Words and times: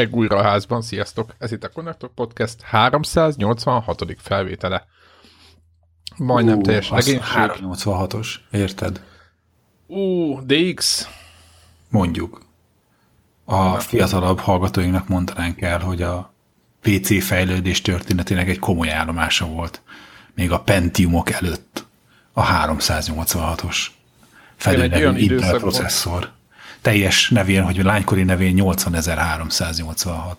Greg 0.00 0.16
újra 0.16 0.36
a 0.36 0.42
házban, 0.42 0.82
sziasztok! 0.82 1.34
Ez 1.38 1.52
itt 1.52 1.64
a 1.64 1.68
Connector 1.68 2.10
Podcast 2.14 2.62
386. 2.62 4.04
felvétele. 4.18 4.86
Majdnem 6.16 6.58
Ú, 6.58 6.60
teljes 6.60 6.90
legénység. 6.90 7.22
386-os, 7.34 8.34
érted? 8.50 9.02
Ú, 9.86 10.38
DX. 10.46 11.08
Mondjuk. 11.88 12.42
A 13.44 13.78
fiatalabb 13.78 14.38
hallgatóinknak 14.38 15.08
mondanánk 15.08 15.60
el, 15.60 15.78
hogy 15.78 16.02
a 16.02 16.32
PC 16.80 17.24
fejlődés 17.24 17.80
történetének 17.80 18.48
egy 18.48 18.58
komoly 18.58 18.92
állomása 18.92 19.46
volt. 19.46 19.82
Még 20.34 20.52
a 20.52 20.60
Pentiumok 20.60 21.30
előtt 21.30 21.86
a 22.32 22.44
386-os 22.44 23.86
Igen, 23.86 24.80
egy 24.80 24.90
felőlevő 24.90 24.96
olyan 24.96 25.16
Intel 25.16 25.58
processzor. 25.58 26.32
Teljes 26.82 27.30
nevén, 27.30 27.62
hogy 27.62 27.82
lánykori 27.82 28.22
nevén 28.22 28.56
80.386. 28.58 30.36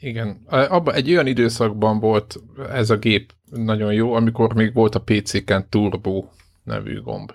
Igen. 0.00 0.42
Abba 0.46 0.92
egy 0.92 1.10
olyan 1.10 1.26
időszakban 1.26 2.00
volt 2.00 2.36
ez 2.72 2.90
a 2.90 2.96
gép 2.96 3.32
nagyon 3.50 3.92
jó, 3.92 4.14
amikor 4.14 4.54
még 4.54 4.74
volt 4.74 4.94
a 4.94 5.00
PC-ken 5.00 5.68
Turbo 5.68 6.24
nevű 6.62 7.00
gomb. 7.00 7.32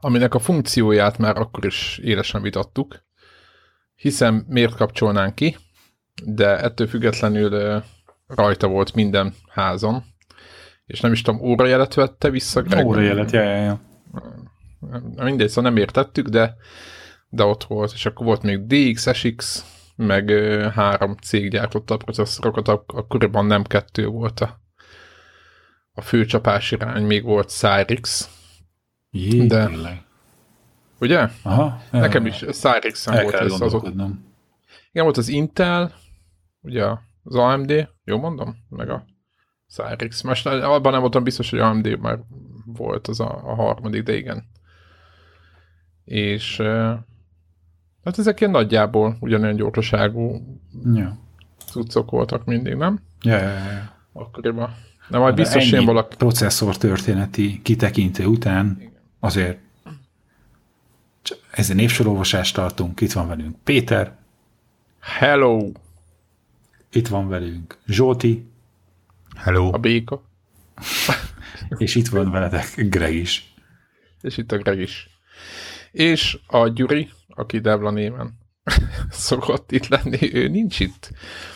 Aminek 0.00 0.34
a 0.34 0.38
funkcióját 0.38 1.18
már 1.18 1.36
akkor 1.36 1.64
is 1.64 1.98
élesen 2.02 2.42
vitattuk, 2.42 3.02
hiszen 3.94 4.44
miért 4.48 4.74
kapcsolnánk 4.74 5.34
ki, 5.34 5.56
de 6.24 6.58
ettől 6.58 6.86
függetlenül 6.86 7.82
rajta 8.26 8.68
volt 8.68 8.94
minden 8.94 9.34
házon, 9.48 10.04
és 10.86 11.00
nem 11.00 11.12
is 11.12 11.22
tudom, 11.22 11.40
órajelet 11.40 11.94
vette 11.94 12.30
vissza 12.30 12.62
Greg? 12.62 12.86
Órajelet, 12.86 13.30
ja, 13.30 13.42
ja, 13.42 13.62
ja. 13.62 13.80
Mindegy, 15.16 15.48
szóval 15.48 15.70
nem 15.70 15.80
értettük, 15.80 16.28
de, 16.28 16.56
de 17.28 17.44
ott 17.44 17.64
volt, 17.64 17.92
és 17.92 18.06
akkor 18.06 18.26
volt 18.26 18.42
még 18.42 18.66
DX, 18.66 19.12
SX, 19.14 19.64
meg 19.96 20.30
három 20.74 21.14
cég 21.16 21.50
gyártotta 21.50 21.94
a 21.94 21.96
processzorokat, 21.96 22.68
ak- 22.68 22.92
akkoriban 22.92 23.46
nem 23.46 23.62
kettő 23.62 24.06
volt 24.06 24.40
a, 24.40 24.60
a 25.92 26.00
főcsapás 26.00 26.70
irány, 26.70 27.04
még 27.04 27.22
volt 27.24 27.48
Cyrix, 27.48 28.30
Jé, 29.10 29.46
De- 29.46 29.66
tényleg. 29.66 30.02
ugye? 31.00 31.28
Aha, 31.42 31.82
Nekem 31.90 32.26
is 32.26 32.44
Cyrixen 32.50 33.14
volt 33.22 33.34
ez 33.34 33.60
azok. 33.60 33.82
Igen, 34.92 35.04
volt 35.04 35.16
az 35.16 35.28
Intel, 35.28 35.94
ugye 36.60 36.84
az 37.22 37.34
AMD, 37.34 37.88
jó 38.04 38.18
mondom? 38.18 38.56
Meg 38.68 38.90
a 38.90 39.04
Cyrix. 39.68 40.22
Most 40.22 40.46
abban 40.46 40.92
nem 40.92 41.00
voltam 41.00 41.22
biztos, 41.24 41.50
hogy 41.50 41.58
AMD 41.58 41.98
már 41.98 42.18
volt 42.64 43.08
az 43.08 43.20
a, 43.20 43.50
a 43.50 43.54
harmadik, 43.54 44.02
de 44.02 44.14
igen. 44.16 44.50
És 46.04 46.56
hát 48.04 48.18
ezek 48.18 48.40
ilyen 48.40 48.52
nagyjából 48.52 49.16
ugyanolyan 49.20 49.56
gyorsaságú 49.56 50.42
Ja. 50.94 51.18
cuccok 51.66 52.10
voltak 52.10 52.44
mindig, 52.44 52.74
nem? 52.74 53.00
Ja, 53.22 53.36
ja, 53.36 53.48
ja. 53.48 53.96
Akkoriban. 54.12 54.74
De 55.08 55.18
majd 55.18 55.34
De 55.34 55.42
biztos 55.42 55.72
én 55.72 55.84
valaki... 55.84 56.16
processzor 56.16 56.76
történeti 56.76 57.60
kitekintő 57.62 58.26
után 58.26 58.90
azért 59.20 59.58
csak 61.22 61.38
ezzel 61.50 61.76
névsorolvasást 61.76 62.54
tartunk. 62.54 63.00
Itt 63.00 63.12
van 63.12 63.28
velünk 63.28 63.56
Péter, 63.64 64.16
Hello! 65.00 65.70
itt 66.92 67.08
van 67.08 67.28
velünk 67.28 67.78
Zsóti, 67.86 68.50
Hello. 69.36 69.70
A 69.74 69.78
béka. 69.78 70.22
és 71.78 71.94
itt 71.94 72.08
van 72.08 72.30
veletek 72.30 72.74
Greg 72.76 73.14
is. 73.14 73.54
És 74.20 74.36
itt 74.36 74.52
a 74.52 74.56
Greg 74.56 74.78
is. 74.78 75.11
És 75.92 76.38
a 76.46 76.68
Gyuri, 76.68 77.10
aki 77.28 77.58
Devla 77.58 77.90
néven 77.90 78.38
szokott 79.10 79.72
itt 79.72 79.86
lenni, 79.86 80.34
ő 80.34 80.48
nincs 80.48 80.80
itt. 80.80 81.10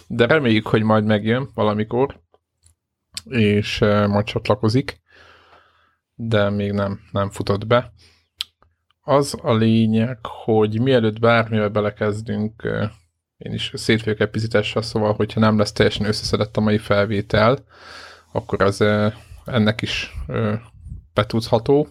De 0.07 0.27
reméljük, 0.27 0.67
hogy 0.67 0.83
majd 0.83 1.05
megjön 1.05 1.49
valamikor, 1.55 2.21
és 3.25 3.81
eh, 3.81 4.07
majd 4.07 4.25
csatlakozik, 4.25 5.01
de 6.15 6.51
még 6.51 6.73
nem, 6.73 7.01
nem 7.13 7.31
futott 7.31 7.67
be. 7.67 7.93
Az 9.01 9.39
a 9.43 9.55
lényeg, 9.55 10.19
hogy 10.23 10.81
mielőtt 10.81 11.19
bármivel 11.19 11.69
belekezdünk, 11.69 12.63
eh, 12.65 12.91
én 13.37 13.53
is 13.53 13.73
szét 13.75 14.05
vagyok 14.05 14.21
epizitással, 14.21 14.83
szóval, 14.83 15.15
hogyha 15.15 15.41
nem 15.41 15.59
lesz 15.59 15.73
teljesen 15.73 16.07
összeszedett 16.07 16.57
a 16.57 16.61
mai 16.61 16.79
felvétel, 16.79 17.65
akkor 18.33 18.63
az 18.63 18.81
eh, 18.81 19.13
ennek 19.45 19.83
is 19.83 20.13
betudható. 21.15 21.89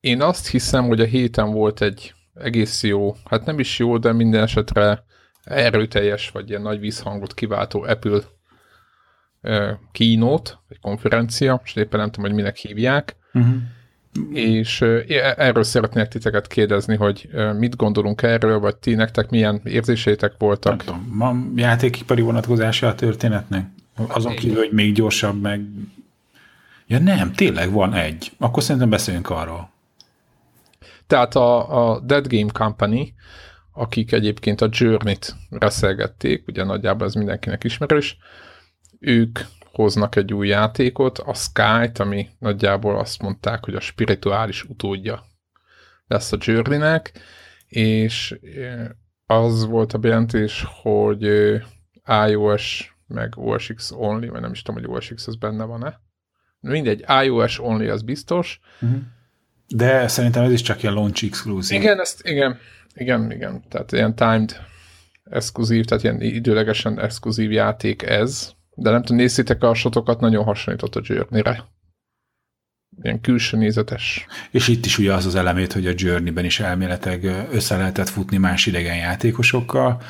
Én 0.00 0.22
azt 0.22 0.48
hiszem, 0.48 0.86
hogy 0.86 1.00
a 1.00 1.04
héten 1.04 1.50
volt 1.50 1.80
egy 1.82 2.14
egész 2.34 2.82
jó, 2.82 3.16
hát 3.24 3.44
nem 3.44 3.58
is 3.58 3.78
jó, 3.78 3.98
de 3.98 4.12
minden 4.12 4.42
esetre 4.42 5.04
erőteljes, 5.44 6.30
vagy 6.30 6.48
ilyen 6.48 6.62
nagy 6.62 6.80
vízhangot 6.80 7.34
kiváltó 7.34 7.82
Apple 7.82 8.20
keynote, 9.92 10.50
vagy 10.68 10.78
konferencia, 10.80 11.60
és 11.64 11.74
éppen 11.74 12.00
nem 12.00 12.10
tudom, 12.10 12.30
hogy 12.30 12.38
minek 12.38 12.56
hívják, 12.56 13.16
Uh-huh. 13.32 13.54
és 14.32 14.80
erről 15.36 15.62
szeretnék 15.62 16.06
titeket 16.06 16.46
kérdezni, 16.46 16.96
hogy 16.96 17.28
mit 17.58 17.76
gondolunk 17.76 18.22
erről, 18.22 18.58
vagy 18.58 18.76
ti 18.76 18.94
nektek 18.94 19.30
milyen 19.30 19.60
érzéseitek 19.64 20.30
Nem 20.30 20.38
voltak. 20.38 20.84
tudom, 20.84 21.08
ma 21.12 21.36
játékipari 21.56 22.22
vonatkozása 22.22 22.86
a 22.88 22.94
történetnek? 22.94 23.66
Azon 24.06 24.34
kívül, 24.34 24.56
hogy 24.56 24.72
még 24.72 24.94
gyorsabb, 24.94 25.40
meg... 25.40 25.64
Ja 26.86 26.98
nem, 26.98 27.32
tényleg 27.32 27.70
van 27.70 27.94
egy. 27.94 28.32
Akkor 28.38 28.62
szerintem 28.62 28.90
beszéljünk 28.90 29.30
arról. 29.30 29.70
Tehát 31.08 31.34
a, 31.34 31.90
a 31.90 32.00
Dead 32.00 32.26
Game 32.26 32.52
Company, 32.52 33.14
akik 33.72 34.12
egyébként 34.12 34.60
a 34.60 34.68
Journey-t 34.70 35.34
reszelgették, 35.50 36.46
ugye 36.46 36.64
nagyjából 36.64 37.06
ez 37.06 37.14
mindenkinek 37.14 37.64
ismerős, 37.64 38.16
ők 38.98 39.38
hoznak 39.72 40.16
egy 40.16 40.32
új 40.32 40.48
játékot, 40.48 41.18
a 41.18 41.34
Sky-t, 41.34 41.98
ami 41.98 42.28
nagyjából 42.38 42.98
azt 42.98 43.22
mondták, 43.22 43.64
hogy 43.64 43.74
a 43.74 43.80
spirituális 43.80 44.64
utódja 44.64 45.24
lesz 46.06 46.32
a 46.32 46.36
Journey-nek, 46.40 47.12
és 47.66 48.38
eh, 48.42 48.88
az 49.26 49.66
volt 49.66 49.92
a 49.92 49.98
bejelentés, 49.98 50.66
hogy 50.82 51.26
eh, 51.26 51.62
iOS 52.28 52.96
meg 53.06 53.32
OSX 53.36 53.90
only, 53.90 54.26
vagy 54.26 54.40
nem 54.40 54.52
is 54.52 54.62
tudom, 54.62 54.82
hogy 54.82 54.96
OSX 54.96 55.26
az 55.26 55.36
benne 55.36 55.64
van-e. 55.64 56.00
Mindegy, 56.60 57.04
iOS 57.24 57.60
only 57.60 57.88
az 57.88 58.02
biztos, 58.02 58.60
De 59.68 60.08
szerintem 60.08 60.44
ez 60.44 60.52
is 60.52 60.62
csak 60.62 60.82
ilyen 60.82 60.94
launch 60.94 61.24
exclusive. 61.24 61.80
igen, 61.80 62.00
ezt, 62.00 62.20
igen, 62.24 62.58
igen, 62.94 63.30
igen. 63.30 63.62
Tehát 63.68 63.92
ilyen 63.92 64.14
timed 64.14 64.56
exkluzív, 65.30 65.84
tehát 65.84 66.04
ilyen 66.04 66.20
időlegesen 66.20 67.00
exkluzív 67.00 67.50
játék 67.50 68.02
ez. 68.02 68.52
De 68.74 68.90
nem 68.90 69.00
tudom, 69.00 69.16
nézzétek 69.16 69.62
a 69.62 69.74
sotokat, 69.74 70.20
nagyon 70.20 70.44
hasonlított 70.44 70.96
a 70.96 71.00
Journey-re. 71.04 71.64
Ilyen 73.02 73.20
külső 73.20 73.56
nézetes. 73.56 74.26
És 74.50 74.68
itt 74.68 74.86
is 74.86 74.98
ugye 74.98 75.12
az 75.12 75.26
az 75.26 75.34
elemét, 75.34 75.72
hogy 75.72 75.86
a 75.86 75.92
Journey-ben 75.94 76.44
is 76.44 76.60
elméletek 76.60 77.24
össze 77.52 77.76
lehetett 77.76 78.08
futni 78.08 78.36
más 78.36 78.66
idegen 78.66 78.96
játékosokkal, 78.96 80.02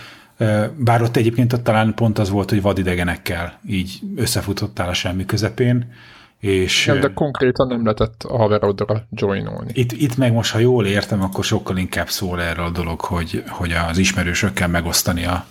bár 0.76 1.02
ott 1.02 1.16
egyébként 1.16 1.52
ott 1.52 1.64
talán 1.64 1.94
pont 1.94 2.18
az 2.18 2.30
volt, 2.30 2.50
hogy 2.50 2.62
vadidegenekkel 2.62 3.60
így 3.66 4.00
összefutottál 4.16 4.88
a 4.88 4.94
semmi 4.94 5.24
közepén, 5.24 5.92
és 6.38 6.86
Igen, 6.86 7.00
de 7.00 7.12
konkrétan 7.12 7.66
nem 7.66 7.82
lehetett 7.82 8.22
a 8.22 8.36
haverodra 8.36 9.06
joinolni. 9.10 9.70
itt, 9.74 9.92
itt 9.92 10.16
meg 10.16 10.32
most, 10.32 10.52
ha 10.52 10.58
jól 10.58 10.86
értem, 10.86 11.22
akkor 11.22 11.44
sokkal 11.44 11.76
inkább 11.76 12.08
szól 12.08 12.42
erről 12.42 12.64
a 12.64 12.70
dolog, 12.70 13.00
hogy, 13.00 13.42
hogy 13.48 13.72
az 13.72 13.98
ismerősökkel 13.98 14.68
megosztani 14.68 15.24
a, 15.24 15.46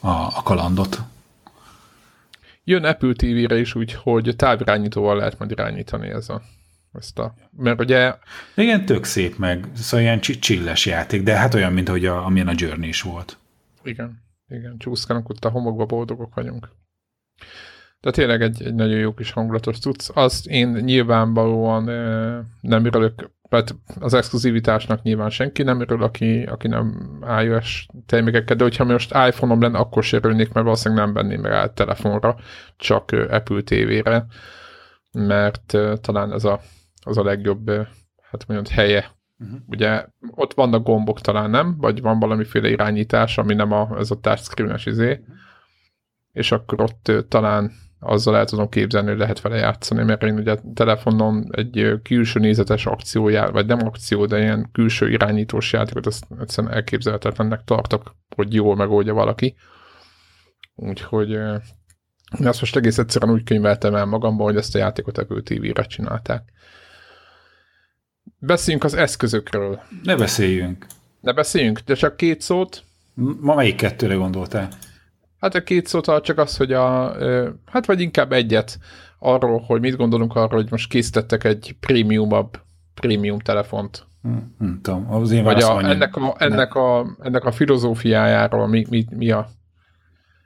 a, 0.00 0.08
a 0.08 0.40
kalandot. 0.44 1.00
Jön 2.64 2.84
Apple 2.84 3.12
TV-re 3.12 3.58
is 3.58 3.74
úgy, 3.74 3.92
hogy 3.92 4.34
távirányítóval 4.36 5.16
lehet 5.16 5.38
majd 5.38 5.50
irányítani 5.50 6.08
ez 6.08 6.28
a, 6.28 6.42
ezt 6.92 7.18
a... 7.18 7.34
Mert 7.56 7.80
ugye 7.80 8.14
Igen, 8.54 8.84
tök 8.84 9.04
szép 9.04 9.36
meg, 9.36 9.66
szóval 9.74 10.00
ilyen 10.00 10.20
csi- 10.20 10.40
csilles 10.40 10.86
játék, 10.86 11.22
de 11.22 11.36
hát 11.36 11.54
olyan, 11.54 11.72
mint 11.72 11.88
hogy 11.88 12.06
a, 12.06 12.24
amilyen 12.24 12.48
a 12.48 12.54
Journey 12.56 12.88
is 12.88 13.02
volt. 13.02 13.38
Igen, 13.82 14.22
igen, 14.48 14.78
csúszkálunk 14.78 15.28
ott 15.28 15.44
a 15.44 15.48
homokba, 15.48 15.84
boldogok 15.84 16.34
vagyunk. 16.34 16.68
De 18.00 18.10
tényleg 18.10 18.42
egy, 18.42 18.62
egy 18.62 18.74
nagyon 18.74 18.98
jó 18.98 19.14
kis 19.14 19.30
hangulatos 19.30 19.78
cucc. 19.78 20.10
Azt 20.14 20.46
én 20.46 20.68
nyilvánvalóan 20.68 21.84
nem 22.60 22.84
örülök, 22.84 23.30
mert 23.48 23.74
az 24.00 24.14
exkluzivitásnak 24.14 25.02
nyilván 25.02 25.30
senki 25.30 25.62
nem 25.62 25.80
örül, 25.80 26.02
aki, 26.02 26.42
aki 26.42 26.68
nem 26.68 27.18
iOS 27.42 27.86
termékekkel, 28.06 28.56
de 28.56 28.62
hogyha 28.62 28.84
most 28.84 29.14
iPhone-om 29.28 29.60
lenne, 29.60 29.78
akkor 29.78 30.04
se 30.04 30.16
örülnék, 30.16 30.52
mert 30.52 30.64
valószínűleg 30.64 31.04
nem 31.04 31.14
venném 31.14 31.44
rá 31.44 31.66
telefonra, 31.66 32.36
csak 32.76 33.10
Apple 33.10 33.60
TV-re, 33.62 34.26
mert 35.12 35.78
talán 36.00 36.32
ez 36.32 36.44
a, 36.44 36.60
az 37.02 37.16
a 37.16 37.24
legjobb, 37.24 37.70
hát 38.30 38.46
mondjuk 38.46 38.68
helye 38.68 39.14
Uh-huh. 39.38 39.58
Ugye 39.66 40.06
ott 40.30 40.54
vannak 40.54 40.84
gombok 40.84 41.20
talán, 41.20 41.50
nem? 41.50 41.76
Vagy 41.78 42.00
van 42.00 42.18
valamiféle 42.18 42.68
irányítás, 42.68 43.38
ami 43.38 43.54
nem 43.54 43.72
a, 43.72 43.96
ez 43.98 44.10
a 44.10 44.20
touchscreen-es 44.20 44.86
izé. 44.86 45.10
Uh-huh. 45.10 45.34
És 46.32 46.52
akkor 46.52 46.80
ott 46.80 47.12
talán 47.28 47.72
azzal 48.06 48.36
el 48.36 48.44
tudom 48.44 48.68
képzelni, 48.68 49.08
hogy 49.08 49.18
lehet 49.18 49.40
vele 49.40 49.56
játszani, 49.56 50.02
mert 50.02 50.22
én 50.22 50.38
ugye 50.38 50.56
telefonon 50.74 51.48
egy 51.50 51.92
külső 52.02 52.40
nézetes 52.40 52.86
akcióját, 52.86 53.50
vagy 53.50 53.66
nem 53.66 53.86
akció, 53.86 54.26
de 54.26 54.38
ilyen 54.38 54.68
külső 54.72 55.10
irányítós 55.10 55.72
játékot, 55.72 56.06
azt 56.06 56.26
egyszerűen 56.40 56.72
elképzelhetetlennek 56.72 57.64
tartok, 57.64 58.16
hogy 58.36 58.54
jól 58.54 58.76
megoldja 58.76 59.14
valaki. 59.14 59.56
Úgyhogy 60.74 61.30
én 62.38 62.46
azt 62.46 62.60
most 62.60 62.76
egész 62.76 62.98
egyszerűen 62.98 63.32
úgy 63.32 63.42
könyveltem 63.42 63.94
el 63.94 64.04
magamban, 64.04 64.46
hogy 64.46 64.56
ezt 64.56 64.74
a 64.74 64.78
játékot 64.78 65.18
Apple 65.18 65.40
TV-re 65.40 65.82
csinálták. 65.82 66.52
Beszéljünk 68.38 68.84
az 68.84 68.94
eszközökről. 68.94 69.80
Ne 70.02 70.16
beszéljünk. 70.16 70.86
Ne 71.20 71.32
beszéljünk, 71.32 71.78
de 71.78 71.94
csak 71.94 72.16
két 72.16 72.40
szót. 72.40 72.82
Ma 73.40 73.54
melyik 73.54 73.76
kettőre 73.76 74.14
gondoltál? 74.14 74.68
Hát 75.46 75.54
a 75.54 75.62
két 75.62 75.86
szót 75.86 76.22
csak 76.22 76.38
az, 76.38 76.56
hogy 76.56 76.72
a, 76.72 77.16
hát 77.66 77.86
vagy 77.86 78.00
inkább 78.00 78.32
egyet 78.32 78.78
arról, 79.18 79.62
hogy 79.66 79.80
mit 79.80 79.96
gondolunk 79.96 80.34
arról, 80.34 80.60
hogy 80.60 80.70
most 80.70 80.88
készítettek 80.88 81.44
egy 81.44 81.76
prémiumabb 81.80 82.60
prémium 82.94 83.38
telefont. 83.38 84.06
Hmm, 84.22 84.54
nem 84.58 84.78
tudom, 84.82 85.12
az 85.12 85.30
én 85.30 85.42
Vagy 85.42 85.62
a, 85.62 85.88
ennek, 85.88 86.16
a, 86.16 86.34
ennek, 86.38 86.74
a, 86.74 87.16
ennek 87.22 87.44
a 87.44 87.52
filozófiájáról 87.52 88.66
mi, 88.66 88.86
mi, 88.90 89.06
mi, 89.10 89.30
a, 89.30 89.48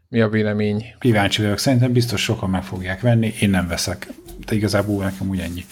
mi 0.08 0.20
a 0.20 0.28
vélemény? 0.28 0.84
Kíváncsi 0.98 1.42
vagyok, 1.42 1.58
szerintem 1.58 1.92
biztos 1.92 2.22
sokan 2.22 2.50
meg 2.50 2.62
fogják 2.62 3.00
venni, 3.00 3.32
én 3.40 3.50
nem 3.50 3.68
veszek. 3.68 4.08
De 4.46 4.54
igazából 4.54 5.04
nekem 5.04 5.28
úgy 5.28 5.38
ennyi. 5.38 5.64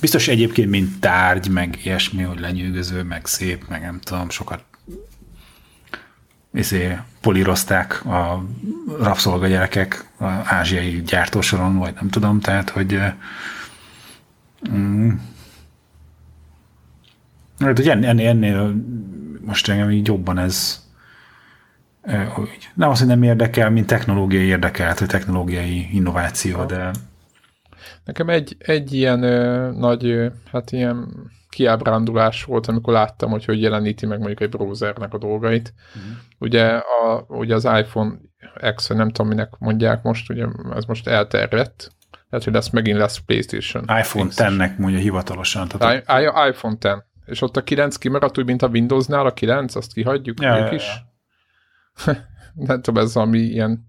Biztos 0.00 0.28
egyébként, 0.28 0.70
mint 0.70 1.00
tárgy, 1.00 1.48
meg 1.48 1.78
ilyesmi, 1.84 2.22
hogy 2.22 2.40
lenyűgöző, 2.40 3.02
meg 3.02 3.26
szép, 3.26 3.64
meg 3.68 3.80
nem 3.80 4.00
tudom, 4.00 4.30
sokat 4.30 4.64
izé, 6.54 6.98
polírozták 7.20 8.04
a 8.04 8.44
rabszolgagyerekek 8.98 10.04
a 10.18 10.26
ázsiai 10.44 11.02
gyártósoron, 11.02 11.78
vagy 11.78 11.94
nem 11.94 12.08
tudom, 12.08 12.40
tehát, 12.40 12.70
hogy 12.70 12.98
mm, 14.70 15.10
hát, 17.58 17.76
hogy 17.76 17.88
ennél, 17.88 18.28
ennél 18.28 18.74
most 19.40 19.68
engem 19.68 19.90
így 19.90 20.06
jobban 20.06 20.38
ez 20.38 20.80
hogy 22.28 22.70
nem 22.74 22.90
azt, 22.90 22.98
hogy 22.98 23.08
nem 23.08 23.22
érdekel, 23.22 23.70
mint 23.70 23.86
technológiai 23.86 24.44
érdekelt, 24.44 24.98
vagy 24.98 25.08
technológiai 25.08 25.88
innováció, 25.92 26.64
de 26.64 26.90
Nekem 28.04 28.28
egy, 28.28 28.56
egy 28.58 28.92
ilyen 28.92 29.22
ö, 29.22 29.70
nagy, 29.70 30.06
ö, 30.06 30.26
hát 30.50 30.72
ilyen 30.72 31.08
kiábrándulás 31.48 32.44
volt, 32.44 32.66
amikor 32.66 32.92
láttam, 32.92 33.30
hogy 33.30 33.44
hogy 33.44 33.62
jeleníti 33.62 34.06
meg 34.06 34.18
mondjuk 34.18 34.40
egy 34.40 34.48
browsernek 34.48 35.14
a 35.14 35.18
dolgait. 35.18 35.74
Uh-huh. 35.88 36.12
Ugye, 36.38 36.66
a, 36.66 37.24
ugye 37.28 37.54
az 37.54 37.64
iPhone 37.64 38.14
X, 38.74 38.88
nem 38.88 39.10
tudom, 39.10 39.28
minek 39.28 39.58
mondják 39.58 40.02
most, 40.02 40.30
ugye 40.30 40.46
ez 40.74 40.84
most 40.84 41.08
elterjedt, 41.08 41.92
tehát, 42.32 42.46
hogy 42.46 42.54
lesz 42.54 42.70
megint 42.70 42.98
lesz 42.98 43.18
PlayStation. 43.18 43.82
iPhone 43.82 44.30
10-nek 44.30 44.76
mondja 44.76 44.98
hivatalosan. 44.98 45.68
Tehát 45.68 46.04
I, 46.08 46.22
I, 46.22 46.48
iPhone 46.48 46.76
10. 46.76 46.92
És 47.24 47.42
ott 47.42 47.56
a 47.56 47.62
9 47.62 47.96
kimaradt 47.96 48.38
úgy, 48.38 48.44
mint 48.44 48.62
a 48.62 48.68
Windowsnál 48.68 49.26
a 49.26 49.32
9, 49.32 49.74
azt 49.74 49.92
kihagyjuk 49.92 50.40
ja, 50.40 50.56
ja, 50.56 50.72
is. 50.72 50.84
Ja. 52.06 52.12
nem 52.66 52.82
tudom, 52.82 53.04
ez 53.04 53.16
ami 53.16 53.38
ilyen 53.38 53.88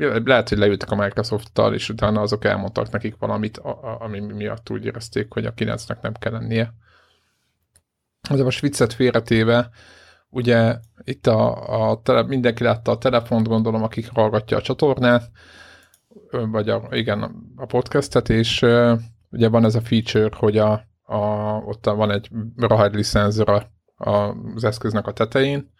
lehet, 0.00 0.48
hogy 0.48 0.58
leültek 0.58 0.90
a 0.90 0.96
Microsoft-tal, 0.96 1.74
és 1.74 1.88
utána 1.88 2.20
azok 2.20 2.44
elmondtak 2.44 2.90
nekik 2.90 3.16
valamit, 3.18 3.58
ami 3.98 4.20
miatt 4.20 4.70
úgy 4.70 4.84
érezték, 4.84 5.32
hogy 5.32 5.46
a 5.46 5.54
9-nek 5.54 6.00
nem 6.00 6.12
kell 6.12 6.32
lennie. 6.32 6.74
De 8.30 8.42
most 8.42 8.60
viccet 8.60 8.92
félretéve, 8.92 9.70
ugye 10.28 10.78
itt 11.04 11.26
a, 11.26 11.90
a 11.90 12.02
tele, 12.02 12.22
mindenki 12.22 12.62
látta 12.62 12.90
a 12.90 12.98
telefont, 12.98 13.48
gondolom, 13.48 13.82
akik 13.82 14.08
hallgatja 14.12 14.56
a 14.56 14.62
csatornát, 14.62 15.30
vagy 16.30 16.68
a, 16.68 16.88
igen, 16.90 17.22
a 17.56 17.66
podcastet, 17.66 18.28
és 18.28 18.62
ugye 19.30 19.48
van 19.48 19.64
ez 19.64 19.74
a 19.74 19.80
feature, 19.80 20.36
hogy 20.36 20.58
a, 20.58 20.72
a, 21.02 21.18
ott 21.64 21.84
van 21.84 22.10
egy 22.10 22.30
rahadli 22.56 23.02
szenzor 23.02 23.68
az 23.96 24.64
eszköznek 24.64 25.06
a 25.06 25.12
tetején, 25.12 25.70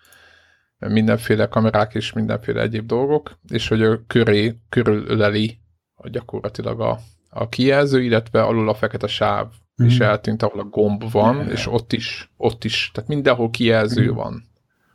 mindenféle 0.89 1.47
kamerák 1.47 1.95
és 1.95 2.13
mindenféle 2.13 2.61
egyéb 2.61 2.87
dolgok, 2.87 3.39
és 3.49 3.69
hogy 3.69 3.81
ő 3.81 4.01
köré 4.07 4.57
körülöleli 4.69 5.59
a 5.95 6.09
gyakorlatilag 6.09 6.81
a, 6.81 6.99
a 7.31 7.49
kijelző, 7.49 8.03
illetve 8.03 8.43
alul 8.43 8.69
a 8.69 8.75
fekete 8.75 9.07
sáv 9.07 9.47
mm. 9.83 9.87
és 9.87 10.01
eltűnt, 10.01 10.43
ahol 10.43 10.61
a 10.61 10.65
gomb 10.65 11.11
van, 11.11 11.37
yeah. 11.37 11.51
és 11.51 11.67
ott 11.67 11.93
is, 11.93 12.33
ott 12.37 12.65
is, 12.65 12.91
tehát 12.95 13.09
mindenhol 13.09 13.51
kijelző 13.51 14.11
mm. 14.11 14.15
van. 14.15 14.49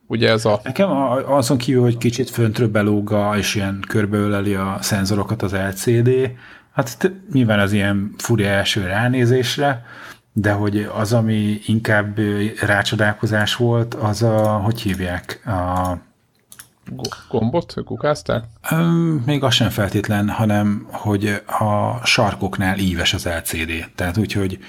Ugye 0.08 0.30
ez 0.30 0.46
a... 0.46 0.60
Nekem 0.64 0.92
azon 1.26 1.58
kívül, 1.58 1.82
hogy 1.82 1.98
kicsit 1.98 2.30
föntről 2.30 2.68
belóga, 2.68 3.38
és 3.38 3.56
ilyen 3.56 3.84
körbeöleli 3.88 4.56
a 4.56 4.78
szenzorokat 4.82 5.42
az 5.42 5.54
LCD, 5.54 6.10
hát 6.72 7.12
nyilván 7.32 7.60
az 7.60 7.72
ilyen 7.72 8.14
furi 8.18 8.44
első 8.44 8.82
ránézésre, 8.82 9.86
de 10.38 10.52
hogy 10.52 10.90
az, 10.94 11.14
ami 11.14 11.60
inkább 11.66 12.20
rácsodálkozás 12.62 13.56
volt, 13.56 13.94
az 13.94 14.24
a, 14.24 14.58
hogy 14.58 14.82
hívják, 14.82 15.42
a 15.46 15.98
gombot 17.30 17.74
kukázták? 17.86 18.44
Még 19.26 19.44
az 19.44 19.54
sem 19.54 19.70
feltétlen, 19.70 20.30
hanem 20.30 20.88
hogy 20.92 21.42
a 21.60 22.06
sarkoknál 22.06 22.78
íves 22.78 23.14
az 23.14 23.26
LCD. 23.26 23.72
Tehát 23.96 24.18
úgy, 24.18 24.32
hogy 24.32 24.60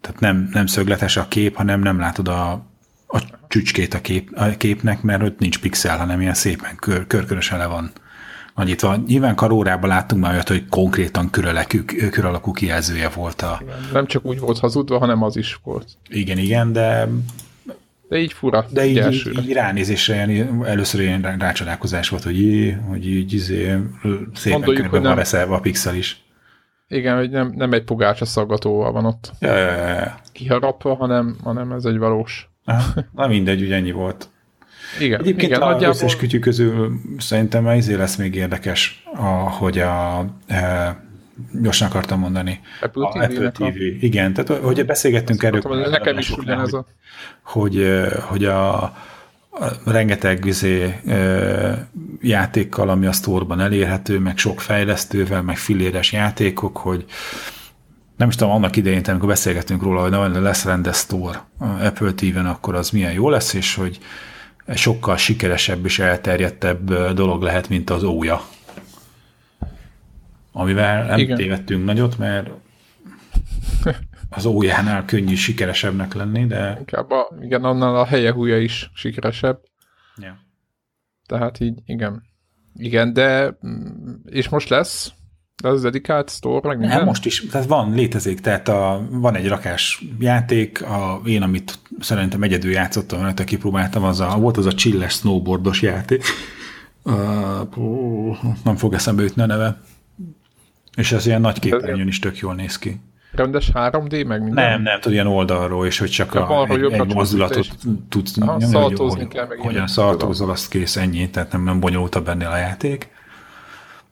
tehát 0.00 0.20
nem, 0.20 0.48
nem 0.52 0.66
szögletes 0.66 1.16
a 1.16 1.28
kép, 1.28 1.56
hanem 1.56 1.80
nem 1.80 1.98
látod 1.98 2.28
a, 2.28 2.50
a 3.06 3.22
csücskét 3.48 3.94
a, 3.94 4.00
kép, 4.00 4.30
a 4.34 4.48
képnek, 4.56 5.02
mert 5.02 5.22
ott 5.22 5.38
nincs 5.38 5.58
pixel, 5.58 5.98
hanem 5.98 6.20
ilyen 6.20 6.34
szépen 6.34 6.76
kör, 6.76 7.06
körkörösen 7.06 7.58
le 7.58 7.66
van 7.66 7.92
nagyítva. 8.56 8.96
Nyilván 9.06 9.34
karórában 9.34 9.88
láttunk 9.88 10.22
már 10.22 10.32
olyat, 10.32 10.48
hogy 10.48 10.66
konkrétan 10.68 11.30
kör 11.30 12.24
alakú 12.24 12.52
kijelzője 12.52 13.08
volt 13.08 13.42
a... 13.42 13.58
Igen, 13.62 13.76
nem 13.92 14.06
csak 14.06 14.24
úgy 14.24 14.38
volt 14.38 14.58
hazudva, 14.58 14.98
hanem 14.98 15.22
az 15.22 15.36
is 15.36 15.58
volt. 15.64 15.86
Igen, 16.08 16.38
igen, 16.38 16.72
de... 16.72 17.08
De 18.08 18.18
így 18.18 18.32
fura. 18.32 18.66
De 18.70 18.86
így, 18.86 19.12
így, 19.12 19.38
így 19.42 19.52
ránézésre 19.52 20.28
először 20.64 21.00
ilyen 21.00 21.36
rácsodálkozás 21.38 22.08
volt, 22.08 22.22
hogy 22.22 22.74
hogy 22.88 23.06
így 23.06 23.32
izé, 23.32 23.76
szépen 24.34 24.58
Mondoljuk, 24.58 24.90
körbe 24.90 25.08
van 25.08 25.16
reszelve 25.16 25.54
a 25.54 25.60
pixel 25.60 25.94
is. 25.94 26.24
Igen, 26.88 27.16
hogy 27.16 27.30
nem, 27.30 27.52
nem 27.56 27.72
egy 27.72 27.84
pogácsa 27.84 28.24
szaggatóval 28.24 28.92
van 28.92 29.04
ott. 29.04 29.32
Ja, 29.40 29.56
ja, 29.56 29.86
ja. 29.86 30.18
Kiharapva, 30.32 30.94
hanem, 30.94 31.36
hanem 31.42 31.72
ez 31.72 31.84
egy 31.84 31.98
valós. 31.98 32.48
Na 33.14 33.26
mindegy, 33.26 33.62
ugye 33.62 33.74
ennyi 33.74 33.92
volt. 33.92 34.30
Igen, 35.00 35.20
Egyébként 35.20 35.50
igen, 35.50 35.62
a 35.62 35.64
nagyjából... 35.64 35.88
összes 35.88 36.16
kütyű 36.16 36.38
közül 36.38 37.00
szerintem 37.18 37.66
ez 37.66 37.96
lesz 37.96 38.16
még 38.16 38.34
érdekes, 38.34 39.04
hogy 39.58 39.78
a 39.78 40.26
e, 40.46 40.96
gyorsan 41.62 41.88
akartam 41.88 42.20
mondani. 42.20 42.60
Apple, 42.80 43.06
a 43.06 43.22
Apple 43.22 43.50
TV. 43.50 43.62
A... 43.62 43.72
Igen, 44.00 44.32
tehát 44.32 44.62
hogy 44.62 44.84
beszélgettünk 44.84 45.42
erről. 45.42 45.88
Nekem 45.90 46.18
is 46.18 46.30
ugyanez 46.30 46.72
a... 46.72 46.86
Hogy, 47.42 47.76
e, 47.76 48.20
hogy 48.20 48.44
a, 48.44 48.94
rengeteg 49.84 50.42
vizé, 50.42 51.00
e, 51.06 51.88
játékkal, 52.20 52.88
ami 52.88 53.06
a 53.06 53.12
sztorban 53.12 53.60
elérhető, 53.60 54.18
meg 54.18 54.38
sok 54.38 54.60
fejlesztővel, 54.60 55.42
meg 55.42 55.56
filéres 55.56 56.12
játékok, 56.12 56.76
hogy 56.76 57.04
nem 58.16 58.28
is 58.28 58.34
tudom, 58.34 58.52
annak 58.52 58.76
idején, 58.76 59.02
amikor 59.06 59.28
beszélgettünk 59.28 59.82
róla, 59.82 60.20
hogy 60.20 60.42
lesz 60.42 60.64
rendes 60.64 60.96
store 60.96 61.44
Apple 61.58 62.12
TV-en, 62.12 62.46
akkor 62.46 62.74
az 62.74 62.90
milyen 62.90 63.12
jó 63.12 63.30
lesz, 63.30 63.54
és 63.54 63.74
hogy 63.74 63.98
sokkal 64.74 65.16
sikeresebb 65.16 65.84
és 65.84 65.98
elterjedtebb 65.98 66.94
dolog 67.14 67.42
lehet, 67.42 67.68
mint 67.68 67.90
az 67.90 68.02
ója. 68.02 68.40
Amivel 70.52 71.06
nem 71.06 71.18
igen. 71.18 71.36
tévedtünk 71.36 71.84
nagyot, 71.84 72.18
mert 72.18 72.50
az 74.30 74.44
ójánál 74.44 75.04
könnyű 75.04 75.34
sikeresebbnek 75.34 76.14
lenni, 76.14 76.46
de... 76.46 76.76
Inkább 76.78 77.10
a, 77.10 77.36
igen, 77.40 77.64
annál 77.64 77.96
a 77.96 78.04
helye 78.04 78.32
húja 78.32 78.58
is 78.58 78.90
sikeresebb. 78.94 79.60
Ja. 80.16 80.38
Tehát 81.26 81.60
így, 81.60 81.78
igen. 81.84 82.22
Igen, 82.74 83.12
de 83.12 83.58
és 84.24 84.48
most 84.48 84.68
lesz 84.68 85.12
de 85.62 85.68
az 85.68 85.82
dedikált 85.82 86.30
store, 86.30 86.68
meg 86.68 86.78
minden? 86.78 86.96
Nem, 86.96 87.06
most 87.06 87.26
is, 87.26 87.46
tehát 87.50 87.66
van, 87.66 87.94
létezik, 87.94 88.40
tehát 88.40 88.68
a, 88.68 89.06
van 89.10 89.34
egy 89.34 89.48
rakás 89.48 90.04
játék, 90.18 90.82
a, 90.82 91.20
én, 91.24 91.42
amit 91.42 91.78
szerintem 92.00 92.42
egyedül 92.42 92.70
játszottam, 92.70 93.20
mert 93.20 93.44
kipróbáltam, 93.44 94.04
az 94.04 94.20
a, 94.20 94.36
volt 94.38 94.56
az 94.56 94.66
a 94.66 94.74
chilles 94.74 95.12
snowboardos 95.12 95.82
játék. 95.82 96.24
Uh, 97.02 98.36
nem 98.64 98.76
fog 98.76 98.94
eszembe 98.94 99.22
jutni 99.22 99.42
a 99.42 99.46
neve. 99.46 99.80
És 100.96 101.12
ez 101.12 101.26
ilyen 101.26 101.40
nagy 101.40 101.58
képernyőn 101.58 102.06
is 102.06 102.18
tök 102.18 102.38
jól 102.38 102.54
néz 102.54 102.78
ki. 102.78 103.00
Rendes 103.32 103.70
3D, 103.74 104.26
meg 104.26 104.42
minden? 104.42 104.70
Nem, 104.70 104.82
nem, 104.82 104.94
tudod, 105.00 105.12
ilyen 105.12 105.26
oldalról, 105.26 105.86
és 105.86 105.98
hogy 105.98 106.10
csak 106.10 106.34
a, 106.34 106.66
egy, 106.68 106.92
egy 106.92 107.14
mozdulatot 107.14 107.68
tudsz 108.08 108.36
nyomni, 108.36 108.64
hogy 108.96 109.28
kell, 109.28 109.46
meg 109.46 109.56
Hogyan 109.56 109.70
ilyenek. 109.70 109.88
szaltózol, 109.88 110.50
azt 110.50 110.68
kész, 110.68 110.96
ennyi, 110.96 111.30
tehát 111.30 111.52
nem, 111.52 111.64
nem 111.64 111.80
bonyolultabb 111.80 112.28
ennél 112.28 112.48
a 112.48 112.56
játék. 112.56 113.10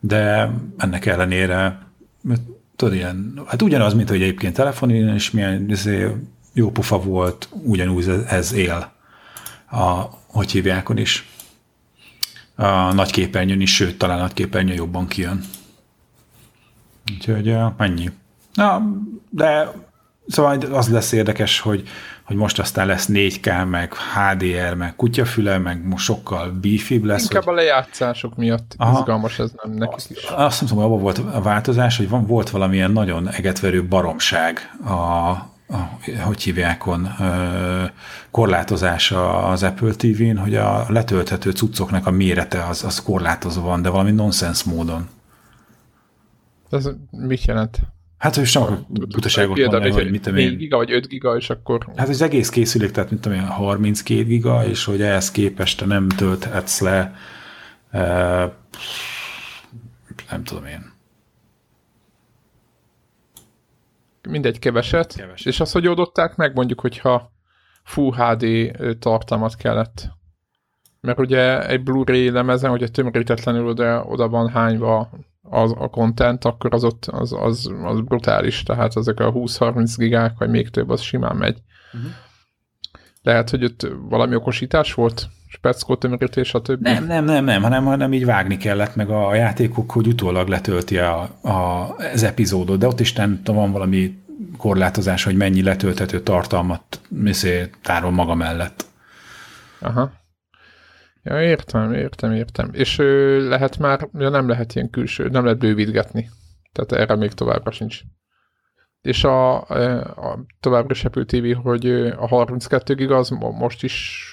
De 0.06 0.50
ennek 0.76 1.06
ellenére, 1.06 1.78
tudod, 2.76 2.94
ilyen, 2.94 3.42
hát 3.46 3.62
ugyanaz, 3.62 3.94
mint 3.94 4.08
hogy 4.08 4.22
egyébként 4.22 4.54
telefonon 4.54 5.14
is 5.14 5.30
milyen 5.30 5.70
izé, 5.70 6.10
jó 6.52 6.70
pofa 6.70 6.98
volt, 6.98 7.48
ugyanúgy 7.50 8.08
ez, 8.28 8.52
él 8.52 8.92
a, 9.70 10.02
hogy 10.26 10.50
hívjákon 10.50 10.98
is. 10.98 11.28
A 12.54 12.92
nagy 12.92 13.10
képernyőn 13.10 13.60
is, 13.60 13.74
sőt, 13.74 13.98
talán 13.98 14.18
nagy 14.18 14.32
képernyő 14.32 14.74
jobban 14.74 15.06
kijön. 15.06 15.44
Úgyhogy 17.12 17.56
ennyi. 17.76 18.10
Na, 18.54 18.82
de 19.30 19.72
szóval 20.26 20.60
az 20.60 20.88
lesz 20.88 21.12
érdekes, 21.12 21.60
hogy, 21.60 21.88
hogy 22.24 22.36
most 22.36 22.58
aztán 22.58 22.86
lesz 22.86 23.08
4K, 23.12 23.70
meg 23.70 23.92
HDR, 23.94 24.74
meg 24.74 24.96
kutyafüle, 24.96 25.58
meg 25.58 25.86
most 25.86 26.04
sokkal 26.04 26.50
beefibb 26.50 27.04
lesz. 27.04 27.22
Inkább 27.22 27.44
hogy, 27.44 27.52
a 27.52 27.56
lejátszások 27.56 28.36
miatt 28.36 28.74
Aha. 28.76 28.98
izgalmas 28.98 29.38
ez 29.38 29.52
nem 29.62 29.72
nekik 29.72 30.10
is. 30.10 30.24
azt 30.24 30.60
nem 30.60 30.68
tudom, 30.68 30.84
abban 30.84 31.00
volt 31.00 31.18
a 31.18 31.42
változás, 31.42 31.96
hogy 31.96 32.08
van, 32.08 32.26
volt 32.26 32.50
valamilyen 32.50 32.90
nagyon 32.90 33.30
egetverő 33.30 33.84
baromság 33.84 34.70
a, 34.84 34.92
a 34.92 35.90
hogy 36.20 36.42
hívjákon, 36.42 37.14
ö, 37.20 37.84
korlátozása 38.30 39.42
az 39.42 39.62
Apple 39.62 39.92
TV-n, 39.92 40.36
hogy 40.36 40.54
a 40.54 40.86
letölthető 40.88 41.50
cuccoknak 41.50 42.06
a 42.06 42.10
mérete 42.10 42.64
az, 42.64 42.84
az 42.84 43.02
korlátozva 43.02 43.62
van, 43.62 43.82
de 43.82 43.88
valami 43.88 44.10
nonsens 44.10 44.62
módon. 44.62 45.08
Ez 46.70 46.88
mit 47.10 47.44
jelent? 47.44 47.80
Hát, 48.24 48.34
hogy 48.34 48.46
sem 48.46 48.62
akarok 48.62 48.88
butaságot 48.88 49.54
Például, 49.54 49.80
mondani, 49.80 50.02
hogy 50.02 50.12
mit 50.12 50.22
tudom 50.22 50.38
4 50.38 50.50
én. 50.52 50.58
giga 50.58 50.76
vagy 50.76 50.92
5 50.92 51.08
giga, 51.08 51.36
és 51.36 51.50
akkor 51.50 51.86
Hát 51.96 52.08
az 52.08 52.22
egész 52.22 52.48
készülék, 52.48 52.90
tehát 52.90 53.10
mint 53.10 53.22
tudom 53.22 53.38
én, 53.38 53.46
32 53.46 54.24
giga, 54.24 54.66
és 54.66 54.84
hogy 54.84 55.02
ehhez 55.02 55.30
képest 55.30 55.78
te 55.78 55.86
nem 55.86 56.08
tölthetsz 56.08 56.80
le, 56.80 57.14
e, 57.90 58.00
nem 60.30 60.44
tudom 60.44 60.64
én. 60.64 60.92
mindegy 64.28 64.58
keveset, 64.58 65.14
Keveset. 65.16 65.46
és 65.46 65.60
azt, 65.60 65.72
hogy 65.72 65.86
oldották 65.86 66.36
meg, 66.36 66.54
mondjuk, 66.54 66.80
hogyha 66.80 67.32
Full 67.82 68.14
HD 68.14 68.70
tartalmat 68.98 69.56
kellett. 69.56 70.08
Mert 71.00 71.18
ugye 71.18 71.66
egy 71.68 71.82
Blu-ray 71.82 72.30
lemezen, 72.30 72.70
hogyha 72.70 72.88
tömörítetlenül 72.88 73.66
oda, 73.66 74.04
oda 74.04 74.28
van 74.28 74.48
hányva 74.48 75.10
az, 75.50 75.74
a 75.78 75.88
content, 75.88 76.44
akkor 76.44 76.74
az 76.74 76.84
ott 76.84 77.04
az, 77.06 77.32
az, 77.32 77.70
az 77.84 78.00
brutális, 78.00 78.62
tehát 78.62 78.96
ezek 78.96 79.20
a 79.20 79.32
20-30 79.32 79.94
gigák, 79.96 80.34
vagy 80.38 80.50
még 80.50 80.70
több, 80.70 80.90
az 80.90 81.00
simán 81.00 81.36
megy. 81.36 81.62
Mhm. 81.92 82.04
Lehet, 83.22 83.50
hogy 83.50 83.64
ott 83.64 83.88
valami 84.08 84.34
okosítás 84.34 84.94
volt? 84.94 85.28
Speckó 85.48 85.96
tömörítés, 85.96 86.48
stb. 86.48 86.82
Nem, 86.82 87.06
nem, 87.06 87.24
nem, 87.24 87.44
nem, 87.44 87.62
hanem, 87.62 87.84
hanem 87.84 88.12
így 88.12 88.24
vágni 88.24 88.56
kellett 88.56 88.94
meg 88.94 89.10
a 89.10 89.34
játékok, 89.34 89.90
hogy 89.90 90.06
utólag 90.06 90.48
letölti 90.48 90.98
a, 90.98 91.20
a, 91.40 91.88
az 92.12 92.22
epizódot, 92.22 92.78
de 92.78 92.86
ott 92.86 93.00
is 93.00 93.12
nem 93.12 93.40
van 93.44 93.72
valami 93.72 94.18
korlátozás, 94.56 95.24
hogy 95.24 95.36
mennyi 95.36 95.62
letölthető 95.62 96.20
tartalmat 96.20 97.00
miszé, 97.08 97.70
tárol 97.82 98.10
maga 98.10 98.34
mellett. 98.34 98.84
Aha. 99.78 100.12
Ja, 101.24 101.42
értem, 101.42 101.92
értem, 101.92 102.32
értem. 102.32 102.70
És 102.72 102.98
ö, 102.98 103.48
lehet 103.48 103.78
már, 103.78 104.08
ja, 104.18 104.28
nem 104.28 104.48
lehet 104.48 104.74
ilyen 104.74 104.90
külső, 104.90 105.28
nem 105.28 105.44
lehet 105.44 105.58
bővítgetni. 105.58 106.30
Tehát 106.72 106.92
erre 106.92 107.16
még 107.16 107.32
továbbra 107.32 107.70
sincs. 107.70 108.00
És 109.00 109.24
a, 109.24 109.64
ö, 109.68 110.00
a 110.00 110.44
továbbra 110.60 110.94
is 110.94 111.04
Apple 111.04 111.24
TV, 111.24 111.62
hogy 111.62 111.90
a 112.16 112.26
32 112.26 112.94
giga 112.94 113.16
az 113.16 113.28
mo- 113.28 113.58
most 113.58 113.82
is 113.82 114.28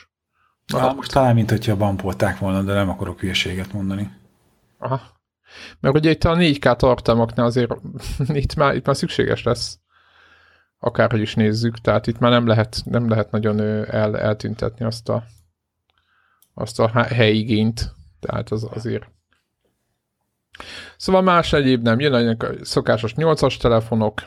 Ah, 0.73 0.95
most 0.95 1.11
talán, 1.11 1.35
mint 1.35 1.49
hogyha 1.49 1.75
bampolták 1.75 2.37
volna, 2.37 2.61
de 2.61 2.73
nem 2.73 2.89
akarok 2.89 3.19
hülyeséget 3.19 3.73
mondani. 3.73 4.11
Aha. 4.77 5.01
Mert 5.79 5.95
ugye 5.95 6.09
itt 6.09 6.23
a 6.23 6.35
4K 6.35 6.75
tartalmaknál 6.75 7.45
azért 7.45 7.71
itt 8.43 8.55
már, 8.55 8.75
itt 8.75 8.85
már 8.85 8.95
szükséges 8.95 9.43
lesz. 9.43 9.79
Akárhogy 10.79 11.21
is 11.21 11.35
nézzük, 11.35 11.77
tehát 11.77 12.07
itt 12.07 12.19
már 12.19 12.31
nem 12.31 12.47
lehet, 12.47 12.81
nem 12.85 13.09
lehet 13.09 13.31
nagyon 13.31 13.59
el, 13.85 14.19
eltüntetni 14.19 14.85
azt 14.85 15.09
a, 15.09 15.23
azt 16.53 16.79
a 16.79 16.87
helyigényt. 17.03 17.91
Tehát 18.19 18.49
az 18.51 18.67
azért. 18.73 19.03
Szóval 20.97 21.21
más 21.21 21.53
egyéb 21.53 21.83
nem. 21.83 21.99
Jön 21.99 22.35
a 22.39 22.47
szokásos 22.61 23.13
8-as 23.17 23.57
telefonok, 23.57 24.23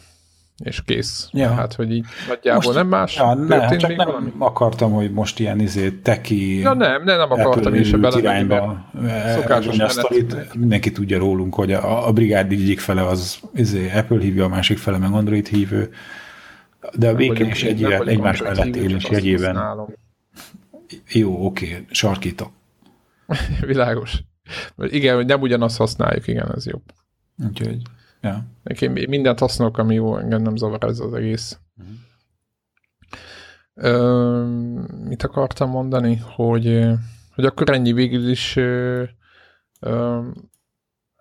és 0.64 0.82
kész. 0.84 1.28
Ja. 1.32 1.52
Hát, 1.54 1.74
hogy 1.74 1.92
így 1.92 2.04
nagyjából 2.28 2.62
Most- 2.64 2.76
nem 2.76 2.86
más. 2.86 3.16
Ja, 3.16 3.34
ne, 3.34 3.58
Történt 3.58 3.80
csak 3.80 3.96
nem 3.96 4.06
valami? 4.06 4.32
akartam, 4.38 4.92
hogy 4.92 5.12
most 5.12 5.38
ilyen 5.38 5.60
izé, 5.60 5.90
teki 5.90 6.58
Ja 6.58 6.72
nem, 6.74 7.04
nem, 7.04 7.18
nem 7.18 7.30
akartam 7.32 7.82
se 7.82 7.96
bele. 7.96 8.18
irányba 8.18 8.84
szokásos 8.92 9.32
szokásos 9.32 9.78
a 9.78 9.88
sztorit. 9.88 10.54
Mindenki 10.54 10.92
tudja 10.92 11.18
rólunk, 11.18 11.54
hogy 11.54 11.72
a, 11.72 12.06
a 12.08 12.12
brigád 12.12 12.52
egyik 12.52 12.80
fele 12.80 13.06
az 13.06 13.38
izé, 13.54 13.90
Apple 13.90 14.20
hívja, 14.20 14.44
a 14.44 14.48
másik 14.48 14.78
fele 14.78 14.98
meg 14.98 15.12
Android 15.12 15.46
hívő. 15.46 15.90
De 16.94 17.08
a 17.08 17.14
végén 17.14 17.46
is 17.46 17.62
egy 17.62 17.84
egymás 17.84 18.42
mellett 18.42 18.76
élés 18.76 19.04
jegyében. 19.10 19.58
Jó, 21.12 21.46
oké, 21.46 21.86
sarkítok. 21.90 22.52
Világos. 23.60 24.22
Igen, 24.76 25.14
hogy 25.14 25.26
nem 25.26 25.40
ugyanazt 25.40 25.76
használjuk, 25.76 26.26
igen, 26.26 26.52
ez 26.54 26.66
jobb. 26.66 26.82
Úgyhogy, 27.48 27.82
ja. 28.20 28.44
Nekem 28.62 28.92
mindent 28.92 29.38
használok, 29.38 29.78
ami 29.78 29.94
jó, 29.94 30.16
engem 30.18 30.42
nem 30.42 30.56
zavar 30.56 30.84
ez 30.84 30.98
az 30.98 31.14
egész. 31.14 31.58
Ö, 33.74 34.44
mit 35.04 35.22
akartam 35.22 35.70
mondani? 35.70 36.16
Hogy, 36.16 36.86
hogy 37.34 37.44
akkor 37.44 37.70
ennyi 37.70 37.92
végül 37.92 38.30
is 38.30 38.56
ö, 38.56 39.02
ö, 39.80 40.20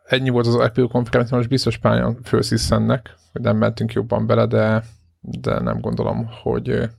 ennyi 0.03 0.29
volt 0.29 0.47
az 0.47 0.55
Apple 0.55 0.87
konferencia, 0.87 1.37
most 1.37 1.49
biztos 1.49 1.77
pályan 1.77 2.19
fősziszennek, 2.23 3.15
hogy 3.31 3.41
nem 3.41 3.57
mentünk 3.57 3.93
jobban 3.93 4.27
bele, 4.27 4.45
de, 4.45 4.83
de 5.19 5.59
nem 5.59 5.79
gondolom, 5.79 6.27
hogy, 6.41 6.89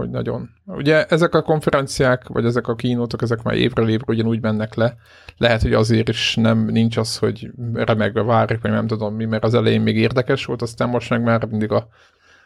hogy 0.00 0.10
nagyon. 0.10 0.50
Ugye 0.66 1.04
ezek 1.04 1.34
a 1.34 1.42
konferenciák, 1.42 2.28
vagy 2.28 2.44
ezek 2.44 2.68
a 2.68 2.74
kínótok, 2.74 3.22
ezek 3.22 3.42
már 3.42 3.54
évről 3.54 3.88
évre 3.88 4.04
ugyanúgy 4.06 4.40
mennek 4.40 4.74
le. 4.74 4.96
Lehet, 5.36 5.62
hogy 5.62 5.72
azért 5.72 6.08
is 6.08 6.34
nem 6.34 6.64
nincs 6.64 6.96
az, 6.96 7.18
hogy 7.18 7.50
remegve 7.74 8.22
várjuk, 8.22 8.62
vagy 8.62 8.70
nem 8.70 8.86
tudom 8.86 9.14
mi, 9.14 9.24
mert 9.24 9.44
az 9.44 9.54
elején 9.54 9.80
még 9.80 9.96
érdekes 9.96 10.44
volt, 10.44 10.62
aztán 10.62 10.88
most 10.88 11.10
meg 11.10 11.22
már 11.22 11.44
mindig 11.44 11.72
a 11.72 11.88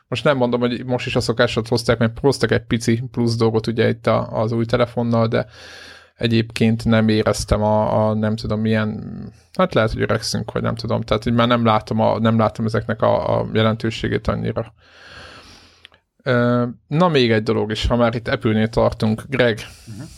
most 0.09 0.25
nem 0.25 0.37
mondom, 0.37 0.61
hogy 0.61 0.85
most 0.85 1.07
is 1.07 1.17
a 1.17 1.21
szokásot 1.21 1.69
hozták, 1.69 1.99
mert 1.99 2.19
hoztak 2.19 2.51
egy 2.51 2.65
pici 2.65 3.03
plusz 3.11 3.37
dolgot 3.37 3.67
ugye 3.67 3.89
itt 3.89 4.07
a, 4.07 4.41
az 4.41 4.53
új 4.53 4.65
telefonnal, 4.65 5.27
de 5.27 5.47
egyébként 6.17 6.85
nem 6.85 7.09
éreztem 7.09 7.63
a, 7.63 8.09
a 8.09 8.15
nem 8.15 8.37
tudom 8.37 8.61
milyen, 8.61 9.03
hát 9.53 9.75
lehet, 9.75 9.93
hogy 9.93 10.03
öregszünk, 10.03 10.53
vagy 10.53 10.63
nem 10.63 10.75
tudom, 10.75 11.01
tehát 11.01 11.23
hogy 11.23 11.33
már 11.33 11.49
nem 11.49 11.65
látom, 11.65 12.01
a, 12.01 12.19
nem 12.19 12.39
látom 12.39 12.67
ezeknek 12.67 13.03
a, 13.03 13.41
a 13.41 13.49
jelentőségét 13.53 14.29
annyira. 14.29 14.73
Na 16.87 17.09
még 17.09 17.31
egy 17.31 17.43
dolog 17.43 17.71
is, 17.71 17.87
ha 17.87 17.97
már 17.97 18.15
itt 18.15 18.29
Apple-nél 18.29 18.69
tartunk, 18.69 19.23
Greg, 19.29 19.59
uh-huh. 19.89 20.09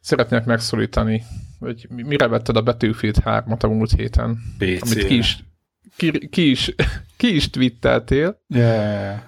szeretnék 0.00 0.44
megszólítani, 0.44 1.24
hogy 1.58 1.86
mi- 1.90 2.02
mire 2.02 2.28
vetted 2.28 2.56
a 2.56 2.62
Battlefield 2.62 3.16
3-at 3.24 3.60
a 3.64 3.66
múlt 3.66 3.92
héten, 3.92 4.38
PC. 4.58 4.82
amit 4.82 5.06
ki 5.06 5.16
is, 5.16 5.38
ki, 5.96 6.28
ki 6.28 6.50
is, 6.50 6.74
ki 7.16 7.34
is 7.34 7.50
twitteltél. 7.50 8.42
Yeah. 8.48 9.18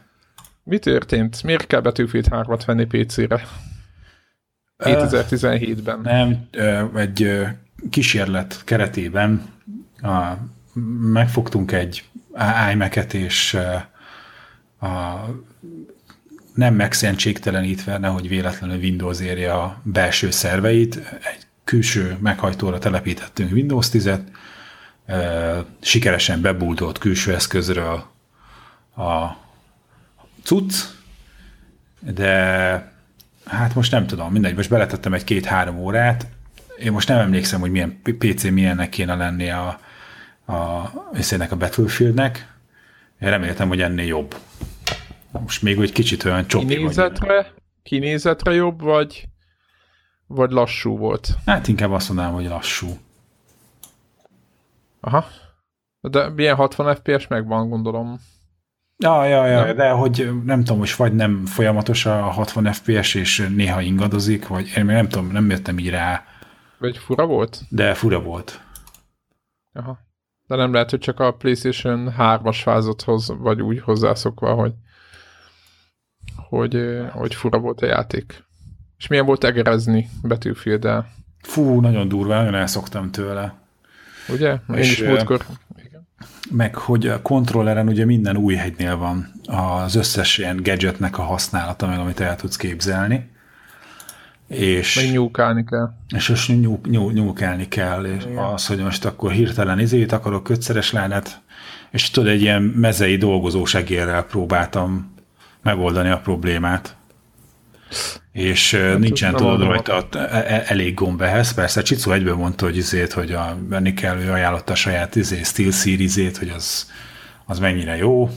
Mi 0.62 0.78
történt? 0.78 1.42
Miért 1.42 1.66
kell 1.66 1.80
Battlefield 1.80 2.26
3-at 2.30 2.62
venni 2.66 2.84
PC-re? 2.84 3.46
2017-ben. 4.78 6.00
Nem, 6.00 6.46
ö, 6.50 6.98
egy 6.98 7.46
kísérlet 7.90 8.62
keretében 8.64 9.42
a, 10.02 10.32
megfogtunk 11.12 11.72
egy 11.72 12.04
iMac-et, 12.72 13.14
és 13.14 13.58
a, 14.78 14.86
nem 16.54 16.74
megszentségtelenítve, 16.74 17.98
nehogy 17.98 18.28
véletlenül 18.28 18.76
Windows 18.76 19.20
érje 19.20 19.52
a 19.52 19.80
belső 19.82 20.30
szerveit, 20.30 20.96
egy 20.96 21.46
külső 21.64 22.16
meghajtóra 22.20 22.78
telepítettünk 22.78 23.52
Windows 23.52 23.88
10-et, 23.92 24.20
ö, 25.06 25.58
sikeresen 25.80 26.40
bebújtott 26.40 26.98
külső 26.98 27.34
eszközről 27.34 28.04
a 28.96 29.26
cucc, 30.42 30.74
de 32.00 32.32
hát 33.44 33.74
most 33.74 33.90
nem 33.90 34.06
tudom, 34.06 34.32
mindegy, 34.32 34.56
most 34.56 34.70
beletettem 34.70 35.14
egy 35.14 35.24
két-három 35.24 35.78
órát, 35.78 36.26
én 36.78 36.92
most 36.92 37.08
nem 37.08 37.18
emlékszem, 37.18 37.60
hogy 37.60 37.70
milyen 37.70 38.00
PC 38.18 38.44
milyennek 38.44 38.88
kéne 38.88 39.14
lennie 39.14 39.56
a, 39.56 39.80
a, 40.44 40.54
a 41.50 41.56
Battlefieldnek, 41.58 42.52
én 43.20 43.28
reméltem, 43.28 43.68
hogy 43.68 43.80
ennél 43.80 44.06
jobb. 44.06 44.36
Most 45.40 45.62
még 45.62 45.78
egy 45.78 45.92
kicsit 45.92 46.24
olyan 46.24 46.46
csopi. 46.46 46.66
Kinézetre, 46.66 47.54
kinézetre 47.82 48.52
jobb, 48.52 48.80
vagy, 48.80 49.28
vagy 50.26 50.50
lassú 50.50 50.96
volt? 50.96 51.28
Hát 51.46 51.68
inkább 51.68 51.90
azt 51.90 52.08
mondanám, 52.08 52.32
hogy 52.32 52.46
lassú. 52.46 52.86
Aha. 55.00 55.24
De 56.00 56.28
milyen 56.28 56.56
60 56.56 56.94
FPS 56.94 57.26
megvan, 57.26 57.68
gondolom. 57.68 58.20
Ja, 58.96 59.24
ja, 59.24 59.46
ja, 59.46 59.64
Nem. 59.64 59.76
de 59.76 59.90
hogy 59.90 60.30
nem 60.44 60.58
tudom, 60.58 60.78
most 60.78 60.96
vagy 60.96 61.14
nem 61.14 61.46
folyamatos 61.46 62.06
a 62.06 62.22
60 62.22 62.72
FPS, 62.72 63.14
és 63.14 63.48
néha 63.54 63.80
ingadozik, 63.80 64.46
vagy 64.46 64.72
én 64.76 64.84
még 64.84 64.94
nem 64.94 65.08
tudom, 65.08 65.30
nem 65.30 65.50
jöttem 65.50 65.78
így 65.78 65.90
rá, 65.90 66.24
Vagy 66.78 66.96
fura 66.96 67.26
volt? 67.26 67.60
de 67.68 67.94
fura 67.94 68.20
volt. 68.20 68.60
Aha. 69.72 69.98
De 70.46 70.56
nem 70.56 70.72
lehet, 70.72 70.90
hogy 70.90 70.98
csak 70.98 71.20
a 71.20 71.32
PlayStation 71.34 72.14
3-as 72.18 72.58
fázathoz 72.62 73.32
vagy 73.38 73.62
úgy 73.62 73.80
hozzászokva, 73.80 74.54
hogy, 74.54 74.72
hogy, 76.48 76.98
hogy 77.10 77.34
fura 77.34 77.58
volt 77.58 77.80
a 77.80 77.86
játék. 77.86 78.44
És 78.98 79.06
milyen 79.06 79.26
volt 79.26 79.44
egerezni 79.44 80.08
battlefield 80.22 81.04
Fú, 81.42 81.80
nagyon 81.80 82.08
durva, 82.08 82.34
nagyon 82.34 82.54
elszoktam 82.54 83.10
tőle. 83.10 83.54
ugye? 84.28 84.50
Én 84.50 84.76
És, 84.76 84.90
is 84.90 85.06
múltkor... 85.06 85.44
Igen. 85.86 86.08
Meg, 86.50 86.74
hogy 86.74 87.06
a 87.06 87.22
kontrolleren 87.22 87.88
ugye 87.88 88.04
minden 88.04 88.36
új 88.36 88.54
hegynél 88.54 88.96
van 88.96 89.32
az 89.46 89.94
összes 89.94 90.38
ilyen 90.38 90.60
gadgetnek 90.62 91.18
a 91.18 91.22
használata, 91.22 91.86
meg 91.86 91.98
amit 91.98 92.20
el 92.20 92.36
tudsz 92.36 92.56
képzelni. 92.56 93.30
És, 94.48 94.94
Meg 94.94 95.10
nyúkálni 95.12 95.64
kell. 95.64 95.90
és 96.16 96.28
most 96.28 96.60
nyúk, 96.60 96.88
nyúk, 96.90 97.12
nyúkálni 97.12 97.68
kell, 97.68 98.04
és 98.04 98.24
Igen. 98.24 98.36
az, 98.36 98.66
hogy 98.66 98.78
most 98.78 99.04
akkor 99.04 99.32
hirtelen 99.32 99.78
izét 99.78 100.12
akarok 100.12 100.42
kötszeres 100.42 100.92
lánát, 100.92 101.40
és 101.90 102.10
tudod, 102.10 102.28
egy 102.30 102.40
ilyen 102.40 102.62
mezei 102.62 103.16
dolgozósegérrel 103.16 104.22
próbáltam 104.22 105.14
megoldani 105.62 106.08
a 106.08 106.18
problémát. 106.18 106.96
És 108.32 108.74
hát 108.74 108.98
nincsen 108.98 109.34
tudod 109.34 109.60
rajta 109.60 110.04
e- 110.12 110.54
e- 110.54 110.64
elég 110.66 110.94
gomb 110.94 111.22
ehhez. 111.22 111.54
Persze 111.54 111.82
Csicó 111.82 112.12
egyből 112.12 112.34
mondta, 112.34 112.64
hogy 112.64 112.76
izét, 112.76 113.12
hogy 113.12 113.32
a, 113.32 113.56
venni 113.68 113.94
kell, 113.94 114.18
ő 114.18 114.32
ajánlotta 114.32 114.72
a 114.72 114.76
saját 114.76 115.16
izé, 115.16 115.42
Steel 115.42 115.70
Series-ét, 115.70 116.36
hogy 116.36 116.48
az, 116.48 116.90
az 117.46 117.58
mennyire 117.58 117.96
jó. 117.96 118.30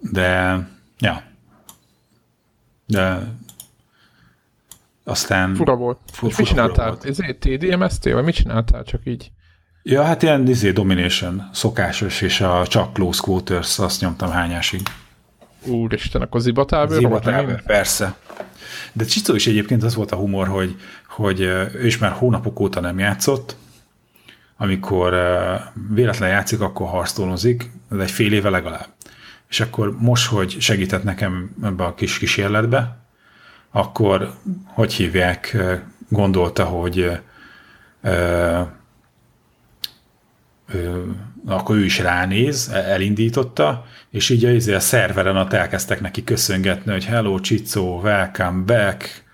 De, 0.00 0.58
ja. 0.98 1.22
De 2.86 3.18
aztán... 5.04 5.54
Fura 5.54 5.76
volt. 5.76 5.98
Fu- 6.12 6.30
és 6.30 6.36
mit 6.36 6.46
fura 6.48 6.60
csináltál? 6.60 6.88
volt. 6.88 7.04
Ez 7.04 7.16
TDMST, 7.38 8.12
vagy 8.12 8.24
mit 8.24 8.34
csináltál 8.34 8.84
csak 8.84 9.00
így? 9.04 9.30
Ja, 9.84 10.02
hát 10.02 10.22
ilyen 10.22 10.48
izé, 10.48 10.70
domination, 10.70 11.48
szokásos, 11.52 12.20
és 12.20 12.40
a 12.40 12.66
csak 12.66 12.92
close 12.92 13.20
quarters, 13.22 13.78
azt 13.78 14.00
nyomtam 14.00 14.30
hányásig. 14.30 14.80
Úristen, 15.66 16.22
akkor 16.22 16.40
Zibatábor, 16.40 17.50
én? 17.50 17.62
persze. 17.66 18.16
De 18.92 19.04
Csicó 19.04 19.34
is 19.34 19.46
egyébként 19.46 19.82
az 19.82 19.94
volt 19.94 20.12
a 20.12 20.16
humor, 20.16 20.48
hogy, 20.48 20.76
hogy 21.08 21.40
ő 21.40 21.86
is 21.86 21.98
már 21.98 22.12
hónapok 22.12 22.60
óta 22.60 22.80
nem 22.80 22.98
játszott, 22.98 23.56
amikor 24.56 25.14
véletlen 25.90 26.28
játszik, 26.28 26.60
akkor 26.60 26.88
harctolozik, 26.88 27.70
de 27.90 28.02
egy 28.02 28.10
fél 28.10 28.32
éve 28.32 28.50
legalább. 28.50 28.88
És 29.48 29.60
akkor 29.60 29.96
most, 29.98 30.26
hogy 30.26 30.56
segített 30.60 31.02
nekem 31.02 31.56
ebbe 31.62 31.84
a 31.84 31.94
kis 31.94 32.18
kísérletbe, 32.18 32.96
akkor, 33.70 34.34
hogy 34.64 34.92
hívják, 34.92 35.56
gondolta, 36.08 36.64
hogy 36.64 37.20
ö, 40.74 41.02
akkor 41.46 41.76
ő 41.76 41.84
is 41.84 41.98
ránéz, 41.98 42.68
e- 42.72 42.76
elindította, 42.76 43.86
és 44.10 44.28
így 44.28 44.44
a, 44.44 44.50
izé 44.50 44.74
a 44.74 44.80
szerveren 44.80 45.36
ott 45.36 45.52
elkezdtek 45.52 46.00
neki 46.00 46.24
köszöngetni, 46.24 46.92
hogy 46.92 47.04
hello, 47.04 47.40
Csicó, 47.40 48.00
welcome 48.00 48.64
back, 48.64 49.24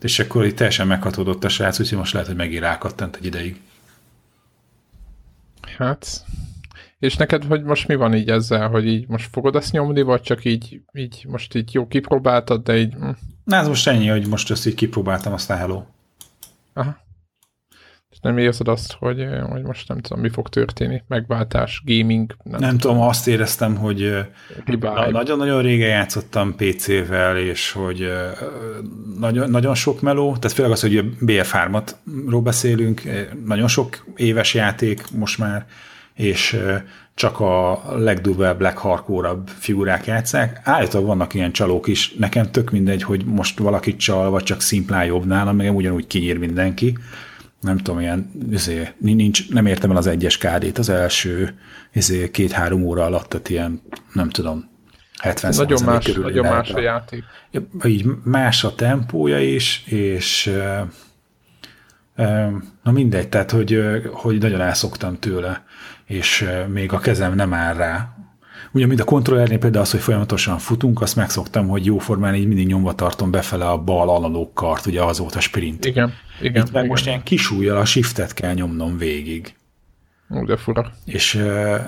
és 0.00 0.18
akkor 0.18 0.44
így 0.46 0.54
teljesen 0.54 0.86
meghatódott 0.86 1.44
a 1.44 1.48
srác, 1.48 1.80
úgyhogy 1.80 1.98
most 1.98 2.12
lehet, 2.12 2.28
hogy 2.28 2.36
megint 2.36 2.62
rákattant 2.62 3.16
egy 3.16 3.24
ideig. 3.24 3.60
Hát, 5.78 6.24
és 6.98 7.16
neked, 7.16 7.44
hogy 7.44 7.62
most 7.62 7.88
mi 7.88 7.94
van 7.94 8.14
így 8.14 8.28
ezzel, 8.28 8.68
hogy 8.68 8.86
így 8.86 9.08
most 9.08 9.28
fogod 9.32 9.56
ezt 9.56 9.72
nyomni, 9.72 10.02
vagy 10.02 10.20
csak 10.20 10.44
így, 10.44 10.80
így 10.92 11.24
most 11.28 11.54
így 11.54 11.74
jó 11.74 11.86
kipróbáltad, 11.86 12.62
de 12.62 12.76
így, 12.76 12.92
hm, 12.92 13.10
Na, 13.44 13.56
ez 13.56 13.68
most 13.68 13.88
ennyi, 13.88 14.06
hogy 14.08 14.26
most 14.26 14.50
ezt 14.50 14.66
így 14.66 14.74
kipróbáltam, 14.74 15.32
aztán 15.32 15.58
hello. 15.58 15.84
aha. 16.72 17.06
És 18.18 18.24
nem 18.24 18.38
érzed 18.38 18.68
azt, 18.68 18.92
hogy, 18.92 19.20
eh, 19.20 19.42
hogy 19.42 19.62
most 19.62 19.88
nem 19.88 19.98
tudom, 19.98 20.22
mi 20.22 20.28
fog 20.28 20.48
történni, 20.48 21.02
megváltás, 21.08 21.82
gaming, 21.84 22.36
nem, 22.42 22.60
Nem 22.60 22.78
tudom, 22.78 23.00
azt 23.00 23.28
éreztem, 23.28 23.76
hogy 23.76 24.14
tudom, 24.64 24.94
na- 24.94 25.10
nagyon-nagyon 25.10 25.62
régen 25.62 25.88
játszottam 25.88 26.54
PC-vel, 26.56 27.36
és 27.36 27.72
hogy 27.72 28.02
ö, 28.02 28.26
nagyon, 29.18 29.50
nagyon 29.50 29.74
sok 29.74 30.00
meló, 30.00 30.36
tehát 30.36 30.56
főleg 30.56 30.72
az, 30.72 30.80
hogy 30.80 30.96
a 30.96 31.02
BF3-ról 31.26 32.40
beszélünk, 32.42 33.02
nagyon 33.44 33.68
sok 33.68 34.04
éves 34.16 34.54
játék 34.54 35.04
most 35.10 35.38
már, 35.38 35.66
és 36.14 36.60
csak 37.14 37.40
a 37.40 37.82
legdurvább, 37.96 38.60
leghardcore 38.60 39.30
figurák 39.46 40.06
játszák. 40.06 40.60
Állítólag 40.64 41.06
vannak 41.06 41.34
ilyen 41.34 41.52
csalók 41.52 41.86
is, 41.86 42.14
nekem 42.18 42.50
tök 42.50 42.70
mindegy, 42.70 43.02
hogy 43.02 43.24
most 43.24 43.58
valakit 43.58 43.98
csal, 43.98 44.30
vagy 44.30 44.42
csak 44.42 44.60
szimplán 44.60 45.04
jobb 45.04 45.26
nálam, 45.26 45.56
meg 45.56 45.74
ugyanúgy 45.74 46.06
kinyír 46.06 46.38
mindenki. 46.38 46.98
Nem 47.60 47.76
tudom, 47.76 48.00
ilyen, 48.00 48.30
izé, 48.50 48.88
nincs, 48.98 49.50
nem 49.50 49.66
értem 49.66 49.90
el 49.90 49.96
az 49.96 50.06
egyes 50.06 50.38
KD-t, 50.38 50.78
az 50.78 50.88
első 50.88 51.58
izé, 51.92 52.30
két-három 52.30 52.82
óra 52.82 53.04
alatt, 53.04 53.28
tehát 53.28 53.48
ilyen, 53.48 53.82
nem 54.12 54.30
tudom, 54.30 54.70
70 55.18 55.52
nagyon 55.56 55.82
más, 55.84 56.04
körül 56.04 56.22
nagyon 56.22 56.46
más 56.46 56.70
a 56.70 56.80
játék. 56.80 57.24
Így 57.84 58.06
más 58.24 58.64
a 58.64 58.74
tempója 58.74 59.40
is, 59.40 59.84
és 59.86 60.52
na 62.82 62.92
mindegy, 62.92 63.28
tehát 63.28 63.50
hogy, 63.50 63.82
hogy 64.12 64.38
nagyon 64.38 64.60
elszoktam 64.60 65.18
tőle, 65.18 65.64
és 66.04 66.48
még 66.68 66.92
a 66.92 66.98
kezem 66.98 67.34
nem 67.34 67.54
áll 67.54 67.74
rá. 67.74 68.17
Ugye, 68.72 68.86
mint 68.86 69.00
a 69.00 69.04
kontrollernél 69.04 69.58
például 69.58 69.84
az, 69.84 69.90
hogy 69.90 70.00
folyamatosan 70.00 70.58
futunk, 70.58 71.00
azt 71.00 71.16
megszoktam, 71.16 71.68
hogy 71.68 71.84
jóformán 71.84 72.34
így 72.34 72.46
mindig 72.46 72.66
nyomva 72.66 72.94
tartom 72.94 73.30
befele 73.30 73.68
a 73.68 73.78
bal 73.78 74.08
analóg 74.08 74.52
kart, 74.52 74.86
ugye 74.86 75.02
az 75.02 75.18
volt 75.18 75.34
a 75.34 75.40
sprint. 75.40 75.84
Igen, 75.84 76.12
igen. 76.40 76.66
Itt 76.66 76.72
meg 76.72 76.82
igen. 76.82 76.86
most 76.86 77.06
ilyen 77.06 77.22
kis 77.22 77.50
a 77.50 77.84
shiftet 77.84 78.34
kell 78.34 78.54
nyomnom 78.54 78.98
végig. 78.98 79.54
Ú, 80.28 80.44
de 80.44 80.56
fura. 80.56 80.92
És 81.04 81.34
uh, 81.34 81.80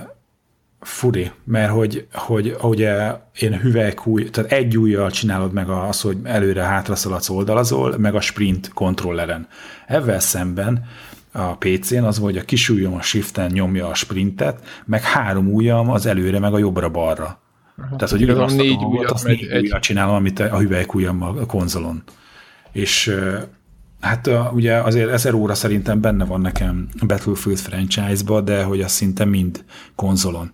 furi, 0.80 1.30
mert 1.44 1.72
hogy, 1.72 2.06
hogy 2.12 2.56
ugye 2.62 3.12
én 3.38 3.58
hüvelykúj, 3.60 4.30
tehát 4.30 4.52
egy 4.52 4.78
ujjal 4.78 5.10
csinálod 5.10 5.52
meg 5.52 5.68
az, 5.68 6.00
hogy 6.00 6.16
előre-hátra 6.22 6.94
szaladsz, 6.94 7.28
oldalazol, 7.28 7.98
meg 7.98 8.14
a 8.14 8.20
sprint 8.20 8.68
kontrolleren. 8.72 9.48
Ezzel 9.86 10.20
szemben 10.20 10.84
a 11.32 11.56
PC-n 11.56 12.02
az, 12.02 12.18
hogy 12.18 12.36
a 12.36 12.42
kis 12.42 12.68
ujjam 12.68 12.94
a 12.94 13.02
shiften 13.02 13.50
nyomja 13.52 13.88
a 13.88 13.94
sprintet, 13.94 14.64
meg 14.86 15.02
három 15.02 15.54
ujjam 15.54 15.90
az 15.90 16.06
előre, 16.06 16.38
meg 16.38 16.54
a 16.54 16.58
jobbra-balra. 16.58 17.40
Tehát, 17.76 18.10
hogy 18.10 18.22
ugyanazt 18.22 18.58
a 18.58 18.62
négy 18.62 18.82
ujjat 18.84 19.10
azt 19.10 19.24
négy 19.24 19.42
egy- 19.46 19.62
ujjal 19.62 19.80
csinálom, 19.80 20.14
amit 20.14 20.38
a 20.38 20.58
hüvelykujjammal 20.58 21.38
a 21.38 21.46
konzolon. 21.46 22.02
És 22.72 23.16
hát 24.00 24.30
ugye 24.52 24.74
azért 24.76 25.10
1000 25.10 25.34
óra 25.34 25.54
szerintem 25.54 26.00
benne 26.00 26.24
van 26.24 26.40
nekem 26.40 26.88
a 27.00 27.06
Battlefield 27.06 27.58
franchise-ba, 27.58 28.40
de 28.40 28.62
hogy 28.62 28.80
az 28.80 28.92
szinte 28.92 29.24
mind 29.24 29.64
konzolon. 29.94 30.50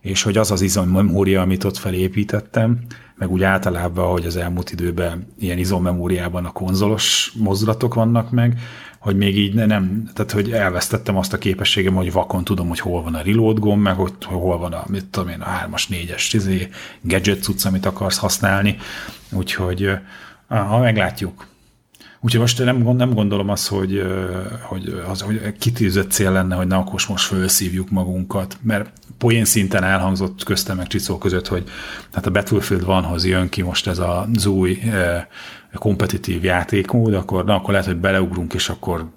És 0.00 0.22
hogy 0.22 0.36
az 0.36 0.50
az 0.50 0.60
izommemória, 0.60 1.40
amit 1.40 1.64
ott 1.64 1.76
felépítettem, 1.76 2.78
meg 3.16 3.30
úgy 3.30 3.42
általában, 3.42 4.10
hogy 4.10 4.24
az 4.26 4.36
elmúlt 4.36 4.70
időben 4.70 5.26
ilyen 5.38 5.58
izommemóriában 5.58 6.44
a 6.44 6.50
konzolos 6.52 7.32
mozdulatok 7.38 7.94
vannak 7.94 8.30
meg, 8.30 8.60
hogy 9.00 9.16
még 9.16 9.38
így 9.38 9.54
ne, 9.54 9.66
nem, 9.66 10.10
tehát 10.14 10.32
hogy 10.32 10.52
elvesztettem 10.52 11.16
azt 11.16 11.32
a 11.32 11.38
képességem, 11.38 11.94
hogy 11.94 12.12
vakon 12.12 12.44
tudom, 12.44 12.68
hogy 12.68 12.80
hol 12.80 13.02
van 13.02 13.14
a 13.14 13.22
reload 13.22 13.58
gomb, 13.58 13.82
meg 13.82 13.94
hogy 13.94 14.12
hol 14.24 14.58
van 14.58 14.72
a, 14.72 14.84
mit 14.86 15.06
tudom 15.06 15.28
én, 15.28 15.40
a 15.40 15.66
3-as, 15.66 15.84
4-es 15.88 16.28
izé, 16.32 16.68
gadget 17.00 17.42
cucc, 17.42 17.64
amit 17.64 17.86
akarsz 17.86 18.18
használni. 18.18 18.76
Úgyhogy 19.30 19.90
ha 20.48 20.78
meglátjuk. 20.78 21.46
Úgyhogy 22.20 22.40
most 22.40 22.64
nem, 22.64 22.96
nem 22.96 23.14
gondolom 23.14 23.48
azt, 23.48 23.68
hogy, 23.68 24.02
hogy, 24.62 25.02
az, 25.08 25.20
hogy 25.20 25.52
kitűzött 25.58 26.10
cél 26.10 26.32
lenne, 26.32 26.54
hogy 26.54 26.66
na 26.66 26.78
akkor 26.78 27.00
most 27.08 27.26
felszívjuk 27.26 27.90
magunkat, 27.90 28.58
mert 28.62 28.92
poén 29.18 29.44
szinten 29.44 29.84
elhangzott 29.84 30.44
köztem 30.44 30.76
meg 30.76 30.86
Csicó 30.86 31.18
között, 31.18 31.48
hogy 31.48 31.64
hát 32.12 32.26
a 32.26 32.30
Battlefield 32.30 32.84
vanhoz 32.84 33.24
jön 33.24 33.48
ki 33.48 33.62
most 33.62 33.86
ez 33.86 33.98
az 33.98 34.46
új 34.46 34.78
kompetitív 35.72 36.44
játékmód, 36.44 37.14
akkor, 37.14 37.44
na, 37.44 37.54
akkor 37.54 37.70
lehet, 37.70 37.86
hogy 37.86 37.96
beleugrunk, 37.96 38.54
és 38.54 38.68
akkor 38.68 39.10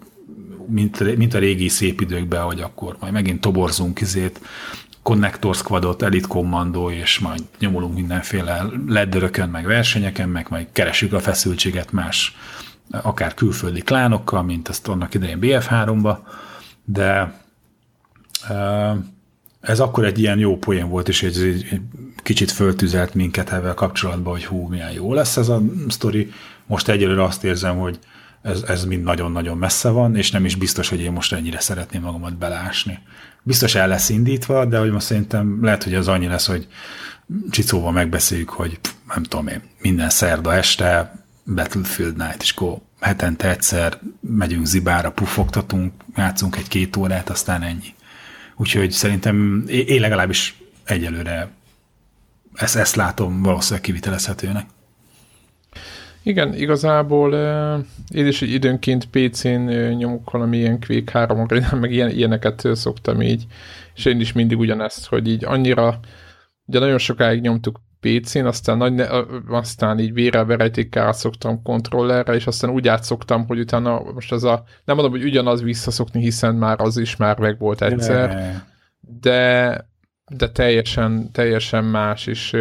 mint, 0.67 1.17
mint 1.17 1.33
a 1.33 1.39
régi 1.39 1.67
szép 1.67 2.01
időkben, 2.01 2.41
hogy 2.41 2.61
akkor 2.61 2.95
majd 2.99 3.13
megint 3.13 3.41
toborzunk 3.41 4.01
izét, 4.01 4.39
Connector 5.03 5.55
Squadot, 5.55 6.01
Elite 6.01 6.27
Commando, 6.27 6.91
és 6.91 7.19
majd 7.19 7.43
nyomulunk 7.59 7.95
mindenféle 7.95 8.65
ledderökön, 8.87 9.49
meg 9.49 9.65
versenyeken, 9.65 10.29
meg 10.29 10.47
majd 10.49 10.67
keresjük 10.71 11.13
a 11.13 11.19
feszültséget 11.19 11.91
más, 11.91 12.35
akár 12.91 13.33
külföldi 13.33 13.81
klánokkal, 13.81 14.43
mint 14.43 14.67
azt 14.67 14.87
annak 14.87 15.13
idején 15.13 15.37
BF3-ba, 15.41 16.17
de 16.85 17.41
ez 19.63 19.79
akkor 19.79 20.05
egy 20.05 20.19
ilyen 20.19 20.39
jó 20.39 20.57
poén 20.57 20.89
volt, 20.89 21.07
és 21.07 21.23
egy, 21.23 21.67
egy 21.71 21.81
kicsit 22.15 22.51
föltüzelt 22.51 23.13
minket 23.13 23.51
ebben 23.51 23.75
kapcsolatban, 23.75 24.33
hogy 24.33 24.45
hú, 24.45 24.67
milyen 24.67 24.91
jó 24.91 25.13
lesz 25.13 25.37
ez 25.37 25.49
a 25.49 25.61
sztori. 25.87 26.31
Most 26.65 26.87
egyelőre 26.87 27.23
azt 27.23 27.43
érzem, 27.43 27.77
hogy 27.77 27.99
ez, 28.41 28.61
ez 28.67 28.85
mind 28.85 29.03
nagyon-nagyon 29.03 29.57
messze 29.57 29.89
van, 29.89 30.15
és 30.15 30.31
nem 30.31 30.45
is 30.45 30.55
biztos, 30.55 30.89
hogy 30.89 30.99
én 30.99 31.11
most 31.11 31.33
ennyire 31.33 31.59
szeretném 31.59 32.01
magamat 32.01 32.37
belásni. 32.37 32.99
Biztos 33.43 33.75
el 33.75 33.87
lesz 33.87 34.09
indítva, 34.09 34.65
de 34.65 34.77
hogy 34.77 34.91
most 34.91 35.05
szerintem 35.05 35.59
lehet, 35.61 35.83
hogy 35.83 35.93
az 35.93 36.07
annyi 36.07 36.27
lesz, 36.27 36.47
hogy 36.47 36.67
Csicóval 37.49 37.91
megbeszéljük, 37.91 38.49
hogy 38.49 38.79
nem 39.13 39.23
tudom 39.23 39.47
én, 39.47 39.61
minden 39.81 40.09
szerda 40.09 40.53
este 40.53 41.15
Battlefield 41.55 42.17
Night, 42.17 42.41
és 42.41 42.51
akkor 42.51 42.77
hetente 42.99 43.49
egyszer 43.49 43.99
megyünk 44.19 44.65
zibára, 44.65 45.11
pufogtatunk, 45.11 45.93
játszunk 46.15 46.55
egy-két 46.55 46.95
órát, 46.95 47.29
aztán 47.29 47.61
ennyi. 47.61 47.93
Úgyhogy 48.55 48.91
szerintem 48.91 49.63
én 49.67 50.01
legalábbis 50.01 50.61
egyelőre 50.83 51.51
ezt, 52.53 52.75
ezt 52.75 52.95
látom 52.95 53.41
valószínűleg 53.41 53.83
kivitelezhetőnek. 53.83 54.65
Igen, 56.23 56.53
igazából 56.53 57.33
én 58.09 58.27
is 58.27 58.41
időnként 58.41 59.07
PC-n 59.09 59.69
nyomok 59.97 60.31
valami 60.31 60.57
ilyen 60.57 60.79
Quake 60.79 61.19
3 61.19 61.47
meg 61.81 61.91
ilyen, 61.91 62.09
ilyeneket 62.09 62.67
szoktam 62.73 63.21
így, 63.21 63.45
és 63.95 64.05
én 64.05 64.19
is 64.19 64.31
mindig 64.31 64.59
ugyanezt, 64.59 65.05
hogy 65.05 65.27
így 65.27 65.45
annyira, 65.45 65.99
ugye 66.65 66.79
nagyon 66.79 66.97
sokáig 66.97 67.41
nyomtuk 67.41 67.79
PC-n, 68.03 68.45
aztán, 68.45 68.77
nagy, 68.77 69.03
aztán 69.47 69.99
így 69.99 70.13
vére 70.13 70.43
verejtékkel 70.43 71.13
szoktam 71.13 71.61
kontrollerre, 71.61 72.33
és 72.33 72.47
aztán 72.47 72.69
úgy 72.69 72.87
átszoktam, 72.87 73.45
hogy 73.47 73.59
utána 73.59 74.01
most 74.13 74.31
az 74.31 74.43
a, 74.43 74.63
nem 74.85 74.95
mondom, 74.95 75.11
hogy 75.13 75.23
ugyanaz 75.23 75.61
visszaszokni, 75.61 76.21
hiszen 76.21 76.55
már 76.55 76.81
az 76.81 76.97
is 76.97 77.15
már 77.15 77.39
meg 77.39 77.59
volt 77.59 77.81
egyszer, 77.81 78.55
de, 78.99 79.87
de 80.27 80.49
teljesen, 80.49 81.31
teljesen 81.31 81.83
más, 81.83 82.27
és, 82.27 82.55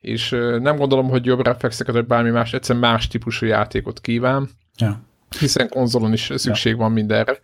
és 0.00 0.30
nem 0.60 0.76
gondolom, 0.76 1.08
hogy 1.08 1.24
jobb 1.24 1.44
reflexeket, 1.44 1.94
vagy 1.94 2.06
bármi 2.06 2.30
más, 2.30 2.52
egyszerűen 2.52 2.84
más 2.84 3.08
típusú 3.08 3.46
játékot 3.46 4.00
kíván, 4.00 4.48
ja. 4.76 5.00
hiszen 5.38 5.68
konzolon 5.68 6.12
is 6.12 6.32
szükség 6.34 6.72
ja. 6.72 6.78
van 6.78 6.92
mindenre. 6.92 7.38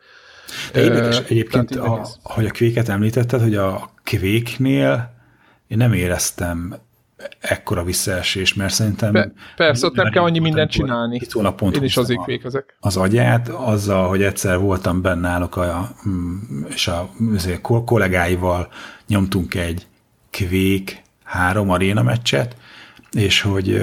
De 0.73 0.81
érdekes 0.81 1.19
egyébként, 1.19 1.71
a, 1.77 2.07
hogy 2.23 2.47
a 2.47 2.51
kvéket 2.51 2.89
említetted, 2.89 3.41
hogy 3.41 3.55
a 3.55 3.91
kvéknél 4.03 5.15
én 5.67 5.77
nem 5.77 5.93
éreztem 5.93 6.77
ekkora 7.40 7.85
visszaesés, 7.85 8.55
mert 8.55 8.72
szerintem... 8.72 9.12
Be, 9.12 9.33
persze, 9.57 9.87
ott 9.87 9.94
nem 9.94 10.11
kell 10.11 10.22
annyi 10.22 10.38
mindent 10.38 10.70
csinálni. 10.70 11.20
Én 11.72 11.83
is 11.83 11.96
azért 11.96 12.24
vékezek. 12.24 12.76
Az 12.81 12.96
agyát, 12.96 13.48
azzal, 13.48 14.09
hogy 14.09 14.22
egyszer 14.22 14.59
voltam 14.59 15.02
benne 15.02 15.29
náluk, 15.29 15.57
a, 15.57 15.90
mm, 16.09 16.64
és 16.68 16.88
a 16.88 17.11
azért 17.35 17.61
kollégáival 17.61 18.68
nyomtunk 19.07 19.55
egy 19.55 19.87
kvék 20.31 21.02
három 21.24 21.70
aréna 21.70 22.02
meccset, 22.02 22.57
és 23.12 23.40
hogy 23.40 23.83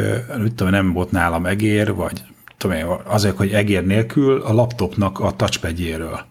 tudom, 0.55 0.69
nem 0.69 0.93
volt 0.93 1.11
nálam 1.11 1.45
egér, 1.45 1.93
vagy 1.93 2.23
tudom 2.57 2.77
én, 2.77 2.85
azért, 3.03 3.37
hogy 3.37 3.51
egér 3.51 3.85
nélkül 3.85 4.41
a 4.41 4.53
laptopnak 4.53 5.19
a 5.19 5.31
touchpadjéről 5.31 6.25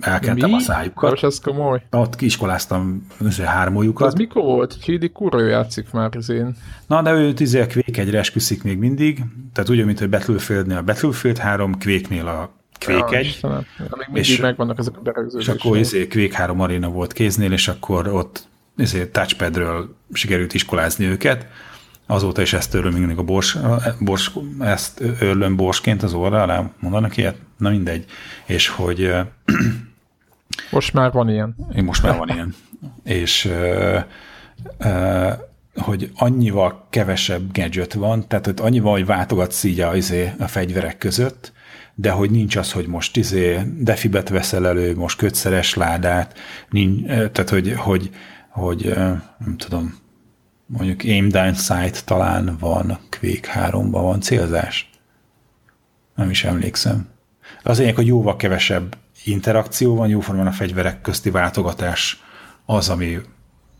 elkentem 0.00 0.52
a 0.52 0.58
szájukat. 0.58 1.10
Most 1.10 1.24
ez 1.24 1.40
komoly. 1.40 1.82
Ott 1.90 2.20
iskoláztam 2.20 3.06
hármójukat. 3.44 4.06
Az 4.06 4.14
mikor 4.14 4.42
volt? 4.42 4.76
Hidi 4.82 5.08
kurva 5.08 5.40
játszik 5.40 5.90
már 5.90 6.16
az 6.16 6.28
én. 6.28 6.56
Na, 6.86 7.02
de 7.02 7.12
ő 7.12 7.32
tizé 7.32 7.60
a 7.60 7.66
Quake 7.66 8.00
egyre 8.00 8.18
esküszik 8.18 8.62
még 8.62 8.78
mindig, 8.78 9.22
tehát 9.52 9.70
úgy, 9.70 9.84
mint 9.84 9.98
hogy 9.98 10.08
Battlefieldnél 10.08 10.76
a 10.76 10.82
Battlefield 10.82 11.38
3, 11.38 11.78
Quake-nél 11.78 12.26
a 12.26 12.50
Quake 12.84 13.16
ja, 13.16 13.18
1. 13.18 13.38
még 13.42 13.88
mindig 14.06 14.30
és, 14.30 14.40
megvannak 14.40 14.78
ezek 14.78 14.96
a 14.96 15.00
berögződések. 15.00 15.54
És 15.54 15.60
akkor 15.60 15.76
izé, 15.76 16.06
Quake 16.06 16.36
3 16.36 16.60
arena 16.60 16.88
volt 16.88 17.12
kéznél, 17.12 17.52
és 17.52 17.68
akkor 17.68 18.08
ott 18.08 18.48
izé, 18.76 19.06
touchpadről 19.06 19.96
sikerült 20.12 20.54
iskolázni 20.54 21.04
őket. 21.04 21.46
Azóta 22.10 22.42
is 22.42 22.52
ezt 22.52 22.70
töröm 22.70 22.92
mindig 22.92 23.18
a 23.18 23.22
bors, 23.22 23.56
bors 24.00 24.30
ezt 24.60 25.02
örlöm 25.20 25.56
borsként 25.56 26.02
az 26.02 26.12
orra 26.12 26.42
alá, 26.42 26.70
mondanak 26.80 27.16
ilyet? 27.16 27.36
Na 27.58 27.70
mindegy. 27.70 28.04
És 28.46 28.68
hogy... 28.68 29.14
Most 30.70 30.92
már 30.92 31.12
van 31.12 31.28
ilyen. 31.28 31.56
Én 31.74 31.84
most 31.84 32.02
már 32.02 32.16
van 32.16 32.28
ilyen. 32.28 32.54
És 33.04 33.52
hogy 35.74 36.10
annyival 36.14 36.86
kevesebb 36.90 37.52
gadget 37.52 37.92
van, 37.92 38.28
tehát 38.28 38.44
hogy 38.44 38.54
annyival, 38.60 38.92
hogy 38.92 39.06
váltogatsz 39.06 39.64
így 39.64 39.80
a, 39.80 39.96
izé, 39.96 40.32
a 40.38 40.46
fegyverek 40.46 40.98
között, 40.98 41.52
de 41.94 42.10
hogy 42.10 42.30
nincs 42.30 42.56
az, 42.56 42.72
hogy 42.72 42.86
most 42.86 43.16
izé 43.16 43.60
defibet 43.78 44.28
veszel 44.28 44.66
elő, 44.66 44.96
most 44.96 45.18
kötszeres 45.18 45.74
ládát, 45.74 46.38
nincs, 46.70 47.06
tehát 47.06 47.48
hogy, 47.48 47.72
hogy, 47.76 48.10
hogy 48.48 48.94
nem 49.38 49.56
tudom, 49.56 49.94
mondjuk 50.68 51.00
aim 51.04 51.28
down 51.28 51.54
sight 51.54 52.04
talán 52.04 52.56
van, 52.58 52.98
Quake 53.20 53.70
3-ban 53.70 53.88
van 53.90 54.20
célzás. 54.20 54.90
Nem 56.14 56.30
is 56.30 56.44
emlékszem. 56.44 57.08
Az 57.62 57.78
lényeg, 57.78 57.94
hogy 57.94 58.06
jóval 58.06 58.36
kevesebb 58.36 58.96
interakció 59.24 59.94
van, 59.94 60.08
jóformán 60.08 60.46
a 60.46 60.52
fegyverek 60.52 61.00
közti 61.00 61.30
váltogatás 61.30 62.22
az, 62.64 62.88
ami, 62.88 63.18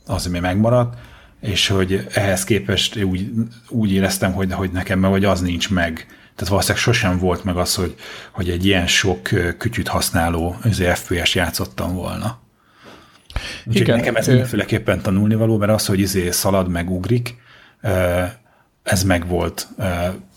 az, 0.06 0.26
ami 0.26 0.38
megmaradt, 0.38 0.98
és 1.40 1.68
hogy 1.68 2.06
ehhez 2.12 2.44
képest 2.44 3.02
úgy, 3.02 3.30
úgy 3.68 3.92
éreztem, 3.92 4.32
hogy, 4.32 4.52
hogy 4.52 4.70
nekem 4.70 5.00
vagy 5.00 5.24
az 5.24 5.40
nincs 5.40 5.70
meg. 5.70 6.06
Tehát 6.34 6.48
valószínűleg 6.48 6.82
sosem 6.82 7.18
volt 7.18 7.44
meg 7.44 7.56
az, 7.56 7.74
hogy, 7.74 7.94
hogy 8.30 8.50
egy 8.50 8.66
ilyen 8.66 8.86
sok 8.86 9.22
kütyűt 9.58 9.88
használó 9.88 10.56
FPS 10.94 11.34
játszottam 11.34 11.94
volna. 11.94 12.38
Úgyhogy 13.66 13.82
Igen, 13.82 13.96
nekem 13.96 14.16
ez 14.16 14.26
mindenféleképpen 14.26 15.00
tanulnivaló, 15.00 15.56
mert 15.56 15.72
az, 15.72 15.86
hogy 15.86 16.00
izé 16.00 16.30
szalad 16.30 16.68
meg 16.68 16.90
ugrik, 16.90 17.36
ez 18.82 19.02
meg 19.02 19.26
volt 19.26 19.68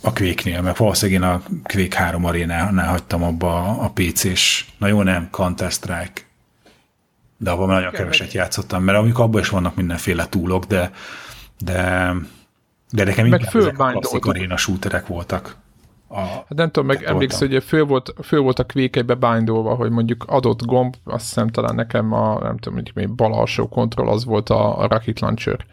a 0.01 0.13
Quake-nél, 0.13 0.61
mert 0.61 0.77
valószínűleg 0.77 1.21
én 1.21 1.27
a 1.27 1.41
Quake 1.63 1.97
3 1.97 2.25
arénánál 2.25 2.89
hagytam 2.89 3.23
abba 3.23 3.79
a 3.79 3.91
PC-s, 3.93 4.65
na 4.77 4.87
jó 4.87 5.01
nem, 5.01 5.27
Counter-Strike, 5.31 6.21
de 7.37 7.49
abban 7.49 7.67
nagyon 7.67 7.91
keveset 7.91 8.31
játszottam, 8.33 8.83
mert 8.83 8.97
amikor 8.97 9.23
abban 9.23 9.41
is 9.41 9.49
vannak 9.49 9.75
mindenféle 9.75 10.25
túlok, 10.29 10.65
de 10.65 10.91
de, 11.63 12.11
de 12.89 13.03
nekem 13.03 13.27
meg 13.27 13.39
inkább 13.39 13.55
ezek 13.61 13.79
a 13.79 13.91
klasszik 13.91 14.25
aréna 14.25 14.57
shooterek 14.57 15.07
voltak. 15.07 15.55
A, 16.13 16.19
hát 16.19 16.53
nem 16.55 16.71
tudom, 16.71 16.85
meg 16.85 17.03
emlékszel, 17.03 17.47
hogy 17.47 17.63
föl 17.63 17.85
volt, 17.85 18.13
föl 18.23 18.39
volt 18.39 18.59
a 18.59 18.65
kvékeibe 18.65 19.15
bindolva, 19.15 19.75
hogy 19.75 19.91
mondjuk 19.91 20.23
adott 20.27 20.65
gomb, 20.65 20.95
azt 21.03 21.25
hiszem 21.25 21.47
talán 21.47 21.75
nekem 21.75 22.13
a, 22.13 22.39
nem 22.39 22.57
tudom, 22.57 22.73
mondjuk 22.73 22.95
még 22.95 23.15
bal 23.15 23.33
alsó 23.33 23.67
kontroll 23.67 24.07
az 24.07 24.25
volt 24.25 24.49
a, 24.49 24.79
a 24.79 24.87
Rocket 24.87 25.19
Launcher. 25.19 25.65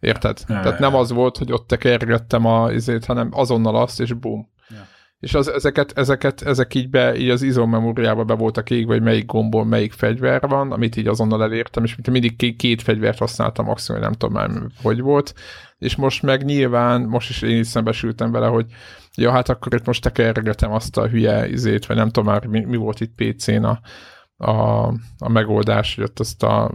Érted? 0.00 0.38
Ne, 0.46 0.60
Tehát 0.60 0.78
nem 0.78 0.94
az 0.94 1.12
volt, 1.12 1.38
hogy 1.38 1.52
ott 1.52 1.66
tekergettem 1.66 2.46
a 2.46 2.72
izét, 2.72 3.04
hanem 3.04 3.28
azonnal 3.32 3.76
azt, 3.76 4.00
és 4.00 4.12
bum. 4.12 4.48
Ja. 4.68 4.86
És 5.20 5.34
az, 5.34 5.48
ezeket, 5.48 5.92
ezeket, 5.98 6.42
ezek 6.42 6.74
így, 6.74 6.90
be, 6.90 7.16
így 7.16 7.30
az 7.30 7.42
izommemóriába 7.42 8.24
be 8.24 8.34
voltak 8.34 8.70
égve, 8.70 8.92
hogy 8.92 9.02
melyik 9.02 9.26
gombol 9.26 9.64
melyik 9.64 9.92
fegyver 9.92 10.48
van, 10.48 10.72
amit 10.72 10.96
így 10.96 11.06
azonnal 11.06 11.42
elértem, 11.42 11.84
és 11.84 11.96
mindig 12.10 12.36
két, 12.36 12.56
két 12.56 12.82
fegyvert 12.82 13.18
használtam 13.18 13.64
maximum, 13.64 14.00
nem 14.00 14.12
tudom 14.12 14.34
már, 14.34 14.50
hogy 14.82 15.00
volt. 15.00 15.34
És 15.78 15.96
most 15.96 16.22
meg 16.22 16.44
nyilván, 16.44 17.02
most 17.02 17.30
is 17.30 17.42
én 17.42 17.58
is 17.58 17.66
szembesültem 17.66 18.30
vele, 18.30 18.46
hogy 18.46 18.66
ja, 19.18 19.30
hát 19.30 19.48
akkor 19.48 19.74
itt 19.74 19.86
most 19.86 20.02
tekergetem 20.02 20.72
azt 20.72 20.96
a 20.96 21.08
hülye 21.08 21.48
izét, 21.48 21.86
vagy 21.86 21.96
nem 21.96 22.10
tudom 22.10 22.32
már, 22.32 22.46
mi, 22.46 22.64
mi 22.64 22.76
volt 22.76 23.00
itt 23.00 23.14
PC-n 23.14 23.64
a, 23.64 23.80
a, 24.38 24.86
a 25.18 25.28
megoldás, 25.28 25.94
hogy 25.94 26.04
ott 26.04 26.18
azt 26.18 26.42
a 26.42 26.70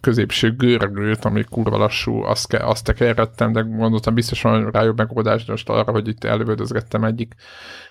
középső 0.00 0.56
görgőt, 0.56 1.24
ami 1.24 1.44
kurva 1.44 1.76
lassú, 1.76 2.22
azt, 2.22 2.48
ke, 2.48 2.66
azt 2.66 2.84
tekergettem, 2.84 3.52
de 3.52 3.60
gondoltam 3.60 4.14
biztosan 4.14 4.70
rá 4.70 4.82
jobb 4.82 4.96
megoldás, 4.96 5.44
de 5.44 5.52
most 5.52 5.68
arra, 5.68 5.92
hogy 5.92 6.08
itt 6.08 6.24
elővődözgettem 6.24 7.04
egyik, 7.04 7.34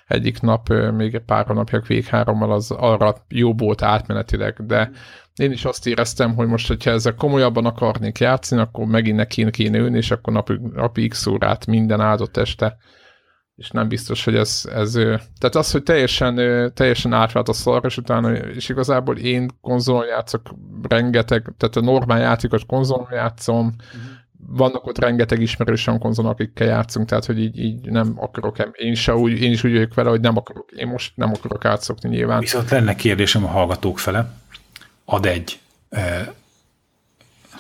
egyik 0.08 0.42
nap, 0.42 0.70
még 0.70 1.16
egy 1.16 1.24
pár 1.26 1.48
napja 1.48 1.82
vég 1.88 2.06
hárommal, 2.06 2.52
az 2.52 2.72
arra 2.72 3.16
jó 3.30 3.54
volt 3.54 3.82
átmenetileg, 3.82 4.66
de 4.66 4.92
én 5.36 5.52
is 5.52 5.66
azt 5.66 5.88
éreztem, 5.88 6.36
hogy 6.36 6.48
most, 6.48 6.68
hogyha 6.68 6.92
ezzel 6.92 7.16
komolyabban 7.16 7.66
akarnék 7.66 8.20
játszani, 8.20 8.62
akkor 8.62 8.86
megint 8.86 9.18
neki 9.18 9.52
kéne 9.52 9.78
ülni, 9.78 9.98
és 9.98 10.12
akkor 10.12 10.34
napi, 10.34 10.60
napi 10.74 11.08
x 11.08 11.26
órát 11.26 11.66
minden 11.66 12.02
áldott 12.02 12.38
este 12.38 12.78
és 13.56 13.70
nem 13.70 13.88
biztos, 13.88 14.24
hogy 14.24 14.36
ez, 14.36 14.70
ez 14.74 14.92
tehát 15.40 15.56
az, 15.56 15.72
hogy 15.72 15.84
teljesen, 15.84 16.36
teljesen 16.74 17.14
átvált 17.14 17.50
a 17.50 17.54
szar, 17.54 17.86
és 17.86 17.98
utána, 17.98 18.34
és 18.34 18.70
igazából 18.70 19.18
én 19.18 19.50
konzolon 19.62 20.06
játszok 20.06 20.42
rengeteg, 20.90 21.54
tehát 21.58 21.76
a 21.76 21.82
normál 21.82 22.20
játékot 22.20 22.66
konzolon 22.66 23.08
játszom, 23.12 23.66
uh-huh. 23.66 24.02
vannak 24.58 24.86
ott 24.86 24.98
rengeteg 24.98 25.42
ismerősem 25.42 26.00
konzolon, 26.00 26.32
akikkel 26.32 26.68
játszunk, 26.68 27.08
tehát 27.08 27.26
hogy 27.26 27.40
így, 27.40 27.60
így 27.60 27.90
nem 27.90 28.14
akarok, 28.16 28.58
én 28.74 28.92
is, 28.92 29.08
úgy, 29.08 29.42
én 29.42 29.52
is 29.52 29.64
úgy 29.64 29.72
vagyok 29.72 29.94
vele, 29.94 30.10
hogy 30.10 30.22
nem 30.22 30.38
akarok, 30.38 30.72
én 30.72 30.88
most 30.88 31.12
nem 31.16 31.32
akarok 31.34 31.66
átszokni 31.66 32.10
nyilván. 32.10 32.40
Viszont 32.40 32.70
lenne 32.70 32.96
kérdésem 32.96 33.44
a 33.44 33.48
hallgatók 33.48 34.00
fele, 34.00 34.34
ad 35.06 35.26
egy 35.26 35.60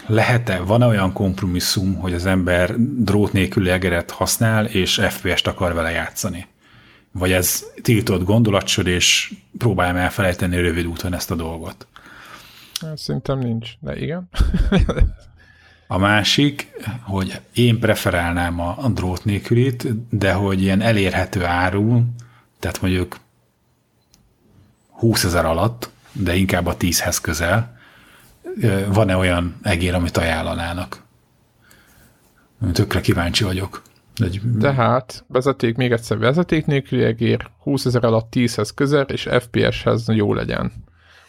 lehet-e, 0.05 0.59
van-e 0.59 0.85
olyan 0.85 1.13
kompromisszum, 1.13 1.95
hogy 1.95 2.13
az 2.13 2.25
ember 2.25 2.75
drót 2.77 3.31
nélküli 3.31 3.69
egeret 3.69 4.11
használ, 4.11 4.65
és 4.65 5.01
FPS-t 5.09 5.47
akar 5.47 5.73
vele 5.73 5.91
játszani? 5.91 6.47
Vagy 7.11 7.31
ez 7.31 7.65
tiltott 7.81 8.23
gondolatsor, 8.23 8.87
és 8.87 9.33
próbáljam 9.57 9.95
elfelejteni 9.95 10.55
rövid 10.55 10.85
úton 10.85 11.13
ezt 11.13 11.31
a 11.31 11.35
dolgot? 11.35 11.87
Hát, 12.81 12.97
szerintem 12.97 13.39
nincs, 13.39 13.71
de 13.79 13.99
igen. 13.99 14.29
a 15.87 15.97
másik, 15.97 16.71
hogy 17.01 17.39
én 17.53 17.79
preferálnám 17.79 18.59
a, 18.59 18.75
a 18.77 18.89
drót 18.89 19.25
nélkülit, 19.25 19.87
de 20.09 20.33
hogy 20.33 20.61
ilyen 20.61 20.81
elérhető 20.81 21.45
áru, 21.45 22.01
tehát 22.59 22.81
mondjuk 22.81 23.19
20 24.89 25.23
ezer 25.23 25.45
alatt, 25.45 25.89
de 26.11 26.35
inkább 26.35 26.65
a 26.65 26.77
10-hez 26.77 27.17
közel, 27.21 27.77
van-e 28.87 29.15
olyan 29.15 29.55
egér, 29.63 29.93
amit 29.93 30.17
ajánlanának? 30.17 31.01
Tökre 32.73 33.01
kíváncsi 33.01 33.43
vagyok. 33.43 33.81
Egy... 34.15 34.41
Tehát 34.59 35.23
vezeték, 35.27 35.75
még 35.75 35.91
egyszer 35.91 36.17
vezeték 36.17 36.65
nélküli 36.65 37.03
egér, 37.03 37.49
20 37.63 37.85
ezer 37.85 38.03
alatt 38.03 38.27
10-hez 38.35 38.69
közel, 38.75 39.03
és 39.03 39.29
FPS-hez 39.39 40.07
jó 40.07 40.33
legyen. 40.33 40.71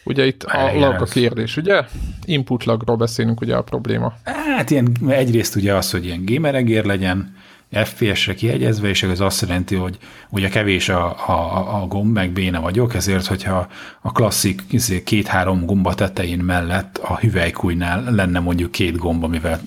Ugye 0.05 0.27
itt 0.27 0.43
a 0.43 0.71
Igen, 0.71 0.81
lag 0.81 1.01
a 1.01 1.05
kérdés, 1.05 1.57
ugye? 1.57 1.83
Input 2.25 2.65
lagról 2.65 2.97
beszélünk, 2.97 3.41
ugye 3.41 3.57
a 3.57 3.63
probléma. 3.63 4.15
Hát 4.25 4.71
ilyen, 4.71 4.97
egyrészt 5.09 5.57
ugye 5.57 5.75
az, 5.75 5.91
hogy 5.91 6.05
ilyen 6.05 6.25
gamer 6.25 6.55
egér 6.55 6.85
legyen, 6.85 7.37
FPS-re 7.75 8.35
kiegyezve, 8.35 8.89
és 8.89 9.03
ez 9.03 9.21
azt 9.21 9.41
jelenti, 9.41 9.75
hogy 9.75 9.99
ugye 10.29 10.49
kevés 10.49 10.89
a, 10.89 11.29
a, 11.29 11.83
a 11.83 11.87
gomb, 11.87 12.13
meg 12.13 12.31
béne 12.31 12.59
vagyok, 12.59 12.95
ezért, 12.95 13.27
hogyha 13.27 13.69
a 14.01 14.13
klasszik 14.13 14.63
izé, 14.71 15.03
két-három 15.03 15.67
gomba 15.67 15.95
tetején 15.95 16.39
mellett 16.39 16.99
a 16.99 17.17
hüvelykújnál 17.17 18.05
lenne 18.15 18.41
mondjuk 18.41 18.71
két 18.71 18.97
gomb, 18.97 19.25
amivel 19.25 19.61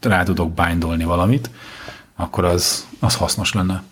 rá 0.00 0.22
tudok 0.22 0.52
bindolni 0.54 1.04
valamit, 1.04 1.50
akkor 2.16 2.44
az, 2.44 2.86
az 3.00 3.16
hasznos 3.16 3.52
lenne. 3.52 3.82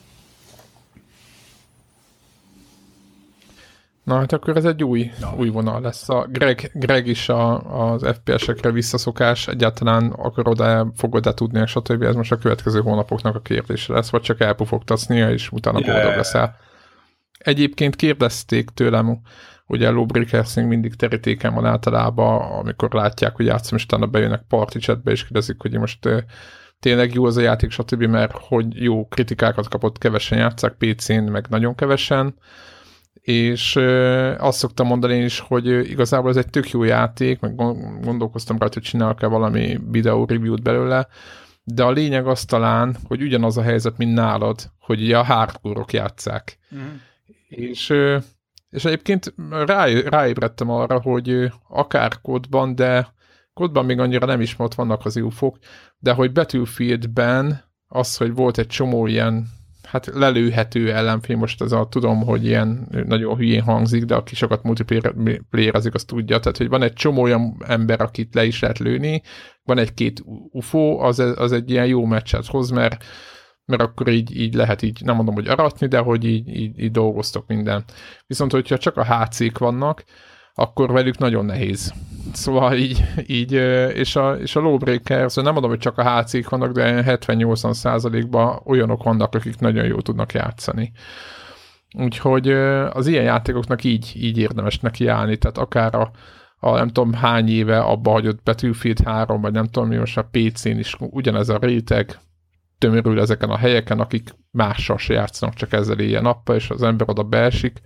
Na 4.10 4.18
hát 4.18 4.32
akkor 4.32 4.56
ez 4.56 4.64
egy 4.64 4.84
új, 4.84 5.10
ja. 5.20 5.34
új 5.36 5.48
vonal 5.48 5.80
lesz. 5.80 6.08
A 6.08 6.26
Greg, 6.30 6.70
Greg 6.74 7.06
is 7.06 7.28
a, 7.28 7.60
az 7.90 8.06
FPS-ekre 8.06 8.70
visszaszokás, 8.70 9.48
egyáltalán 9.48 10.10
akarod-e, 10.10 10.86
fogod-e 10.96 11.34
tudni, 11.34 11.66
stb. 11.66 12.02
Ez 12.02 12.14
most 12.14 12.32
a 12.32 12.36
következő 12.36 12.80
hónapoknak 12.80 13.34
a 13.34 13.40
kérdése 13.40 13.92
lesz, 13.92 14.10
vagy 14.10 14.20
csak 14.20 14.40
elpufogtatsznia, 14.40 15.30
és 15.30 15.50
utána 15.50 15.78
yeah. 15.78 15.94
boldog 15.94 16.16
leszel. 16.16 16.56
Egyébként 17.38 17.96
kérdezték 17.96 18.68
tőlem, 18.70 19.20
ugye 19.66 19.88
a 19.88 19.92
Lowbreakersing 19.92 20.68
mindig 20.68 20.94
terítéken 20.94 21.54
van 21.54 21.66
általában, 21.66 22.40
amikor 22.52 22.92
látják, 22.92 23.36
hogy 23.36 23.46
játszom, 23.46 23.78
és 23.78 23.84
utána 23.84 24.06
bejönnek 24.06 24.44
party 24.48 24.78
chatbe, 24.78 25.10
és 25.10 25.22
kérdezik, 25.22 25.56
hogy 25.58 25.78
most 25.78 26.08
tényleg 26.80 27.14
jó 27.14 27.24
az 27.24 27.36
a 27.36 27.40
játék, 27.40 27.70
stb., 27.70 28.02
mert 28.02 28.32
hogy 28.34 28.82
jó 28.82 29.06
kritikákat 29.08 29.68
kapott, 29.68 29.98
kevesen 29.98 30.38
játszák 30.38 30.74
PC-n, 30.78 31.22
meg 31.22 31.46
nagyon 31.48 31.74
kevesen, 31.74 32.34
és 33.20 33.76
azt 34.38 34.58
szoktam 34.58 34.86
mondani 34.86 35.16
is, 35.16 35.40
hogy 35.40 35.66
igazából 35.66 36.30
ez 36.30 36.36
egy 36.36 36.50
tök 36.50 36.70
jó 36.70 36.82
játék, 36.82 37.40
meg 37.40 37.54
gondolkoztam 38.02 38.58
rá, 38.58 38.66
hogy 38.72 38.82
csinálok-e 38.82 39.26
valami 39.26 39.78
videó 39.90 40.24
review-t 40.24 40.62
belőle, 40.62 41.08
de 41.64 41.82
a 41.82 41.90
lényeg 41.90 42.26
az 42.26 42.44
talán, 42.44 42.96
hogy 43.04 43.22
ugyanaz 43.22 43.56
a 43.56 43.62
helyzet, 43.62 43.96
mint 43.96 44.14
nálad, 44.14 44.70
hogy 44.78 45.02
ugye 45.02 45.18
a 45.18 45.24
hardcore 45.24 45.84
játszák. 45.90 46.58
Mm. 46.74 46.94
És, 47.48 47.94
és 48.70 48.84
egyébként 48.84 49.34
rá, 49.50 49.86
ráébredtem 49.86 50.70
arra, 50.70 51.00
hogy 51.00 51.52
akár 51.68 52.20
kódban, 52.20 52.74
de 52.74 53.14
kódban 53.52 53.84
még 53.84 53.98
annyira 53.98 54.26
nem 54.26 54.40
is, 54.40 54.56
mert 54.56 54.74
vannak 54.74 55.04
az 55.04 55.16
UFO-k, 55.16 55.58
de 55.98 56.12
hogy 56.12 56.32
Battlefieldben 56.32 57.64
az, 57.88 58.16
hogy 58.16 58.34
volt 58.34 58.58
egy 58.58 58.66
csomó 58.66 59.06
ilyen 59.06 59.48
hát 59.90 60.06
lelőhető 60.06 60.92
ellenfél, 60.92 61.36
most 61.36 61.62
ez 61.62 61.72
a, 61.72 61.86
tudom, 61.90 62.22
hogy 62.22 62.44
ilyen 62.44 62.88
nagyon 63.06 63.36
hülyén 63.36 63.62
hangzik, 63.62 64.04
de 64.04 64.14
aki 64.14 64.34
sokat 64.34 64.62
multiplayerezik, 64.62 65.94
azt 65.94 66.06
tudja, 66.06 66.38
tehát 66.38 66.56
hogy 66.56 66.68
van 66.68 66.82
egy 66.82 66.92
csomó 66.92 67.22
olyan 67.22 67.56
ember, 67.66 68.00
akit 68.00 68.34
le 68.34 68.44
is 68.44 68.60
lehet 68.60 68.78
lőni, 68.78 69.22
van 69.62 69.78
egy-két 69.78 70.22
UFO, 70.50 70.98
az, 70.98 71.18
az 71.18 71.52
egy 71.52 71.70
ilyen 71.70 71.86
jó 71.86 72.04
meccset 72.04 72.46
hoz, 72.46 72.70
mert 72.70 73.04
mert 73.64 73.82
akkor 73.82 74.08
így, 74.08 74.36
így 74.36 74.54
lehet 74.54 74.82
így, 74.82 75.00
nem 75.04 75.16
mondom, 75.16 75.34
hogy 75.34 75.48
aratni, 75.48 75.86
de 75.86 75.98
hogy 75.98 76.24
így, 76.24 76.48
így, 76.48 76.78
így 76.78 76.90
dolgoztok 76.90 77.46
minden. 77.46 77.84
Viszont, 78.26 78.52
hogyha 78.52 78.78
csak 78.78 78.96
a 78.96 79.04
HC-k 79.04 79.58
vannak, 79.58 80.04
akkor 80.54 80.92
velük 80.92 81.18
nagyon 81.18 81.44
nehéz. 81.44 81.92
Szóval 82.32 82.76
így, 82.76 83.04
így 83.26 83.52
és 83.94 84.16
a, 84.16 84.32
és 84.32 84.56
a 84.56 84.60
lawbreaker, 84.60 85.30
szóval 85.30 85.44
nem 85.44 85.52
mondom, 85.52 85.70
hogy 85.70 85.78
csak 85.78 85.98
a 85.98 86.20
HC-k 86.20 86.48
vannak, 86.48 86.72
de 86.72 87.04
70-80 87.06 87.72
százalékban 87.72 88.60
olyanok 88.64 89.02
vannak, 89.02 89.34
akik 89.34 89.58
nagyon 89.58 89.86
jól 89.86 90.02
tudnak 90.02 90.32
játszani. 90.32 90.92
Úgyhogy 91.98 92.48
az 92.92 93.06
ilyen 93.06 93.24
játékoknak 93.24 93.84
így, 93.84 94.12
így 94.16 94.38
érdemes 94.38 94.78
neki 94.78 95.06
állni, 95.06 95.36
tehát 95.36 95.58
akár 95.58 95.94
a, 95.94 96.10
a 96.58 96.76
nem 96.76 96.88
tudom 96.88 97.12
hány 97.12 97.48
éve 97.48 97.80
abba 97.80 98.10
hagyott 98.10 98.42
Battlefield 98.42 99.00
3, 99.00 99.40
vagy 99.40 99.52
nem 99.52 99.66
tudom 99.66 99.88
mi 99.88 99.96
most 99.96 100.18
a 100.18 100.28
PC-n 100.30 100.78
is 100.78 100.96
ugyanez 100.98 101.48
a 101.48 101.58
réteg 101.58 102.18
tömörül 102.78 103.20
ezeken 103.20 103.50
a 103.50 103.56
helyeken, 103.56 104.00
akik 104.00 104.34
mással 104.50 104.98
se 104.98 105.14
játszanak, 105.14 105.54
csak 105.54 105.72
ezzel 105.72 105.98
ilyen 105.98 106.22
nappal, 106.22 106.56
és 106.56 106.70
az 106.70 106.82
ember 106.82 107.08
oda 107.10 107.22
beesik, 107.22 107.80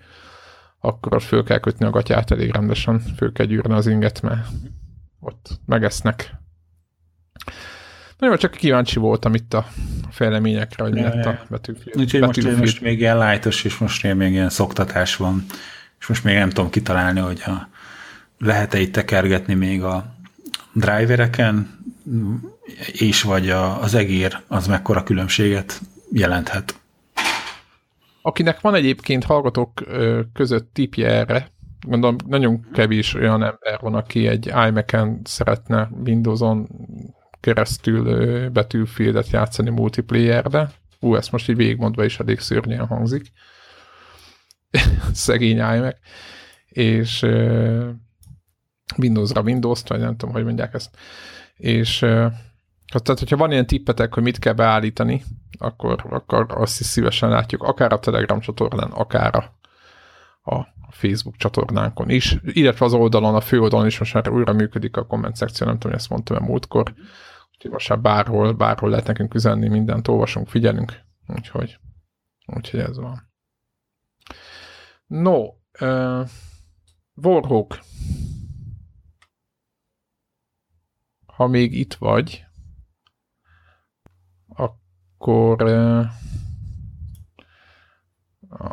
akkor 0.85 1.23
föl 1.23 1.45
kell 1.45 1.59
kötni 1.59 1.87
a 1.87 1.91
gatyát 1.91 2.31
elég 2.31 2.53
rendesen, 2.53 3.03
föl 3.17 3.33
kell 3.33 3.47
gyűrni 3.47 3.75
az 3.75 3.87
inget, 3.87 4.23
mert 4.23 4.47
ott 5.21 5.61
megesznek. 5.67 6.35
Na 8.19 8.27
jó, 8.27 8.37
csak 8.37 8.51
kíváncsi 8.51 8.99
voltam 8.99 9.35
itt 9.35 9.55
a 9.55 9.67
fejleményekre, 10.11 10.83
hogy 10.83 10.93
mi 10.93 11.01
lett 11.01 11.25
a 11.25 11.45
betűfil. 11.49 11.93
Úgyhogy 11.97 12.21
most, 12.21 12.57
most 12.59 12.81
még 12.81 13.01
ilyen 13.01 13.19
lightos, 13.19 13.65
és 13.65 13.79
most 13.79 14.15
még 14.15 14.33
ilyen 14.33 14.49
szoktatás 14.49 15.17
van, 15.17 15.45
és 16.01 16.07
most 16.07 16.25
még 16.25 16.35
nem 16.35 16.49
tudom 16.49 16.71
kitalálni, 16.71 17.21
hogy 17.21 17.43
a, 17.47 17.69
lehet-e 18.39 18.79
itt 18.79 18.93
tekergetni 18.93 19.55
még 19.55 19.83
a 19.83 20.15
drivereken, 20.73 21.79
és 22.93 23.23
vagy 23.23 23.51
a, 23.51 23.83
az 23.83 23.95
egér, 23.95 24.41
az 24.47 24.67
mekkora 24.67 25.03
különbséget 25.03 25.81
jelenthet. 26.13 26.75
Akinek 28.27 28.61
van 28.61 28.75
egyébként 28.75 29.25
hallgatók 29.25 29.83
között 30.33 30.73
tipje 30.73 31.09
erre, 31.09 31.51
gondolom 31.87 32.17
nagyon 32.27 32.67
kevés 32.73 33.15
olyan 33.15 33.43
ember 33.43 33.79
van, 33.81 33.95
aki 33.95 34.27
egy 34.27 34.47
iMac-en 34.47 35.21
szeretne 35.25 35.91
Windows-on 36.05 36.69
keresztül 37.41 38.51
betűfieldet 38.51 39.31
játszani 39.31 39.71
multiplayerbe. 39.71 40.71
Ú, 41.01 41.15
ezt 41.15 41.33
most 41.33 41.49
így 41.49 41.57
végigmondva 41.57 42.05
is 42.05 42.21
elég 42.21 42.39
szörnyen 42.39 42.87
hangzik. 42.87 43.33
Szegény 45.13 45.57
iMac. 45.57 45.97
És 46.69 47.23
Windows-ra 48.97 49.43
Windows-t, 49.43 49.89
vagy 49.89 50.01
nem 50.01 50.17
tudom, 50.17 50.35
hogy 50.35 50.45
mondják 50.45 50.75
ezt. 50.75 50.97
És 51.57 52.07
tehát, 53.03 53.19
hogyha 53.19 53.37
van 53.37 53.53
ilyen 53.53 53.67
tippetek, 53.67 54.15
hogy 54.15 54.23
mit 54.23 54.39
kell 54.39 54.53
beállítani, 54.53 55.23
akkor, 55.59 56.05
akkor 56.11 56.47
azt 56.49 56.81
is 56.81 56.87
szívesen 56.87 57.29
látjuk, 57.29 57.63
akár 57.63 57.93
a 57.93 57.99
Telegram 57.99 58.41
csatornán, 58.41 58.91
akár 58.91 59.35
a, 59.35 59.45
a 60.55 60.67
Facebook 60.91 61.37
csatornánkon 61.37 62.11
is, 62.11 62.37
illetve 62.43 62.85
az 62.85 62.93
oldalon, 62.93 63.35
a 63.35 63.41
fő 63.41 63.61
oldalon 63.61 63.87
is 63.87 63.99
most 63.99 64.15
már 64.15 64.29
újra 64.29 64.53
működik 64.53 64.97
a 64.97 65.07
komment 65.07 65.37
szekció, 65.37 65.67
nem 65.67 65.75
tudom, 65.75 65.91
hogy 65.91 66.01
ezt 66.01 66.11
mondtam-e 66.11 66.41
múltkor, 66.41 66.95
úgyhogy 67.55 67.71
most 67.71 67.89
már 67.89 68.01
bárhol, 68.01 68.53
bárhol 68.53 68.91
lehet 68.91 69.07
nekünk 69.07 69.35
üzenni, 69.35 69.69
mindent 69.69 70.09
olvasunk, 70.09 70.49
figyelünk, 70.49 70.93
úgyhogy, 71.27 71.79
úgyhogy 72.47 72.81
ez 72.81 72.99
van. 72.99 73.33
No, 75.07 75.43
uh, 75.81 76.29
Warhawk, 77.15 77.79
ha 81.27 81.47
még 81.47 81.79
itt 81.79 81.95
vagy, 81.95 82.45
akkor 85.27 85.71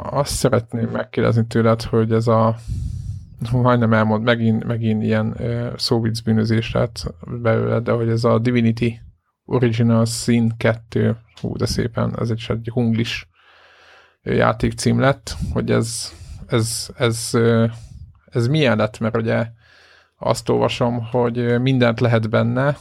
azt 0.04 0.34
szeretném 0.34 0.90
megkérdezni 0.90 1.46
tőled, 1.46 1.82
hogy 1.82 2.12
ez 2.12 2.28
a 2.28 2.56
majdnem 3.52 3.94
elmond, 3.94 4.24
megint, 4.24 4.64
megint 4.64 5.04
ilyen 5.04 5.38
szóvic 5.76 6.20
bűnözés 6.20 6.72
lett 6.72 7.14
belőle, 7.42 7.80
de 7.80 7.92
hogy 7.92 8.10
ez 8.10 8.24
a 8.24 8.40
Divinity 8.40 9.00
Original 9.46 10.06
Sin 10.06 10.58
2, 10.58 11.18
hú, 11.42 11.56
de 11.58 11.66
szépen, 11.66 12.16
ez 12.20 12.30
egy, 12.30 12.46
egy 12.48 12.70
hunglis 12.74 13.30
játékcím 14.24 15.00
lett, 15.00 15.36
hogy 15.54 15.72
ez, 15.72 16.12
ez, 16.48 16.90
ez, 16.96 17.30
ez, 17.34 17.42
ez 18.26 18.48
milyen 18.48 18.78
lett, 18.78 19.00
mert 19.00 19.18
ugye 19.18 19.48
azt 20.18 20.50
olvasom, 20.50 21.08
hogy 21.12 21.62
mindent 21.62 22.00
lehet 22.00 22.30
benne, 22.30 22.78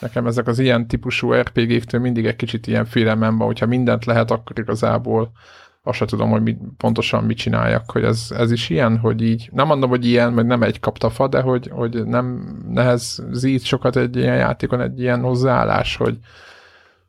Nekem 0.00 0.26
ezek 0.26 0.46
az 0.46 0.58
ilyen 0.58 0.88
típusú 0.88 1.32
RPG-któl 1.32 2.00
mindig 2.00 2.26
egy 2.26 2.36
kicsit 2.36 2.66
ilyen 2.66 2.84
félelmem 2.84 3.38
van, 3.38 3.46
hogyha 3.46 3.66
mindent 3.66 4.04
lehet, 4.04 4.30
akkor 4.30 4.58
igazából 4.58 5.30
azt 5.82 5.98
sem 5.98 6.06
tudom, 6.06 6.30
hogy 6.30 6.42
mit, 6.42 6.58
pontosan 6.76 7.24
mit 7.24 7.36
csináljak, 7.36 7.90
hogy 7.90 8.04
ez, 8.04 8.26
ez 8.36 8.50
is 8.50 8.70
ilyen, 8.70 8.98
hogy 8.98 9.22
így, 9.22 9.48
nem 9.52 9.66
mondom, 9.66 9.90
hogy 9.90 10.06
ilyen, 10.06 10.32
meg 10.32 10.46
nem 10.46 10.62
egy 10.62 10.80
kaptafa, 10.80 11.28
de 11.28 11.40
hogy, 11.40 11.68
hogy 11.72 12.06
nem 12.06 12.56
nehezít 12.68 13.64
sokat 13.64 13.96
egy 13.96 14.16
ilyen 14.16 14.36
játékon 14.36 14.80
egy 14.80 15.00
ilyen 15.00 15.20
hozzáállás, 15.20 15.96
hogy 15.96 16.18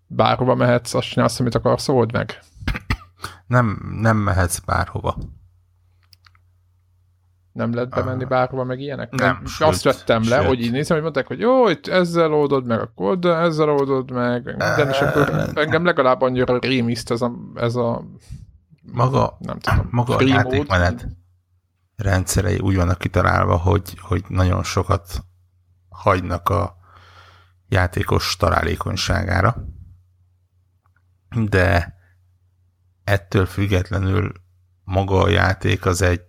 bárhova 0.07 0.55
mehetsz, 0.55 0.93
azt 0.93 1.09
csinálsz, 1.09 1.39
amit 1.39 1.55
akarsz, 1.55 1.87
old 1.89 2.11
meg. 2.11 2.39
Nem, 3.47 3.97
nem 4.01 4.17
mehetsz 4.17 4.59
bárhova 4.59 5.17
nem 7.51 7.73
lehet 7.73 7.89
bemenni 7.89 8.23
uh, 8.23 8.29
bárhova, 8.29 8.63
meg 8.63 8.79
ilyenek? 8.79 9.11
Nem, 9.11 9.27
nem 9.27 9.45
sőt, 9.45 9.67
Azt 9.67 9.83
vettem 9.83 10.21
sőt. 10.21 10.31
le, 10.31 10.45
hogy 10.45 10.61
így 10.61 10.71
nézem, 10.71 10.93
hogy 10.95 11.03
mondták, 11.03 11.27
hogy 11.27 11.39
jó, 11.39 11.69
itt 11.69 11.87
ezzel 11.87 12.33
oldod 12.33 12.65
meg, 12.65 12.79
akkor 12.79 13.19
de 13.19 13.35
ezzel 13.35 13.69
oldod 13.69 14.11
meg, 14.11 14.43
minden, 14.45 14.89
és 14.89 14.99
akkor 14.99 15.51
engem 15.53 15.85
legalább 15.85 16.21
annyira 16.21 16.59
rémiszt 16.59 17.11
ez 17.11 17.21
a, 17.21 17.31
ez 17.55 17.75
a 17.75 18.03
maga, 18.81 19.37
nem 19.39 19.59
tudom, 19.59 19.87
maga 19.91 20.15
a 20.15 20.23
játékmenet 20.23 21.07
rendszerei 21.95 22.57
úgy 22.57 22.75
vannak 22.75 22.97
kitalálva, 22.97 23.57
hogy, 23.57 23.97
hogy 23.99 24.23
nagyon 24.27 24.63
sokat 24.63 25.23
hagynak 25.89 26.49
a 26.49 26.75
játékos 27.67 28.35
találékonyságára, 28.35 29.55
de 31.49 31.97
ettől 33.03 33.45
függetlenül 33.45 34.31
maga 34.83 35.21
a 35.21 35.29
játék 35.29 35.85
az 35.85 36.01
egy 36.01 36.27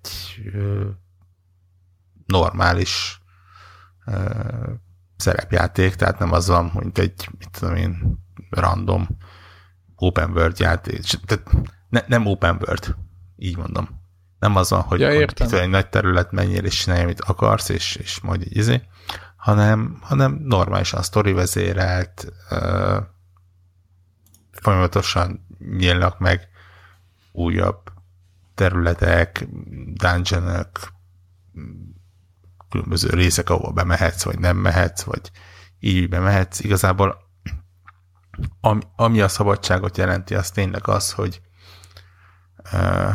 normális 2.31 3.21
ö, 4.07 4.13
szerepjáték, 5.17 5.95
tehát 5.95 6.19
nem 6.19 6.33
az 6.33 6.47
van, 6.47 6.71
mint 6.75 6.99
egy, 6.99 7.29
mit 7.39 7.51
tudom 7.51 7.77
én, 7.77 8.19
random 8.51 9.09
open 9.97 10.31
world 10.31 10.59
játék. 10.59 11.01
Tehát 11.03 11.51
ne, 11.89 12.01
nem 12.07 12.27
open 12.27 12.57
world, 12.61 12.97
így 13.37 13.57
mondom. 13.57 13.89
Nem 14.39 14.57
az 14.57 14.71
van, 14.71 14.81
hogy, 14.81 15.01
Ja, 15.01 15.15
hogy 15.15 15.21
itt 15.21 15.53
egy 15.53 15.69
nagy 15.69 15.89
terület, 15.89 16.33
menjél 16.33 16.65
és 16.65 16.83
csinálj, 16.83 17.03
amit 17.03 17.21
akarsz, 17.21 17.69
és, 17.69 17.97
és 17.97 18.21
majd 18.21 18.43
így 18.43 18.57
izé, 18.57 18.83
hanem, 19.37 19.99
hanem 20.01 20.41
normálisan 20.45 21.03
sztori 21.03 21.33
vezérelt, 21.33 22.33
ö, 22.51 22.99
folyamatosan 24.53 25.47
nyílnak 25.59 26.19
meg 26.19 26.49
újabb 27.33 27.93
területek, 28.55 29.47
dungeonok, 29.93 30.93
különböző 32.71 33.09
részek, 33.09 33.51
ahol 33.51 33.73
bemehetsz, 33.73 34.23
vagy 34.23 34.39
nem 34.39 34.57
mehetsz, 34.57 35.03
vagy 35.03 35.31
így 35.79 36.09
bemehetsz. 36.09 36.61
Igazából 36.61 37.29
ami, 38.61 38.81
ami 38.97 39.21
a 39.21 39.29
szabadságot 39.29 39.97
jelenti, 39.97 40.35
az 40.35 40.51
tényleg 40.51 40.89
az, 40.89 41.13
hogy 41.13 41.41
uh, 42.73 43.15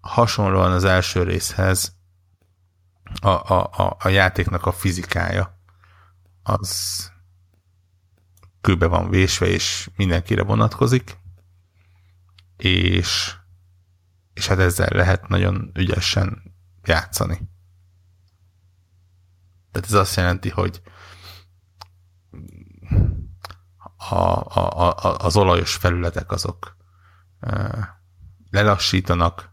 hasonlóan 0.00 0.72
az 0.72 0.84
első 0.84 1.22
részhez 1.22 1.96
a, 3.20 3.28
a, 3.28 3.70
a, 3.72 3.96
a 4.00 4.08
játéknak 4.08 4.66
a 4.66 4.72
fizikája 4.72 5.58
az 6.42 7.12
kőbe 8.60 8.86
van 8.86 9.10
vésve, 9.10 9.46
és 9.46 9.90
mindenkire 9.96 10.42
vonatkozik, 10.42 11.18
és, 12.56 13.34
és 14.34 14.46
hát 14.46 14.58
ezzel 14.58 14.88
lehet 14.92 15.28
nagyon 15.28 15.70
ügyesen 15.74 16.54
játszani. 16.84 17.40
Tehát 19.74 19.88
ez 19.88 19.94
azt 19.94 20.16
jelenti, 20.16 20.50
hogy 20.50 20.82
a, 24.10 24.14
a, 24.14 24.96
a, 25.04 25.16
az 25.18 25.36
olajos 25.36 25.74
felületek 25.74 26.32
azok 26.32 26.76
lelassítanak, 28.50 29.52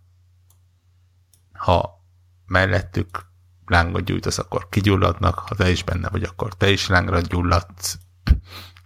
ha 1.54 2.06
mellettük 2.46 3.26
lángot 3.66 4.04
gyújtasz, 4.04 4.38
akkor 4.38 4.70
kigyulladnak, 4.70 5.40
ha 5.40 5.56
te 5.56 5.70
is 5.70 5.84
benne 5.84 6.10
vagy, 6.10 6.24
akkor 6.24 6.54
te 6.54 6.70
is 6.70 6.88
lángra 6.88 7.20
gyulladsz, 7.20 7.98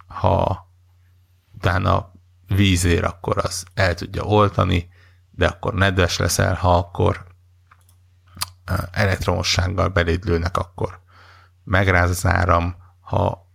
ha 0.07 0.69
utána 1.53 2.11
víz 2.47 2.83
ér, 2.83 3.03
akkor 3.03 3.37
az 3.37 3.65
el 3.73 3.93
tudja 3.93 4.23
oltani, 4.23 4.89
de 5.31 5.47
akkor 5.47 5.73
nedves 5.73 6.17
leszel, 6.17 6.55
ha 6.55 6.77
akkor 6.77 7.25
elektromossággal 8.91 9.89
beléd 9.89 10.25
lőnek, 10.25 10.57
akkor 10.57 11.03
megráz 11.65 12.09
az 12.09 12.25
áram, 12.25 12.75
ha 12.99 13.45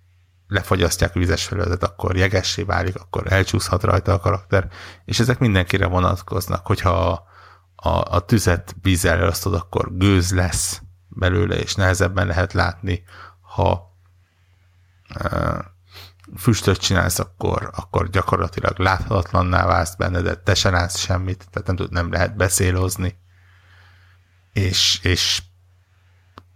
lefagyasztják 0.46 1.14
a 1.14 1.18
vizes 1.18 1.46
felületet, 1.46 1.82
akkor 1.82 2.16
jegessé 2.16 2.62
válik, 2.62 2.96
akkor 2.96 3.32
elcsúszhat 3.32 3.82
rajta 3.82 4.12
a 4.12 4.20
karakter, 4.20 4.68
és 5.04 5.20
ezek 5.20 5.38
mindenkire 5.38 5.86
vonatkoznak, 5.86 6.66
hogyha 6.66 7.28
a, 7.76 8.14
a, 8.16 8.24
tüzet 8.24 8.76
vízzel 8.82 9.18
elosztod, 9.18 9.54
akkor 9.54 9.96
gőz 9.96 10.32
lesz 10.32 10.82
belőle, 11.08 11.56
és 11.56 11.74
nehezebben 11.74 12.26
lehet 12.26 12.52
látni, 12.52 13.02
ha 13.40 13.96
uh, 15.24 15.58
füstöt 16.36 16.78
csinálsz, 16.78 17.18
akkor, 17.18 17.70
akkor 17.74 18.08
gyakorlatilag 18.08 18.78
láthatatlanná 18.78 19.66
válsz 19.66 19.94
benne, 19.94 20.20
de 20.20 20.34
te 20.34 20.54
se 20.54 20.70
látsz 20.70 20.98
semmit, 20.98 21.46
tehát 21.50 21.66
nem, 21.66 21.76
tud, 21.76 21.92
nem 21.92 22.12
lehet 22.12 22.36
beszélozni, 22.36 23.18
és, 24.52 25.00
és 25.02 25.42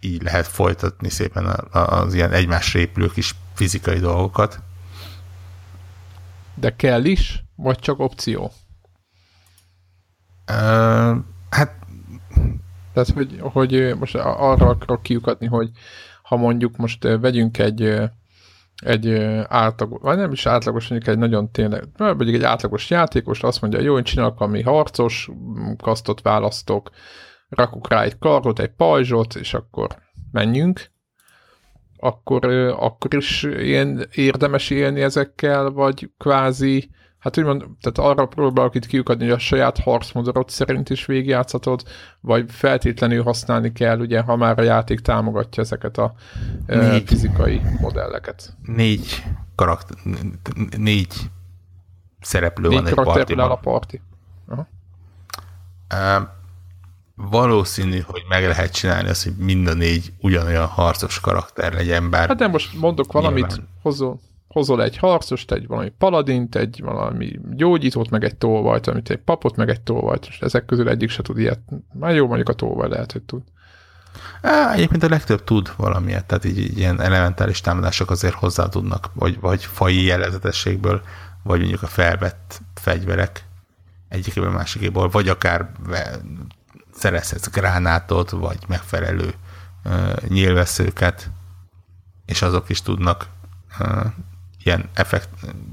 így 0.05 0.23
lehet 0.23 0.47
folytatni 0.47 1.09
szépen 1.09 1.45
az 1.71 2.13
ilyen 2.13 2.31
egymás 2.31 2.73
réplő 2.73 3.07
kis 3.07 3.35
fizikai 3.53 3.99
dolgokat. 3.99 4.59
De 6.55 6.75
kell 6.75 7.03
is, 7.03 7.43
vagy 7.55 7.79
csak 7.79 7.99
opció? 7.99 8.51
Uh, 10.51 11.17
hát 11.49 11.75
Tehát, 12.93 13.09
hogy, 13.13 13.39
hogy 13.41 13.95
most 13.99 14.15
arra 14.15 14.67
akarok 14.67 15.01
kiukatni, 15.03 15.45
hogy 15.47 15.69
ha 16.23 16.35
mondjuk 16.35 16.77
most 16.77 17.03
vegyünk 17.03 17.57
egy 17.57 18.09
egy 18.75 19.13
átlagos, 19.47 19.99
vagy 20.01 20.17
nem 20.17 20.31
is 20.31 20.45
átlagos, 20.45 20.87
mondjuk 20.87 21.13
egy 21.13 21.17
nagyon 21.17 21.51
tényleg, 21.51 21.87
vagy 21.97 22.33
egy 22.33 22.43
átlagos 22.43 22.89
játékos, 22.89 23.43
azt 23.43 23.61
mondja, 23.61 23.79
jó, 23.79 23.97
én 23.97 24.03
csinálok 24.03 24.41
ami 24.41 24.61
harcos, 24.61 25.29
kasztot 25.77 26.21
választok, 26.21 26.89
rakok 27.49 27.89
rá 27.89 28.01
egy 28.01 28.17
kardot, 28.17 28.59
egy 28.59 28.71
pajzsot, 28.71 29.35
és 29.35 29.53
akkor 29.53 29.87
menjünk, 30.31 30.91
akkor, 31.97 32.45
akkor 32.77 33.13
is 33.13 33.43
ilyen 33.43 34.07
érdemes 34.13 34.69
élni 34.69 35.01
ezekkel, 35.01 35.69
vagy 35.69 36.11
kvázi, 36.17 36.89
hát 37.19 37.37
úgymond, 37.37 37.65
tehát 37.81 38.11
arra 38.11 38.25
próbálok 38.25 38.75
itt 38.75 38.85
kiukadni, 38.85 39.23
hogy 39.23 39.33
a 39.33 39.37
saját 39.37 39.79
harcmodorot 39.79 40.49
szerint 40.49 40.89
is 40.89 41.05
végigjátszhatod, 41.05 41.83
vagy 42.19 42.51
feltétlenül 42.51 43.23
használni 43.23 43.71
kell, 43.71 43.99
ugye, 43.99 44.21
ha 44.21 44.35
már 44.35 44.59
a 44.59 44.63
játék 44.63 44.99
támogatja 44.99 45.63
ezeket 45.63 45.97
a 45.97 46.13
négy, 46.65 47.07
fizikai 47.07 47.61
modelleket. 47.79 48.53
Négy 48.61 49.23
karakter, 49.55 49.97
négy 50.77 51.13
szereplő 52.21 52.67
négy 52.67 52.77
van 52.77 52.87
egy 52.87 52.93
partiban. 52.93 53.51
a 53.51 53.55
parti. 53.55 54.01
Aha. 54.47 54.67
Uh, 55.93 56.27
valószínű, 57.15 57.99
hogy 57.99 58.23
meg 58.29 58.43
lehet 58.43 58.73
csinálni 58.73 59.09
azt, 59.09 59.23
hogy 59.23 59.35
mind 59.37 59.67
a 59.67 59.73
négy 59.73 60.13
ugyanolyan 60.19 60.67
harcos 60.67 61.19
karakter 61.19 61.73
legyen, 61.73 62.09
bár... 62.09 62.27
Hát 62.27 62.37
de 62.37 62.47
most 62.47 62.79
mondok 62.79 63.11
valamit, 63.11 63.61
hozol, 63.81 64.19
hozol 64.47 64.83
egy 64.83 64.97
harcost, 64.97 65.51
egy 65.51 65.67
valami 65.67 65.89
paladint, 65.97 66.55
egy 66.55 66.81
valami 66.83 67.39
gyógyítót, 67.51 68.09
meg 68.09 68.23
egy 68.23 68.35
tolvajt, 68.35 68.87
amit 68.87 69.09
egy 69.09 69.17
papot, 69.17 69.55
meg 69.55 69.69
egy 69.69 69.81
tolvajt, 69.81 70.25
és 70.25 70.39
ezek 70.39 70.65
közül 70.65 70.89
egyik 70.89 71.09
se 71.09 71.21
tud 71.21 71.37
ilyet. 71.37 71.59
Már 71.93 72.15
jó, 72.15 72.27
mondjuk 72.27 72.49
a 72.49 72.53
tolvaj 72.53 72.89
lehet, 72.89 73.11
hogy 73.11 73.21
tud. 73.21 73.41
Á, 74.41 74.73
egyébként 74.73 75.03
a 75.03 75.09
legtöbb 75.09 75.43
tud 75.43 75.73
valamilyet, 75.77 76.25
tehát 76.25 76.45
így, 76.45 76.57
így 76.57 76.77
ilyen 76.77 77.01
elementális 77.01 77.61
támadások 77.61 78.11
azért 78.11 78.33
hozzá 78.33 78.67
tudnak, 78.67 79.11
vagy, 79.13 79.39
vagy 79.39 79.65
fai 79.65 80.03
jellegzetességből, 80.03 81.01
vagy 81.43 81.59
mondjuk 81.59 81.81
a 81.81 81.87
felvett 81.87 82.61
fegyverek 82.73 83.45
egyikéből 84.09 84.51
másikéból, 84.51 85.09
vagy 85.09 85.29
akár 85.29 85.71
szerezhetsz 86.95 87.49
gránátot, 87.49 88.29
vagy 88.29 88.59
megfelelő 88.67 89.33
nyílveszőket, 90.27 91.29
és 92.25 92.41
azok 92.41 92.69
is 92.69 92.81
tudnak 92.81 93.27
ilyen 94.63 94.89
effekt, 94.93 95.29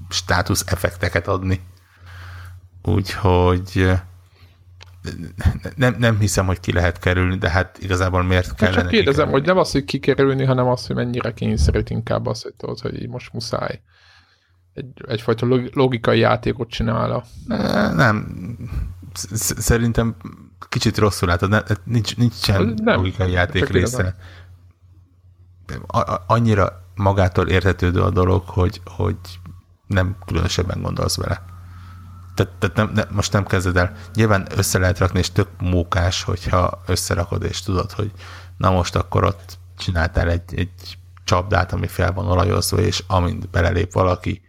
státusz 0.09 0.65
effekteket 0.67 1.29
adni. 1.29 1.61
Úgyhogy 2.83 3.93
nem, 5.77 5.97
nem 5.99 6.19
hiszem, 6.19 6.47
hogy 6.47 6.61
ki 6.61 6.73
lehet 6.73 6.99
kerülni, 6.99 7.39
de 7.39 7.51
hát 7.51 7.79
igazából 7.79 8.23
miért 8.23 8.55
kellene 8.55 8.81
Csak 8.81 8.89
kérdezem, 8.89 9.27
kikerülni? 9.27 9.39
hogy 9.39 9.47
nem 9.47 9.59
az, 9.59 9.73
hogy 9.73 9.85
kikerülni, 9.85 10.45
hanem 10.45 10.67
az, 10.67 10.87
hogy 10.87 10.97
mennyire 10.97 11.33
kényszerít 11.33 11.91
inkább 11.91 12.27
az, 12.27 12.43
hogy 12.43 12.55
tudod, 12.55 12.81
hogy 12.81 13.09
most 13.09 13.33
muszáj. 13.33 13.81
Egy, 14.75 14.87
egyfajta 15.07 15.47
logikai 15.73 16.19
játékot 16.19 16.69
csinál. 16.69 17.25
Nem. 17.95 18.27
Szerintem 19.35 20.17
kicsit 20.69 20.99
rosszul 20.99 21.29
látod, 21.29 21.81
nincs, 21.85 22.17
nincsen 22.17 22.75
nem, 22.83 22.97
logikai 22.97 23.31
játék 23.31 23.69
része. 23.69 24.17
Annyira 26.27 26.83
magától 26.95 27.49
értetődő 27.49 28.03
a 28.03 28.11
dolog, 28.11 28.43
hogy, 28.47 28.81
hogy 28.85 29.17
nem 29.87 30.17
különösebben 30.27 30.83
gondolsz 30.83 31.17
vele. 31.17 31.45
Tehát, 32.35 32.53
tehát 32.59 32.77
nem, 32.77 32.91
nem, 32.95 33.09
most 33.11 33.33
nem 33.33 33.47
kezded 33.47 33.77
el. 33.77 33.93
Nyilván 34.15 34.47
össze 34.57 34.79
lehet 34.79 34.99
rakni, 34.99 35.19
és 35.19 35.31
tök 35.31 35.49
mókás, 35.59 36.23
hogyha 36.23 36.83
összerakod, 36.87 37.43
és 37.43 37.63
tudod, 37.63 37.93
hogy 37.93 38.11
na 38.57 38.71
most 38.71 38.97
akkor 38.97 39.25
ott 39.25 39.59
csináltál 39.79 40.31
egy, 40.31 40.55
egy 40.55 40.99
csapdát, 41.25 41.73
ami 41.73 41.87
fel 41.87 42.13
van 42.13 42.27
olajozva, 42.27 42.79
és 42.79 43.05
amint 43.07 43.51
belelép 43.51 43.93
valaki, 43.93 44.43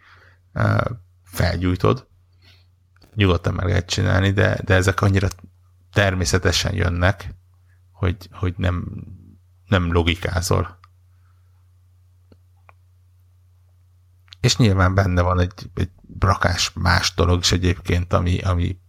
felgyújtod. 1.24 2.08
Nyugodtan 3.16 3.54
meg 3.54 3.66
lehet 3.66 3.86
csinálni, 3.86 4.32
de, 4.32 4.60
de 4.64 4.74
ezek 4.74 5.02
annyira 5.02 5.28
természetesen 5.94 6.76
jönnek, 6.76 7.36
hogy, 7.92 8.30
hogy 8.32 8.54
nem, 8.58 9.06
nem 9.66 9.92
logikázol. 9.92 10.80
És 14.40 14.58
nyilván 14.58 14.96
benne 14.96 15.22
van 15.22 15.40
egy, 15.40 15.70
egy 15.74 15.92
rakás 16.20 16.74
más 16.74 17.14
dolog 17.14 17.40
is 17.40 17.52
egyébként, 17.52 18.14
ami, 18.14 18.40
ami 18.40 18.82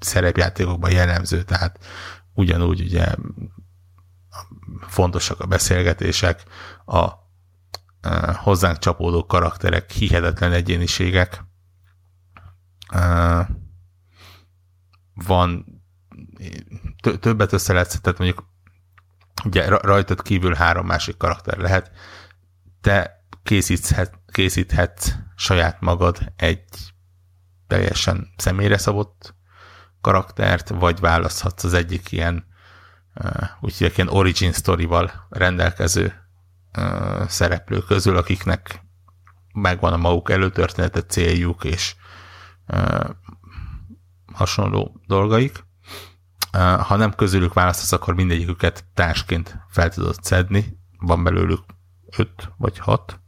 szerepjátékokban 0.00 0.90
jellemző, 0.90 1.42
tehát 1.42 1.84
ugyanúgy 2.34 2.80
ugye 2.80 3.14
fontosak 4.80 5.40
a 5.40 5.46
beszélgetések, 5.46 6.42
a 6.84 7.20
hozzánk 8.34 8.78
csapódó 8.78 9.26
karakterek, 9.26 9.90
hihetetlen 9.90 10.52
egyéniségek. 10.52 11.44
Van 15.26 15.82
többet 17.20 17.52
össze 17.52 17.72
lehet, 17.72 18.02
tehát 18.02 18.18
mondjuk 18.18 18.44
ugye 19.44 19.68
rajtad 19.68 20.22
kívül 20.22 20.54
három 20.54 20.86
másik 20.86 21.16
karakter 21.16 21.58
lehet, 21.58 21.90
te 22.80 23.24
készíthet, 23.42 24.18
készíthetsz 24.26 25.12
saját 25.36 25.80
magad 25.80 26.32
egy 26.36 26.64
teljesen 27.66 28.32
személyre 28.36 28.78
szabott 28.78 29.34
karaktert, 30.00 30.68
vagy 30.68 31.00
választhatsz 31.00 31.64
az 31.64 31.74
egyik 31.74 32.12
ilyen 32.12 32.50
úgyhogy 33.60 33.92
ilyen 33.96 34.08
origin 34.08 34.52
story-val 34.52 35.26
rendelkező 35.28 36.12
szereplő 37.26 37.78
közül, 37.78 38.16
akiknek 38.16 38.80
megvan 39.52 39.92
a 39.92 39.96
maguk 39.96 40.30
előtörténete, 40.30 41.02
céljuk 41.02 41.64
és 41.64 41.94
hasonló 44.34 45.00
dolgaik. 45.06 45.64
Ha 46.60 46.96
nem 46.96 47.14
közülük 47.14 47.52
választasz, 47.52 47.92
akkor 47.92 48.14
mindegyiküket 48.14 48.84
társként 48.94 49.58
fel 49.68 49.90
tudod 49.90 50.22
szedni. 50.22 50.78
Van 50.98 51.24
belőlük 51.24 51.64
öt 52.16 52.52
vagy 52.56 52.78
hat. 52.78 53.20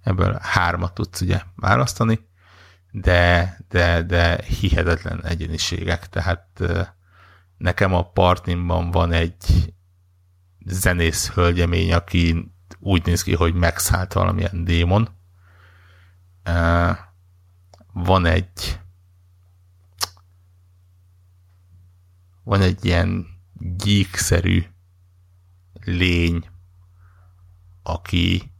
Ebből 0.00 0.38
hármat 0.42 0.94
tudsz 0.94 1.20
ugye 1.20 1.42
választani, 1.56 2.28
de, 2.90 3.56
de, 3.68 4.02
de 4.02 4.42
hihetetlen 4.42 5.24
egyéniségek. 5.24 6.08
Tehát 6.08 6.62
nekem 7.56 7.94
a 7.94 8.10
partimban 8.10 8.90
van 8.90 9.12
egy 9.12 9.74
zenész 10.66 11.30
hölgyemény, 11.30 11.92
aki 11.92 12.52
úgy 12.78 13.04
néz 13.04 13.22
ki, 13.22 13.34
hogy 13.34 13.54
megszállt 13.54 14.12
valamilyen 14.12 14.64
démon. 14.64 15.08
Van 17.92 18.26
egy 18.26 18.80
van 22.44 22.60
egy 22.60 22.84
ilyen 22.84 23.26
gyíkszerű 23.76 24.64
lény, 25.84 26.48
aki 27.82 28.52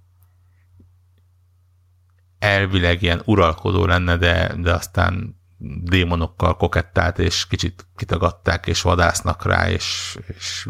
elvileg 2.39 3.03
ilyen 3.03 3.22
uralkodó 3.24 3.87
lenne, 3.87 4.16
de, 4.16 4.55
de 4.57 4.74
aztán 4.74 5.41
démonokkal 5.82 6.57
kokettált, 6.57 7.18
és 7.18 7.47
kicsit 7.47 7.87
kitagadták, 7.97 8.66
és 8.66 8.82
vadásznak 8.82 9.45
rá, 9.45 9.70
és, 9.70 10.18
és 10.26 10.68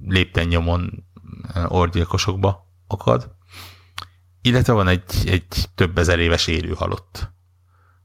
lépten 0.00 0.46
nyomon 0.46 1.04
orgyilkosokba 1.68 2.72
akad. 2.86 3.34
Illetve 4.42 4.72
van 4.72 4.88
egy, 4.88 5.02
egy 5.24 5.68
több 5.74 5.98
ezer 5.98 6.18
éves 6.18 6.46
élő 6.46 6.72
halott, 6.72 7.32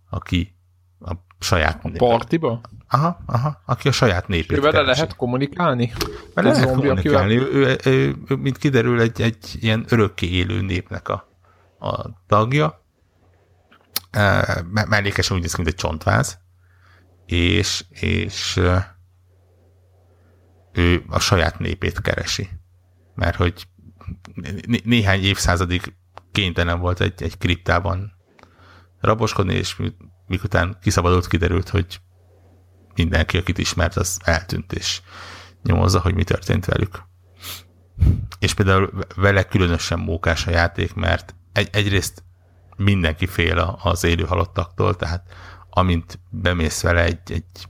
aki 0.09 0.55
a 0.99 1.13
saját... 1.39 1.85
A 1.85 1.91
partiba? 1.97 2.61
Aha, 2.91 3.19
aha, 3.25 3.61
aki 3.65 3.87
a 3.87 3.91
saját 3.91 4.27
népét 4.27 4.57
És 4.57 4.63
vele 4.63 4.81
lehet 4.81 5.15
kommunikálni? 5.15 5.93
Vele 6.33 6.51
lehet 6.51 6.73
kommunikálni. 6.73 7.35
Ő, 7.35 7.51
ő, 7.51 7.77
ő, 7.85 8.15
ő, 8.27 8.35
mint 8.35 8.57
kiderül, 8.57 9.01
egy, 9.01 9.21
egy 9.21 9.55
ilyen 9.59 9.85
örökké 9.89 10.27
élő 10.27 10.61
népnek 10.61 11.09
a, 11.09 11.27
a 11.79 12.09
tagja. 12.27 12.83
Mellékesen 14.71 15.35
úgy 15.35 15.41
néz 15.41 15.53
ki, 15.53 15.61
mint 15.61 15.73
egy 15.73 15.79
csontváz. 15.79 16.39
És, 17.25 17.85
és 17.89 18.59
ő 20.71 21.03
a 21.07 21.19
saját 21.19 21.59
népét 21.59 22.01
keresi. 22.01 22.49
Mert 23.15 23.35
hogy 23.35 23.67
néhány 24.83 25.23
évszázadig 25.23 25.93
kénytelen 26.31 26.79
volt 26.79 27.01
egy, 27.01 27.23
egy 27.23 27.37
kriptában 27.37 28.11
raboskodni, 28.99 29.53
és 29.53 29.81
mikután 30.27 30.77
kiszabadult, 30.81 31.27
kiderült, 31.27 31.69
hogy 31.69 31.99
mindenki, 32.99 33.37
akit 33.37 33.57
ismert, 33.57 33.95
az 33.95 34.19
eltűnt, 34.23 34.73
és 34.73 35.01
nyomozza, 35.63 35.99
hogy 35.99 36.15
mi 36.15 36.23
történt 36.23 36.65
velük. 36.65 37.03
És 38.39 38.53
például 38.53 38.91
vele 39.15 39.43
különösen 39.43 39.99
mókás 39.99 40.47
a 40.47 40.51
játék, 40.51 40.93
mert 40.93 41.35
egy, 41.53 41.69
egyrészt 41.71 42.23
mindenki 42.75 43.25
fél 43.25 43.77
az 43.83 44.03
élő 44.03 44.23
halottaktól, 44.23 44.95
tehát 44.95 45.23
amint 45.69 46.19
bemész 46.29 46.81
vele 46.81 47.03
egy, 47.03 47.19
egy 47.25 47.67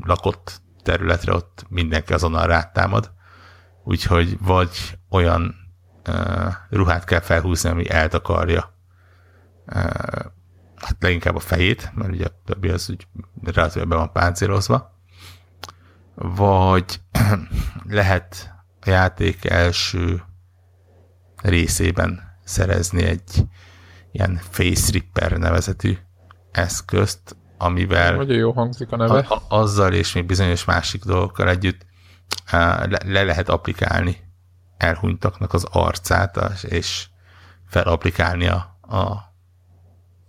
lakott 0.00 0.60
területre, 0.82 1.32
ott 1.32 1.66
mindenki 1.68 2.12
azonnal 2.12 2.46
rátámad. 2.46 3.10
Úgyhogy 3.84 4.38
vagy 4.40 4.98
olyan 5.08 5.54
uh, 6.08 6.52
ruhát 6.70 7.04
kell 7.04 7.20
felhúzni, 7.20 7.68
ami 7.70 7.90
eltakarja 7.90 8.74
uh, 9.66 10.34
hát 10.76 10.96
leginkább 11.00 11.36
a 11.36 11.40
fejét, 11.40 11.90
mert 11.94 12.10
ugye 12.10 12.24
a 12.24 12.40
többi 12.44 12.68
az 12.68 12.90
úgy 12.90 13.06
be 13.74 13.96
van 13.96 14.12
páncélozva, 14.12 14.94
vagy 16.14 17.00
lehet 17.88 18.54
a 18.80 18.90
játék 18.90 19.44
első 19.44 20.22
részében 21.42 22.38
szerezni 22.44 23.02
egy 23.02 23.46
ilyen 24.12 24.40
face 24.50 24.92
ripper 24.92 25.32
nevezetű 25.32 25.96
eszközt, 26.50 27.36
amivel 27.58 28.16
Nagyon 28.16 28.36
jó 28.36 28.52
hangzik 28.52 28.92
a 28.92 28.96
neve. 28.96 29.18
A, 29.18 29.42
azzal 29.48 29.92
és 29.92 30.12
még 30.12 30.26
bizonyos 30.26 30.64
másik 30.64 31.04
dolgokkal 31.04 31.48
együtt 31.48 31.86
le, 32.50 32.98
le 33.04 33.22
lehet 33.22 33.48
applikálni 33.48 34.16
elhunytaknak 34.76 35.52
az 35.52 35.64
arcát, 35.70 36.62
és 36.62 37.06
felapplikálni 37.66 38.46
a, 38.46 38.78
a 38.80 39.34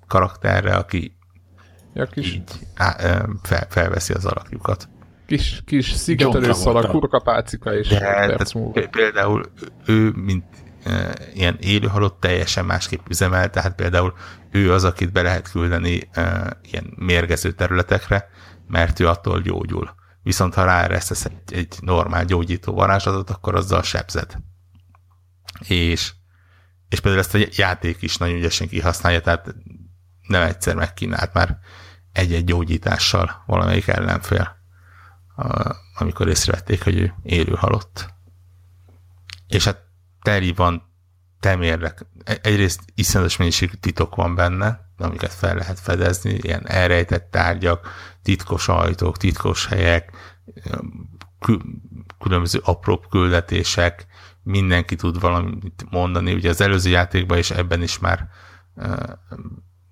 karakterre, 0.07 0.75
aki 0.75 1.17
ja, 1.93 2.05
kis... 2.05 2.33
így 2.33 2.51
á, 2.75 2.95
fel, 3.43 3.67
felveszi 3.69 4.13
az 4.13 4.25
alakjukat. 4.25 4.89
Kis, 5.25 5.61
kis 5.65 5.91
szigetelő 5.91 6.53
szalak, 6.53 6.91
kurkapácika 6.91 7.73
és 7.73 7.87
De, 7.87 8.87
például 8.91 9.51
ő, 9.85 10.11
mint 10.15 10.45
e, 10.83 11.13
ilyen 11.33 11.57
élőhalott 11.59 12.19
teljesen 12.19 12.65
másképp 12.65 13.09
üzemel, 13.09 13.49
tehát 13.49 13.75
például 13.75 14.13
ő 14.51 14.73
az, 14.73 14.83
akit 14.83 15.11
be 15.11 15.21
lehet 15.21 15.51
küldeni 15.51 16.09
e, 16.11 16.57
ilyen 16.71 16.93
mérgező 16.95 17.51
területekre, 17.51 18.29
mert 18.67 18.99
ő 18.99 19.07
attól 19.07 19.41
gyógyul. 19.41 19.95
Viszont 20.23 20.53
ha 20.53 20.65
ráeresztesz 20.65 21.25
egy, 21.25 21.53
egy 21.53 21.75
normál 21.81 22.25
gyógyító 22.25 22.73
varázslatot, 22.73 23.29
akkor 23.29 23.55
azzal 23.55 23.83
sebzed. 23.83 24.37
És, 25.67 26.13
és 26.89 26.99
például 26.99 27.23
ezt 27.23 27.35
a 27.35 27.61
játék 27.61 28.01
is 28.01 28.17
nagyon 28.17 28.35
ügyesen 28.37 28.67
kihasználja, 28.67 29.21
tehát 29.21 29.55
nem 30.27 30.41
egyszer 30.41 30.75
megkínált 30.75 31.33
már 31.33 31.59
egy-egy 32.11 32.43
gyógyítással 32.43 33.43
valamelyik 33.45 33.87
ellenfél, 33.87 34.55
amikor 35.97 36.27
észrevették, 36.27 36.83
hogy 36.83 36.95
ő 36.95 37.13
élő 37.23 37.53
halott. 37.53 38.13
És 39.47 39.63
hát 39.63 39.85
teri 40.21 40.53
van 40.53 40.83
temérlek. 41.39 42.05
E-, 42.23 42.39
egyrészt 42.41 42.81
iszonyatos 42.95 43.37
mennyiségű 43.37 43.73
titok 43.73 44.15
van 44.15 44.35
benne, 44.35 44.79
amiket 44.97 45.33
fel 45.33 45.55
lehet 45.55 45.79
fedezni, 45.79 46.33
ilyen 46.33 46.67
elrejtett 46.67 47.31
tárgyak, 47.31 47.87
titkos 48.21 48.67
ajtók, 48.67 49.17
titkos 49.17 49.67
helyek, 49.67 50.11
különböző 52.19 52.59
apró 52.63 52.99
küldetések, 53.09 54.05
mindenki 54.43 54.95
tud 54.95 55.19
valamit 55.19 55.85
mondani. 55.89 56.33
Ugye 56.33 56.49
az 56.49 56.61
előző 56.61 56.89
játékban 56.89 57.37
és 57.37 57.51
ebben 57.51 57.81
is 57.81 57.99
már 57.99 58.29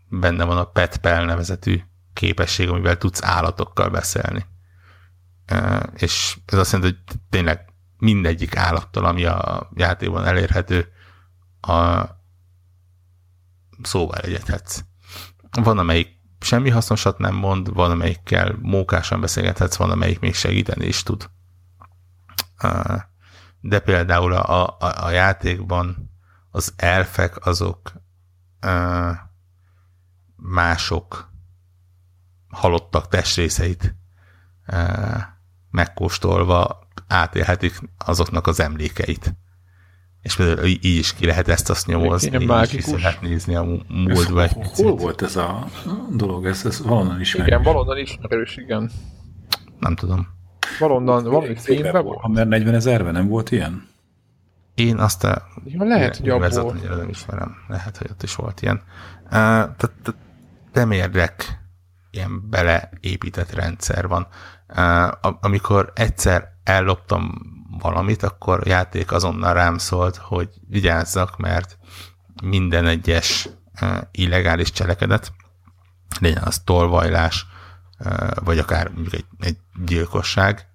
benne 0.07 0.43
van 0.43 0.57
a 0.57 0.63
PetPel 0.63 1.25
nevezetű 1.25 1.81
képesség, 2.13 2.69
amivel 2.69 2.97
tudsz 2.97 3.23
állatokkal 3.23 3.89
beszélni. 3.89 4.45
És 5.95 6.37
ez 6.45 6.57
azt 6.57 6.71
jelenti, 6.71 6.95
hogy 6.95 7.19
tényleg 7.29 7.73
mindegyik 7.97 8.55
állattal, 8.55 9.05
ami 9.05 9.25
a 9.25 9.69
játékban 9.73 10.25
elérhető, 10.25 10.87
a 11.61 12.03
szóval 13.81 14.17
egyethetsz. 14.17 14.83
Van, 15.51 15.77
amelyik 15.77 16.15
semmi 16.39 16.69
hasznosat 16.69 17.17
nem 17.17 17.35
mond, 17.35 17.73
van, 17.73 17.91
amelyikkel 17.91 18.57
mókásan 18.61 19.21
beszélgethetsz, 19.21 19.75
van, 19.75 19.91
amelyik 19.91 20.19
még 20.19 20.35
segíteni 20.35 20.85
is 20.85 21.03
tud. 21.03 21.29
De 23.59 23.79
például 23.79 24.33
a, 24.33 24.77
a, 24.79 25.05
a 25.05 25.09
játékban 25.09 26.11
az 26.51 26.73
elfek 26.75 27.45
azok 27.45 27.91
mások 30.49 31.33
halottak 32.49 33.07
testrészeit 33.07 33.95
megkóstolva 35.71 36.87
átélhetik 37.07 37.79
azoknak 38.05 38.47
az 38.47 38.59
emlékeit. 38.59 39.35
és 40.21 40.35
például 40.35 40.67
így 40.67 40.85
is 40.85 41.13
ki 41.13 41.25
lehet 41.25 41.47
ezt 41.47 41.69
azt 41.69 41.87
nyomozni, 41.87 42.39
így 42.39 42.47
mágikus. 42.47 42.77
is 42.77 42.85
vissza 42.85 42.97
lehet 42.97 43.21
nézni 43.21 43.55
a 43.55 43.63
múltba 43.87 44.43
egy 44.43 44.51
Hol, 44.51 44.63
hol 44.63 44.71
picit. 44.71 45.01
volt 45.01 45.21
ez 45.21 45.35
a 45.35 45.67
dolog? 46.11 46.45
Ez, 46.45 46.65
ez 46.65 46.81
valonnan 46.81 47.19
ismerős. 47.19 47.47
Igen, 47.47 47.63
valonnan 47.63 47.97
ismerős, 47.97 48.57
igen. 48.57 48.91
Nem 49.79 49.95
tudom. 49.95 50.27
Valonnan, 50.79 51.23
valami 51.23 51.55
filmben 51.55 52.03
volt. 52.03 52.19
Hammer 52.19 52.47
40 52.47 52.73
ezerben 52.73 53.13
nem 53.13 53.27
volt 53.27 53.51
ilyen? 53.51 53.87
Én 54.75 54.97
azt 54.97 55.23
a 55.23 55.43
Ja, 55.65 55.83
lehet, 55.83 56.17
hogy 56.17 56.29
abból. 56.29 56.73
nem 56.73 57.09
ismerem. 57.09 57.55
Lehet, 57.67 57.97
hogy 57.97 58.07
ott 58.11 58.23
is 58.23 58.35
volt 58.35 58.61
ilyen. 58.61 58.81
Uh, 59.23 59.29
Tehát 59.31 59.75
tehát 59.77 60.15
nem 60.75 60.91
ilyen 62.11 62.49
beleépített 62.49 63.53
rendszer 63.53 64.07
van. 64.07 64.27
Amikor 65.21 65.91
egyszer 65.95 66.53
elloptam 66.63 67.53
valamit, 67.79 68.23
akkor 68.23 68.59
a 68.59 68.69
játék 68.69 69.11
azonnal 69.11 69.53
rám 69.53 69.77
szólt, 69.77 70.15
hogy 70.15 70.49
vigyázzak, 70.67 71.37
mert 71.37 71.77
minden 72.43 72.85
egyes 72.85 73.49
illegális 74.11 74.71
cselekedet, 74.71 75.31
legyen 76.19 76.43
az 76.43 76.59
tolvajlás, 76.59 77.45
vagy 78.43 78.59
akár 78.59 78.91
egy, 79.11 79.25
egy 79.39 79.57
gyilkosság, 79.85 80.67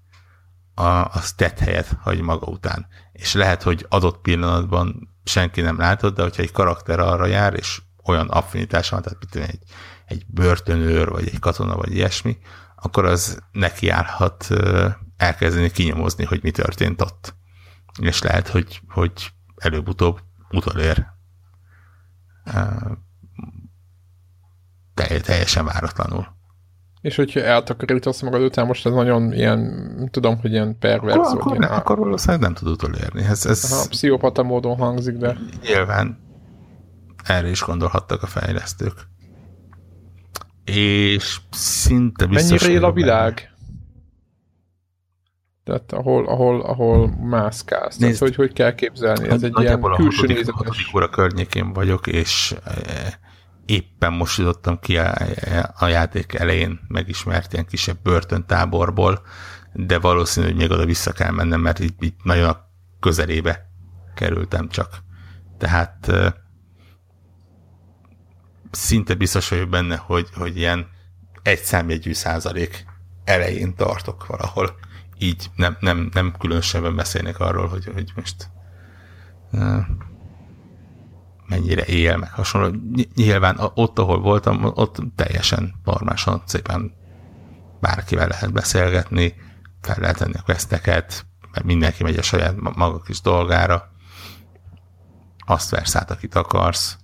az 1.10 1.32
tett 1.32 1.58
helyet 1.58 1.96
hagy 2.00 2.20
maga 2.20 2.46
után. 2.46 2.86
És 3.12 3.34
lehet, 3.34 3.62
hogy 3.62 3.86
adott 3.88 4.20
pillanatban 4.20 5.08
senki 5.24 5.60
nem 5.60 5.78
látod, 5.78 6.14
de 6.14 6.22
hogyha 6.22 6.42
egy 6.42 6.52
karakter 6.52 7.00
arra 7.00 7.26
jár, 7.26 7.54
és 7.54 7.82
olyan 8.04 8.28
affinitása 8.28 9.00
van, 9.00 9.02
tehát 9.02 9.50
egy, 9.50 9.62
egy 10.10 10.24
börtönőr, 10.26 11.08
vagy 11.08 11.28
egy 11.28 11.38
katona, 11.38 11.76
vagy 11.76 11.94
ilyesmi, 11.94 12.38
akkor 12.76 13.04
az 13.04 13.42
nekiállhat 13.52 14.46
ö, 14.48 14.88
elkezdeni 15.16 15.70
kinyomozni, 15.70 16.24
hogy 16.24 16.40
mi 16.42 16.50
történt 16.50 17.00
ott. 17.00 17.34
És 18.00 18.22
lehet, 18.22 18.48
hogy, 18.48 18.80
hogy 18.88 19.32
előbb-utóbb 19.56 20.20
utolér. 20.50 21.06
Teljesen 25.22 25.64
váratlanul. 25.64 26.38
És 27.00 27.16
hogyha 27.16 27.40
eltakarítasz 27.40 28.20
magad 28.20 28.42
után, 28.42 28.66
most 28.66 28.86
ez 28.86 28.92
nagyon 28.92 29.32
ilyen, 29.32 30.08
tudom, 30.10 30.38
hogy 30.38 30.52
ilyen 30.52 30.78
pervers, 30.78 31.16
Akkor, 31.16 31.40
akkor, 31.40 31.58
ne, 31.58 31.66
akkor 31.66 31.98
valószínűleg 31.98 32.40
nem 32.40 32.54
tud 32.54 32.68
utolérni. 32.68 33.22
Ez, 33.22 33.46
ez 33.46 33.72
aha, 33.72 33.88
pszichopata 33.88 34.42
módon 34.42 34.76
hangzik, 34.76 35.16
de 35.16 35.36
nyilván 35.62 36.18
erre 37.24 37.48
is 37.48 37.62
gondolhattak 37.62 38.22
a 38.22 38.26
fejlesztők. 38.26 39.08
És 40.76 41.40
szinte 41.50 42.26
biztos... 42.26 42.60
mennyire 42.60 42.78
él 42.78 42.84
a 42.84 42.92
benne. 42.92 43.04
világ? 43.04 43.50
Tehát 45.64 45.92
ahol, 45.92 46.26
ahol, 46.26 46.60
ahol 46.60 47.08
mászkálsz. 47.08 47.96
Tehát, 47.96 48.10
Nézd. 48.10 48.20
hogy 48.20 48.34
hogy 48.34 48.52
kell 48.52 48.74
képzelni? 48.74 49.28
Ez 49.28 49.42
egy 49.42 49.58
ilyen 49.58 49.80
külső 49.80 50.26
nézetes. 50.26 50.90
óra 50.94 51.08
környékén 51.08 51.72
vagyok, 51.72 52.06
és 52.06 52.54
eh, 52.64 52.74
éppen 53.66 54.12
most 54.12 54.38
jutottam 54.38 54.78
ki 54.78 54.98
a, 54.98 55.14
a 55.78 55.86
játék 55.86 56.34
elején 56.34 56.80
megismert 56.88 57.52
ilyen 57.52 57.66
kisebb 57.66 57.96
börtöntáborból, 58.02 59.22
de 59.72 59.98
valószínű, 59.98 60.46
hogy 60.46 60.56
még 60.56 60.70
oda 60.70 60.84
vissza 60.84 61.12
kell 61.12 61.30
mennem, 61.30 61.60
mert 61.60 61.80
így, 61.80 61.94
így 62.00 62.14
nagyon 62.22 62.48
a 62.48 62.68
közelébe 63.00 63.70
kerültem 64.14 64.68
csak. 64.68 64.88
Tehát 65.58 66.08
eh, 66.08 66.32
szinte 68.70 69.14
biztos 69.14 69.48
vagyok 69.48 69.68
benne, 69.68 69.96
hogy, 69.96 70.28
hogy 70.34 70.56
ilyen 70.56 70.86
egy 71.42 71.62
számjegyű 71.62 72.12
százalék 72.12 72.84
elején 73.24 73.74
tartok 73.74 74.26
valahol. 74.26 74.78
Így 75.18 75.50
nem, 75.56 75.76
nem, 75.80 76.10
nem 76.12 76.34
különösebben 76.38 76.96
beszélnek 76.96 77.38
arról, 77.38 77.68
hogy, 77.68 77.90
hogy 77.94 78.12
most 78.14 78.50
eh, 79.52 79.84
mennyire 81.46 81.84
él, 81.84 82.16
meg 82.16 82.32
hasonló. 82.32 82.68
Ny- 82.68 83.14
Nyilván 83.14 83.56
ott, 83.74 83.98
ahol 83.98 84.20
voltam, 84.20 84.64
ott 84.64 84.96
teljesen 85.16 85.74
normálisan, 85.84 86.42
szépen 86.46 86.92
bárkivel 87.80 88.28
lehet 88.28 88.52
beszélgetni, 88.52 89.34
fel 89.80 89.96
lehet 89.98 90.16
tenni 90.16 90.34
a 90.34 90.42
questeket, 90.42 91.26
mert 91.52 91.64
mindenki 91.64 92.02
megy 92.02 92.16
a 92.16 92.22
saját 92.22 92.56
ma- 92.56 92.72
maga 92.76 93.00
kis 93.00 93.20
dolgára, 93.20 93.92
azt 95.46 95.70
versz 95.70 95.96
át, 95.96 96.10
akit 96.10 96.34
akarsz. 96.34 96.98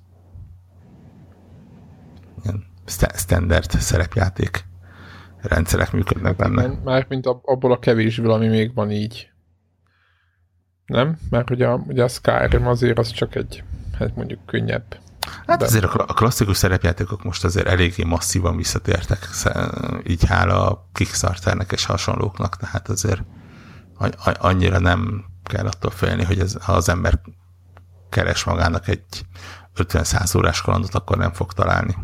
Standard 3.14 3.70
szerepjáték 3.70 4.64
rendszerek 5.42 5.92
működnek 5.92 6.36
benne. 6.36 6.66
Már 6.84 7.06
mint 7.08 7.26
ab- 7.26 7.46
abból 7.46 7.72
a 7.72 7.78
kevésből, 7.78 8.30
ami 8.30 8.48
még 8.48 8.74
van 8.74 8.90
így. 8.90 9.30
Nem? 10.86 11.18
Mert 11.30 11.50
ugye 11.50 11.66
a, 11.66 11.74
ugye 11.86 12.02
a 12.02 12.08
Skyrim 12.08 12.66
azért 12.66 12.98
az 12.98 13.10
csak 13.10 13.34
egy, 13.34 13.64
hát 13.98 14.16
mondjuk 14.16 14.46
könnyebb. 14.46 14.98
Hát 15.46 15.58
De- 15.58 15.64
azért 15.64 15.84
a 15.84 15.88
kla- 15.88 16.10
a 16.10 16.14
klasszikus 16.14 16.56
szerepjátékok 16.56 17.24
most 17.24 17.44
azért 17.44 17.66
eléggé 17.66 18.04
masszívan 18.04 18.56
visszatértek, 18.56 19.28
így 20.06 20.24
hála 20.24 20.70
a 20.70 20.88
Kickstarternek 20.92 21.72
és 21.72 21.84
hasonlóknak, 21.84 22.56
tehát 22.56 22.88
azért 22.88 23.22
annyira 24.22 24.78
nem 24.78 25.24
kell 25.44 25.66
attól 25.66 25.90
félni, 25.90 26.24
hogy 26.24 26.38
ez, 26.38 26.56
ha 26.60 26.72
az 26.72 26.88
ember 26.88 27.20
keres 28.10 28.44
magának 28.44 28.88
egy 28.88 29.04
50-100 29.76 30.36
órás 30.36 30.60
kalandot, 30.62 30.94
akkor 30.94 31.16
nem 31.16 31.32
fog 31.32 31.52
találni. 31.52 31.96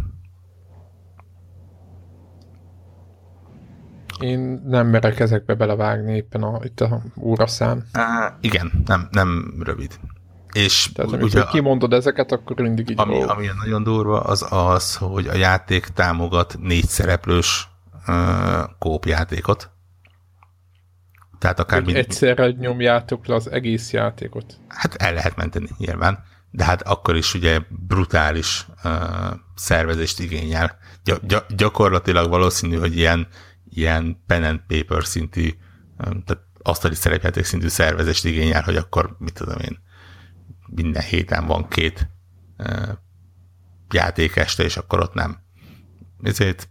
Én 4.23 4.63
nem 4.67 4.87
merek 4.87 5.21
ezekbe 5.21 5.55
belevágni 5.55 6.15
éppen 6.15 6.43
a, 6.43 6.59
itt 6.63 6.81
a 6.81 7.03
óraszám. 7.21 7.85
Á, 7.93 8.37
igen, 8.41 8.83
nem, 8.87 9.09
nem 9.11 9.55
rövid. 9.65 9.99
És 10.53 10.91
Tehát 10.95 11.11
ugye, 11.11 11.21
amikor 11.21 11.47
kimondod 11.47 11.93
ezeket, 11.93 12.33
akkor 12.33 12.61
mindig 12.61 12.91
így 12.91 13.01
ami, 13.01 13.23
ami 13.23 13.47
nagyon 13.65 13.83
durva, 13.83 14.21
az 14.21 14.47
az, 14.51 14.97
hogy 14.97 15.27
a 15.27 15.35
játék 15.35 15.87
támogat 15.87 16.57
négy 16.61 16.87
szereplős 16.87 17.69
uh, 18.09 18.15
kópjátékot. 18.79 19.71
Tehát 21.39 21.59
akár 21.59 21.83
mind, 21.83 21.97
egyszerre 21.97 22.51
nyomjátok 22.51 23.27
le 23.27 23.35
az 23.35 23.51
egész 23.51 23.93
játékot. 23.93 24.59
Hát 24.69 24.95
el 24.95 25.13
lehet 25.13 25.37
menteni 25.37 25.69
nyilván, 25.79 26.25
de 26.51 26.65
hát 26.65 26.83
akkor 26.83 27.17
is 27.17 27.35
ugye 27.35 27.61
brutális 27.69 28.67
uh, 28.85 28.93
szervezést 29.55 30.21
igényel. 30.21 30.79
Gy- 31.05 31.27
gy- 31.27 31.57
gyakorlatilag 31.57 32.29
valószínű, 32.29 32.77
hogy 32.77 32.97
ilyen, 32.97 33.27
ilyen 33.75 34.23
pen 34.27 34.45
and 34.45 34.61
paper 34.67 35.05
szintű, 35.05 35.51
tehát 35.97 36.43
asztali 36.63 36.95
szerepjáték 36.95 37.45
szintű 37.45 37.69
szervezést 37.69 38.25
igényel, 38.25 38.63
hogy 38.63 38.77
akkor, 38.77 39.17
mit 39.19 39.35
tudom 39.35 39.59
én, 39.59 39.79
minden 40.67 41.03
héten 41.03 41.47
van 41.47 41.69
két 41.69 42.09
uh, 42.59 42.89
játékeste, 43.91 44.63
és 44.63 44.77
akkor 44.77 45.01
ott 45.01 45.15
nem 45.15 45.43
ezért 46.23 46.69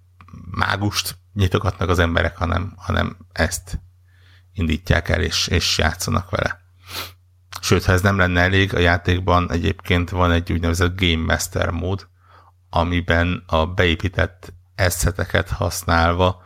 mágust 0.51 1.17
nyitogatnak 1.33 1.89
az 1.89 1.99
emberek, 1.99 2.37
hanem, 2.37 2.73
hanem 2.77 3.17
ezt 3.31 3.79
indítják 4.53 5.09
el, 5.09 5.21
és, 5.21 5.47
és 5.47 5.77
játszanak 5.77 6.29
vele. 6.29 6.59
Sőt, 7.61 7.85
ha 7.85 7.91
ez 7.91 8.01
nem 8.01 8.17
lenne 8.17 8.41
elég, 8.41 8.75
a 8.75 8.79
játékban 8.79 9.51
egyébként 9.51 10.09
van 10.09 10.31
egy 10.31 10.51
úgynevezett 10.51 10.99
Game 10.99 11.23
Master 11.23 11.69
mód, 11.69 12.07
amiben 12.69 13.43
a 13.47 13.65
beépített 13.65 14.53
asszeteket 14.75 15.49
használva 15.49 16.43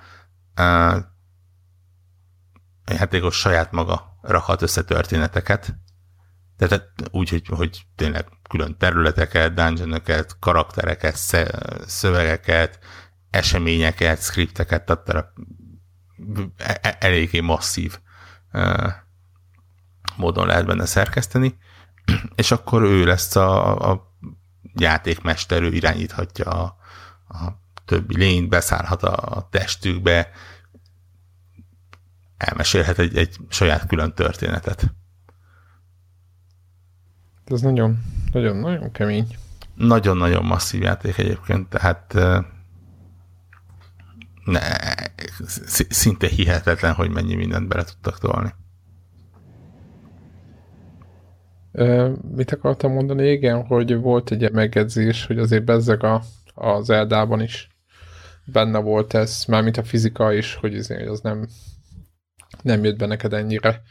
a 0.56 0.98
játékos 2.86 3.40
saját 3.40 3.72
maga 3.72 4.18
rakhat 4.22 4.62
össze 4.62 4.84
történeteket, 4.84 5.76
tehát 6.58 6.92
úgy, 7.12 7.30
hogy, 7.30 7.48
hogy 7.48 7.86
tényleg 7.96 8.28
külön 8.50 8.78
területeket, 8.78 9.54
dungeonokat, 9.54 10.38
karaktereket, 10.40 11.16
szövegeket, 11.86 12.80
eseményeket, 13.30 14.22
skripteket, 14.22 14.86
tehát 14.86 15.34
e- 16.58 16.80
e- 16.82 16.98
eléggé 17.00 17.40
masszív 17.40 18.00
módon 20.16 20.48
lehet 20.48 20.66
benne 20.66 20.86
szerkeszteni, 20.86 21.58
és 22.36 22.52
akkor 22.52 22.84
ő 22.84 23.06
lesz 23.06 23.36
a, 23.36 23.76
a 23.92 24.14
játékmester, 24.74 25.62
ő 25.62 25.72
irányíthatja 25.72 26.46
a, 26.46 26.76
a 27.28 27.64
többi 27.86 28.18
lényt, 28.18 28.50
beszállhat 28.50 29.04
a 29.04 29.48
testükbe, 29.52 30.30
elmesélhet 32.38 33.00
egy, 33.00 33.18
egy 33.18 33.38
saját 33.50 33.88
külön 33.88 34.14
történetet. 34.14 34.94
Ez 37.46 37.62
nagyon, 37.62 38.04
nagyon, 38.32 38.56
nagyon 38.56 38.92
kemény. 38.92 39.28
Nagyon-nagyon 39.76 40.46
masszív 40.46 40.82
játék 40.82 41.18
egyébként, 41.18 41.70
tehát 41.70 42.14
ne, 44.46 44.60
sz- 45.46 45.92
szinte 45.92 46.28
hihetetlen, 46.28 46.94
hogy 46.94 47.10
mennyi 47.10 47.36
mindent 47.36 47.68
bele 47.68 47.84
tudtak 47.84 48.20
tolni. 48.20 48.54
Mit 52.36 52.52
akartam 52.52 52.92
mondani? 52.92 53.32
Igen, 53.32 53.66
hogy 53.66 53.96
volt 53.96 54.32
egy 54.32 54.52
megjegyzés, 54.52 55.26
hogy 55.26 55.40
azért 55.40 55.64
bezzeg 55.64 56.04
a, 56.04 56.22
az 56.54 56.90
Eldában 56.90 57.42
is 57.42 57.75
benne 58.46 58.80
volt 58.80 59.14
ez, 59.14 59.44
mármint 59.48 59.78
a 59.78 59.84
fizika 59.84 60.34
is, 60.34 60.56
hogy 60.56 60.88
hogy 60.88 61.08
az 61.08 61.20
nem, 61.20 61.48
nem 62.62 62.84
jött 62.84 62.98
be 62.98 63.06
neked 63.06 63.34
ennyire. 63.34 63.82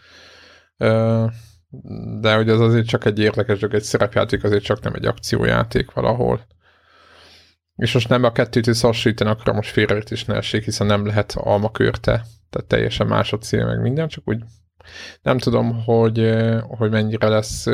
De 2.21 2.35
hogy 2.35 2.49
az 2.49 2.61
azért 2.61 2.87
csak 2.87 3.05
egy 3.05 3.19
érdekes 3.19 3.59
dolog, 3.59 3.77
egy 3.77 3.83
szerepjáték 3.83 4.45
azért 4.45 4.65
csak 4.65 4.83
nem 4.83 4.95
egy 4.95 5.07
akciójáték 5.07 5.93
valahol. 5.93 6.47
És 7.77 7.95
most 7.95 8.09
nem 8.09 8.25
a 8.25 8.33
kettőt 8.33 8.67
összehasonlítani, 8.67 9.31
akkor 9.31 9.55
most 9.55 9.71
félreértés 9.71 10.25
ne 10.25 10.35
essék, 10.35 10.65
hiszen 10.65 10.87
nem 10.87 11.07
lehet 11.07 11.33
almakörte, 11.37 12.25
tehát 12.51 12.69
teljesen 12.69 13.07
más 13.07 13.33
a 13.33 13.39
cél, 13.39 13.67
meg 13.67 13.81
minden, 13.81 14.09
csak 14.09 14.29
úgy 14.29 14.43
nem 15.23 15.39
tudom, 15.39 15.85
hogy, 15.85 16.35
hogy 16.61 16.91
mennyire 16.91 17.29
lesz 17.29 17.67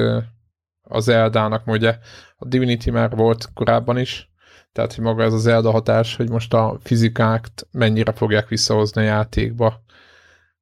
az 0.83 1.09
Eldának, 1.09 1.67
ugye 1.67 1.99
a 2.37 2.47
Divinity 2.47 2.91
már 2.91 3.11
volt 3.11 3.49
korábban 3.55 3.99
is, 3.99 4.30
tehát 4.73 4.95
hogy 4.95 5.05
maga 5.05 5.23
ez 5.23 5.33
az 5.33 5.47
Elda 5.47 5.71
hatás, 5.71 6.17
hogy 6.17 6.31
most 6.31 6.55
a 6.55 6.79
fizikákt 6.83 7.67
mennyire 7.71 8.13
fogják 8.13 8.49
visszahozni 8.49 9.01
a 9.01 9.05
játékba, 9.05 9.83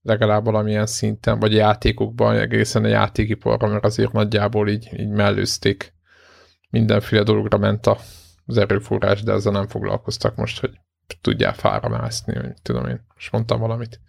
legalább 0.02 0.44
valamilyen 0.44 0.86
szinten, 0.86 1.38
vagy 1.38 1.52
játékokban, 1.52 2.36
egészen 2.36 2.84
a 2.84 2.88
játékiparra, 2.88 3.68
mert 3.68 3.84
azért 3.84 4.12
nagyjából 4.12 4.68
így, 4.68 4.88
így 4.96 5.08
mellőzték. 5.08 5.94
Mindenféle 6.70 7.22
dologra 7.22 7.58
ment 7.58 7.86
a, 7.86 7.98
az 8.46 8.56
erőforrás, 8.56 9.22
de 9.22 9.32
ezzel 9.32 9.52
nem 9.52 9.68
foglalkoztak 9.68 10.36
most, 10.36 10.60
hogy 10.60 10.80
tudjál 11.20 11.54
fára 11.54 11.88
mászni, 11.88 12.54
tudom 12.62 12.86
én, 12.86 13.06
most 13.14 13.32
mondtam 13.32 13.60
valamit. 13.60 14.00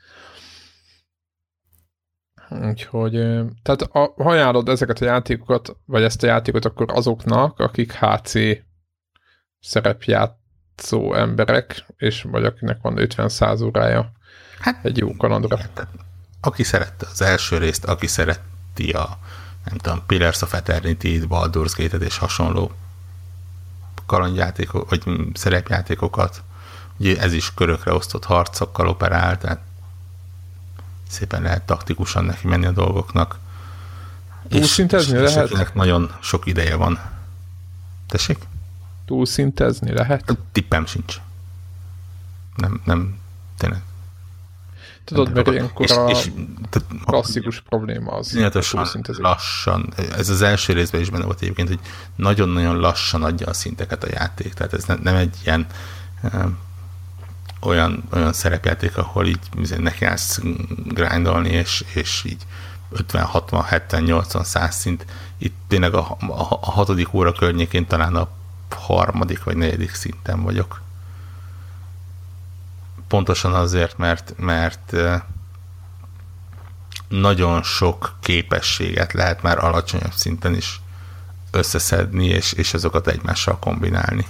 Úgyhogy, 2.50 3.12
tehát 3.62 3.82
a, 3.82 4.14
ha 4.18 4.30
ajánlod 4.30 4.70
ezeket 4.70 5.02
a 5.02 5.06
játékokat, 5.06 5.78
vagy 5.86 6.04
ezt 6.04 6.24
a 6.24 6.28
játékot, 6.28 6.66
akkor 6.66 6.92
azoknak, 6.92 7.60
akik 7.60 7.94
HC 7.94 8.34
szerepjátszó 9.62 11.14
emberek, 11.14 11.86
és 11.98 12.22
vagy 12.22 12.46
akinek 12.46 12.82
van 12.82 12.94
50-100 12.98 13.64
órája 13.64 14.12
hát, 14.60 14.86
egy 14.86 14.98
jó 14.98 15.16
kalandra. 15.16 15.60
Aki 16.42 16.64
szerette 16.64 17.08
az 17.12 17.22
első 17.22 17.58
részt, 17.58 17.86
aki 17.86 18.08
szereti 18.08 18.92
a 18.92 19.18
nem 19.66 19.78
tudom, 19.78 20.06
Pillars 20.06 20.42
of 20.42 20.54
Eternity, 20.54 21.22
Baldur's 21.28 21.74
gate 21.78 21.98
és 21.98 22.18
hasonló 22.18 22.72
kalandjátékok, 24.06 24.90
vagy 24.90 25.04
szerepjátékokat, 25.34 26.42
ugye 26.98 27.20
ez 27.20 27.34
is 27.34 27.54
körökre 27.54 27.94
osztott 27.94 28.26
harcokkal 28.26 28.88
operál, 28.88 29.38
tehát 29.38 29.60
szépen 31.10 31.42
lehet 31.42 31.66
taktikusan 31.66 32.26
neki 32.26 32.48
menni 32.48 32.66
a 32.66 32.72
dolgoknak. 32.72 33.38
Túlszintezni 34.50 35.20
és, 35.20 35.34
lehet? 35.34 35.50
És 35.50 35.68
nagyon 35.74 36.16
sok 36.22 36.46
ideje 36.46 36.76
van. 36.76 37.00
Tessék? 38.08 38.38
Túlszintezni 39.10 39.94
lehet? 39.94 40.38
Tippem 40.52 40.86
sincs. 40.86 41.16
Nem, 42.56 42.82
nem, 42.86 43.20
tényleg. 43.58 43.82
Tudod, 45.04 45.34
mert 45.34 45.48
ilyenkor 45.48 45.86
és, 45.86 45.92
a 45.92 46.10
és, 46.10 46.32
tehát, 46.70 46.88
klasszikus 47.06 47.62
probléma 47.62 48.12
az. 48.12 48.36
Inyatosan 48.36 48.88
lassan, 49.18 49.94
ez 50.18 50.30
az 50.30 50.42
első 50.42 50.74
részben 50.74 51.02
is 51.02 51.10
benne 51.10 51.24
volt 51.24 51.42
egyébként, 51.42 51.68
hogy 51.68 51.80
nagyon-nagyon 52.16 52.80
lassan 52.80 53.24
adja 53.24 53.48
a 53.48 53.54
szinteket 53.54 54.04
a 54.04 54.08
játék, 54.12 54.54
tehát 54.54 54.74
ez 54.74 54.84
nem, 54.84 55.00
nem 55.04 55.16
egy 55.16 55.36
ilyen 55.44 55.68
olyan, 57.60 58.04
olyan 58.12 58.34
szerepjáték, 58.34 58.98
ahol 58.98 59.28
így 59.28 59.40
neki 59.78 60.06
állsz 60.06 60.40
grindolni, 60.86 61.50
és, 61.50 61.86
és 61.94 62.24
így 62.26 62.46
50, 62.92 63.26
60, 63.26 63.64
70, 63.64 64.04
80, 64.04 64.44
100 64.44 64.76
szint. 64.76 65.06
Itt 65.38 65.56
tényleg 65.68 65.94
a, 65.94 66.18
a, 66.20 66.58
a 66.62 66.72
hatodik 66.72 67.14
óra 67.14 67.32
környékén 67.32 67.88
talán 67.88 68.16
a 68.16 68.38
harmadik 68.74 69.44
vagy 69.44 69.58
negyedik 69.58 69.94
szinten 69.94 70.42
vagyok. 70.42 70.82
Pontosan 73.08 73.54
azért, 73.54 73.98
mert, 73.98 74.34
mert 74.38 74.96
nagyon 77.08 77.64
sok 77.64 78.16
képességet 78.20 79.14
lehet 79.14 79.42
már 79.42 79.64
alacsonyabb 79.64 80.14
szinten 80.14 80.56
is 80.56 80.82
összeszedni, 81.52 82.26
és, 82.26 82.54
és 82.54 82.74
azokat 82.74 83.08
egymással 83.08 83.60
kombinálni. 83.60 84.28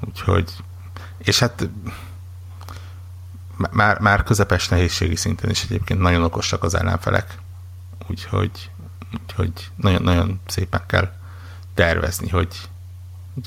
Úgyhogy, 0.00 0.52
és 1.18 1.38
hát 1.38 1.68
már, 3.56 3.98
már 3.98 4.22
közepes 4.22 4.68
nehézségi 4.68 5.16
szinten 5.16 5.50
is 5.50 5.62
egyébként 5.62 6.00
nagyon 6.00 6.22
okosak 6.22 6.62
az 6.62 6.74
ellenfelek. 6.74 7.38
Úgyhogy, 8.06 8.70
úgyhogy 9.12 9.52
nagyon, 9.76 10.02
nagyon 10.02 10.40
szépen 10.46 10.82
kell 10.86 11.12
tervezni, 11.74 12.28
hogy 12.28 12.48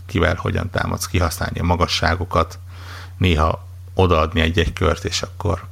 kivel 0.06 0.36
hogyan 0.36 0.70
támadsz, 0.70 1.08
kihasználni 1.08 1.60
a 1.60 1.64
magasságokat, 1.64 2.60
néha 3.18 3.68
odaadni 3.94 4.42
egy-egy 4.42 4.74
kört, 4.74 5.04
és 5.04 5.22
akkor 5.22 5.68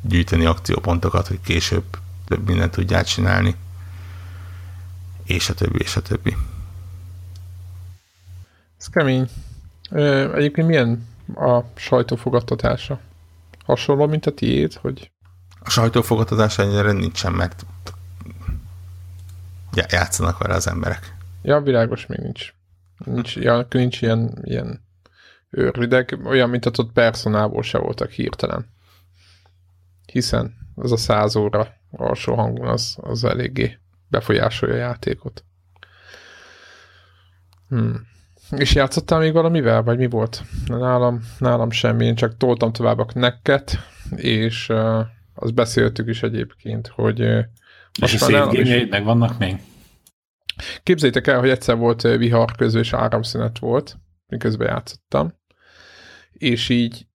gyűjteni 0.00 0.44
akciópontokat, 0.44 1.26
hogy 1.26 1.40
később 1.40 1.84
több 2.26 2.46
mindent 2.46 2.72
tudjál 2.72 3.04
csinálni, 3.04 3.56
és 5.24 5.48
a 5.48 5.54
többi, 5.54 5.78
és 5.78 5.96
a 5.96 6.02
többi. 6.02 6.36
Ez 8.78 8.86
kemény. 8.86 9.28
Egyébként 10.34 10.66
milyen 10.66 11.08
a 11.34 11.60
sajtófogadtatása? 11.74 13.00
Hasonló, 13.64 14.06
mint 14.06 14.26
a 14.26 14.30
tiéd, 14.30 14.74
hogy... 14.74 15.10
A 15.60 15.70
sajtófogadtatása 15.70 16.62
ennyire 16.62 16.92
nincsen, 16.92 17.32
mert 17.32 17.66
játszanak 19.74 20.38
vele 20.38 20.54
az 20.54 20.68
emberek. 20.68 21.16
Ja, 21.42 21.60
világos 21.60 22.06
még 22.06 22.18
nincs. 22.18 22.54
Nincs, 23.04 23.36
ja, 23.36 23.66
nincs 23.70 24.02
ilyen, 24.02 24.38
ilyen 24.42 24.84
őrvideg, 25.50 26.18
olyan, 26.24 26.50
mint 26.50 26.66
ott 26.66 26.92
personából 26.92 27.62
se 27.62 27.78
voltak 27.78 28.10
hirtelen. 28.10 28.66
Hiszen 30.12 30.54
az 30.74 30.92
a 30.92 30.96
száz 30.96 31.36
óra 31.36 31.68
alsó 31.90 32.34
hangon 32.34 32.68
az, 32.68 32.96
az 33.00 33.24
eléggé 33.24 33.78
befolyásolja 34.08 34.74
a 34.74 34.78
játékot. 34.78 35.44
Hmm. 37.68 38.06
És 38.50 38.74
játszottál 38.74 39.18
még 39.18 39.32
valamivel, 39.32 39.82
vagy 39.82 39.98
mi 39.98 40.06
volt? 40.06 40.42
Nálam, 40.66 41.24
nálam 41.38 41.70
semmi, 41.70 42.04
én 42.04 42.14
csak 42.14 42.36
toltam 42.36 42.72
tovább 42.72 42.98
a 42.98 43.04
knekket, 43.04 43.78
és 44.16 44.68
uh, 44.68 45.06
azt 45.34 45.54
beszéltük 45.54 46.08
is 46.08 46.22
egyébként, 46.22 46.86
hogy 46.86 47.20
uh, 47.20 47.44
és 48.02 48.14
a 48.14 48.18
szép 48.18 48.90
meg 48.90 49.04
vannak 49.04 49.38
még? 49.38 49.56
Képzeljétek 50.82 51.26
el, 51.26 51.38
hogy 51.38 51.48
egyszer 51.48 51.76
volt 51.76 52.02
vihar 52.02 52.56
közül, 52.56 52.80
és 52.80 52.92
áramszünet 52.92 53.58
volt, 53.58 53.98
miközben 54.26 54.68
játszottam, 54.68 55.34
és 56.32 56.68
így 56.68 57.06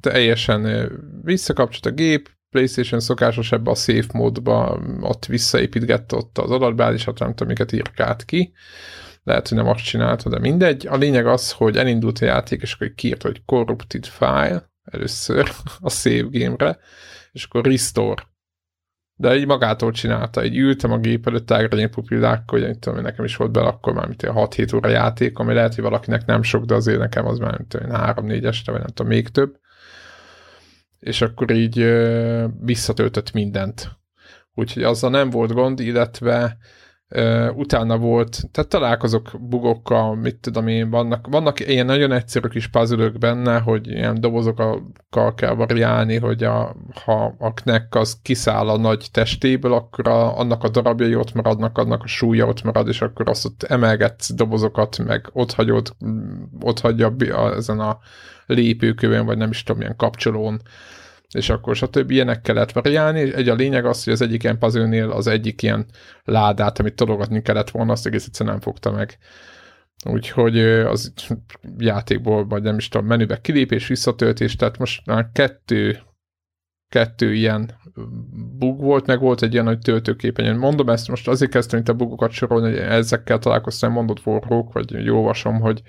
teljesen 0.00 0.90
visszakapcsolt 1.22 1.86
a 1.86 1.90
gép, 1.90 2.30
PlayStation 2.50 3.00
szokásos 3.00 3.52
ebbe 3.52 3.70
a 3.70 3.74
safe 3.74 4.08
módba, 4.12 4.80
ott 5.00 5.26
visszaépítgette 5.26 6.16
ott 6.16 6.38
az 6.38 6.50
adatbázisat, 6.50 7.18
nem 7.18 7.28
tudom, 7.28 7.48
miket 7.48 7.72
írkált 7.72 8.24
ki, 8.24 8.52
lehet, 9.22 9.48
hogy 9.48 9.58
nem 9.58 9.66
azt 9.68 9.84
csinálta, 9.84 10.28
de 10.28 10.38
mindegy. 10.38 10.86
A 10.86 10.96
lényeg 10.96 11.26
az, 11.26 11.52
hogy 11.52 11.76
elindult 11.76 12.18
a 12.18 12.24
játék, 12.24 12.62
és 12.62 12.72
akkor 12.72 12.94
kiírt, 12.94 13.22
hogy 13.22 13.44
corrupted 13.44 14.06
file 14.06 14.70
először 14.84 15.52
a 15.80 15.90
save 15.90 16.28
game-re, 16.30 16.78
és 17.32 17.44
akkor 17.44 17.64
restore. 17.64 18.30
De 19.22 19.36
így 19.36 19.46
magától 19.46 19.90
csinálta, 19.90 20.44
így 20.44 20.56
ültem 20.56 20.92
a 20.92 20.98
gép 20.98 21.26
előtt 21.26 21.46
tágrányé 21.46 21.86
pupillákkal, 21.86 22.60
hogy 22.60 22.78
tudom, 22.78 23.02
nekem 23.02 23.24
is 23.24 23.36
volt 23.36 23.50
bele 23.50 23.66
akkor 23.66 23.92
már, 23.92 24.06
mint 24.06 24.22
6-7 24.26 24.76
óra 24.76 24.88
játék, 24.88 25.38
ami 25.38 25.54
lehet, 25.54 25.74
hogy 25.74 25.84
valakinek 25.84 26.24
nem 26.24 26.42
sok, 26.42 26.64
de 26.64 26.74
azért 26.74 26.98
nekem 26.98 27.26
az 27.26 27.38
már, 27.38 27.58
mint 27.58 27.74
3-4 27.74 28.44
este, 28.44 28.70
vagy 28.70 28.80
nem 28.80 28.90
tudom, 28.90 29.12
még 29.12 29.28
több. 29.28 29.58
És 30.98 31.20
akkor 31.20 31.50
így 31.50 31.78
ö, 31.78 32.46
visszatöltött 32.60 33.32
mindent. 33.32 33.90
Úgyhogy 34.54 34.82
azzal 34.82 35.10
nem 35.10 35.30
volt 35.30 35.52
gond, 35.52 35.80
illetve 35.80 36.56
utána 37.54 37.98
volt, 37.98 38.40
tehát 38.52 38.70
találkozok 38.70 39.30
bugokkal, 39.40 40.14
mit 40.14 40.36
tudom 40.36 40.66
én, 40.66 40.90
vannak, 40.90 41.26
vannak 41.30 41.60
ilyen 41.60 41.86
nagyon 41.86 42.12
egyszerű 42.12 42.48
kis 42.48 42.68
puzzle 42.68 43.08
benne, 43.08 43.58
hogy 43.58 43.88
ilyen 43.88 44.20
dobozokkal 44.20 45.34
kell 45.34 45.54
variálni, 45.54 46.18
hogy 46.18 46.42
a, 46.44 46.76
ha 47.04 47.34
a 47.38 47.54
knek 47.54 47.94
az 47.94 48.18
kiszáll 48.22 48.68
a 48.68 48.78
nagy 48.78 49.08
testéből, 49.12 49.72
akkor 49.72 50.08
a, 50.08 50.38
annak 50.38 50.64
a 50.64 50.68
darabjai 50.68 51.14
ott 51.14 51.34
maradnak, 51.34 51.78
annak 51.78 52.02
a 52.02 52.06
súlya 52.06 52.46
ott 52.46 52.62
marad, 52.62 52.88
és 52.88 53.02
akkor 53.02 53.28
azt 53.28 53.44
ott 53.44 53.62
emelgetsz 53.62 54.32
dobozokat, 54.32 54.98
meg 54.98 55.28
ott 55.32 55.52
hagyod, 55.52 55.94
ott 56.60 56.80
hagyja 56.80 57.14
ezen 57.54 57.80
a 57.80 57.98
lépőkövön, 58.46 59.26
vagy 59.26 59.36
nem 59.36 59.50
is 59.50 59.62
tudom, 59.62 59.78
milyen 59.78 59.96
kapcsolón 59.96 60.60
és 61.32 61.48
akkor 61.48 61.76
stb. 61.76 62.10
ilyenek 62.10 62.40
kellett 62.40 62.72
variálni, 62.72 63.34
egy 63.34 63.48
a 63.48 63.54
lényeg 63.54 63.84
az, 63.84 64.04
hogy 64.04 64.12
az 64.12 64.20
egyik 64.20 64.42
ilyen 64.42 64.58
puzzle 64.58 65.14
az 65.14 65.26
egyik 65.26 65.62
ilyen 65.62 65.86
ládát, 66.24 66.78
amit 66.78 66.94
tologatni 66.94 67.42
kellett 67.42 67.70
volna, 67.70 67.92
azt 67.92 68.06
egész 68.06 68.26
egyszerűen 68.26 68.54
nem 68.54 68.64
fogta 68.64 68.90
meg. 68.90 69.18
Úgyhogy 70.04 70.58
az 70.60 71.12
játékból, 71.78 72.46
vagy 72.46 72.62
nem 72.62 72.76
is 72.76 72.88
tudom, 72.88 73.06
menübe 73.06 73.40
kilépés, 73.40 73.86
visszatöltés, 73.86 74.56
tehát 74.56 74.78
most 74.78 75.06
már 75.06 75.30
kettő, 75.32 75.98
kettő 76.88 77.34
ilyen 77.34 77.70
bug 78.58 78.80
volt, 78.80 79.06
meg 79.06 79.20
volt 79.20 79.42
egy 79.42 79.52
ilyen 79.52 79.64
nagy 79.64 79.78
töltőképen. 79.78 80.56
Mondom 80.56 80.88
ezt, 80.88 81.08
most 81.08 81.28
azért 81.28 81.50
kezdtem 81.50 81.80
itt 81.80 81.88
a 81.88 81.94
bugokat 81.94 82.30
sorolni, 82.30 82.68
hogy 82.68 82.78
ezekkel 82.78 83.38
találkoztam, 83.38 83.92
mondott 83.92 84.20
forrók, 84.20 84.72
vagy 84.72 85.04
jóvasom, 85.04 85.60
hogy 85.60 85.82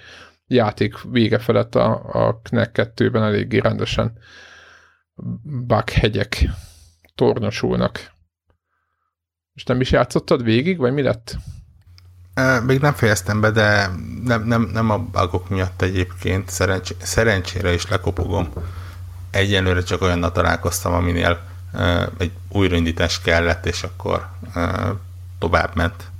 játék 0.47 1.01
vége 1.11 1.37
felett 1.37 1.75
a, 1.75 2.01
a 2.27 2.39
Knack 2.43 2.91
2-ben 2.95 3.23
eléggé 3.23 3.57
rendesen 3.57 4.17
hegyek 5.93 6.49
tornyosulnak. 7.16 8.11
És 9.53 9.64
nem 9.64 9.82
is 9.82 9.91
játszottad 9.91 10.43
végig, 10.43 10.78
vagy 10.78 10.93
mi 10.93 11.01
lett? 11.01 11.38
Még 12.66 12.80
nem 12.80 12.93
fejeztem 12.93 13.41
be, 13.41 13.51
de 13.51 13.88
nem, 14.24 14.43
nem, 14.43 14.61
nem 14.61 14.89
a 14.89 14.99
bugok 14.99 15.49
miatt 15.49 15.82
egyébként. 15.82 16.49
Szerencs, 16.49 16.91
szerencsére 17.01 17.74
is 17.74 17.88
lekopogom. 17.88 18.49
Egyenlőre 19.32 19.84
csak 19.84 20.01
olyannal 20.01 20.32
találkoztam, 20.32 20.93
aminél 20.93 21.39
egy 22.18 22.32
újraindítás 22.49 23.22
kellett, 23.22 23.66
és 23.66 23.84
akkor 23.84 24.30
tovább 25.39 25.76
ment. 25.76 26.11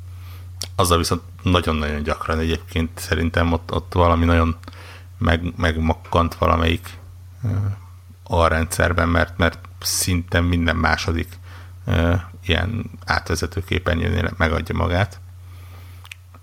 Azzal 0.76 0.98
viszont 0.98 1.22
nagyon-nagyon 1.41 2.04
gyakran 2.04 2.39
egyébként 2.39 3.00
szerintem 3.00 3.52
ott, 3.52 3.72
ott 3.72 3.94
valami 3.94 4.26
nagyon 4.26 4.58
meg, 5.18 5.54
megmakkant 5.56 6.36
valamelyik 6.36 6.98
a 8.24 8.47
rendszerben, 8.47 9.09
mert, 9.09 9.38
mert 9.38 9.59
szinte 9.80 10.41
minden 10.41 10.76
második 10.76 11.28
uh, 11.88 12.13
ilyen 12.45 12.86
átvezető 13.05 13.63
képernyőnél 13.63 14.32
megadja 14.38 14.76
magát. 14.76 15.19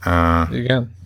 Uh, 0.07 0.57
Igen. 0.57 0.97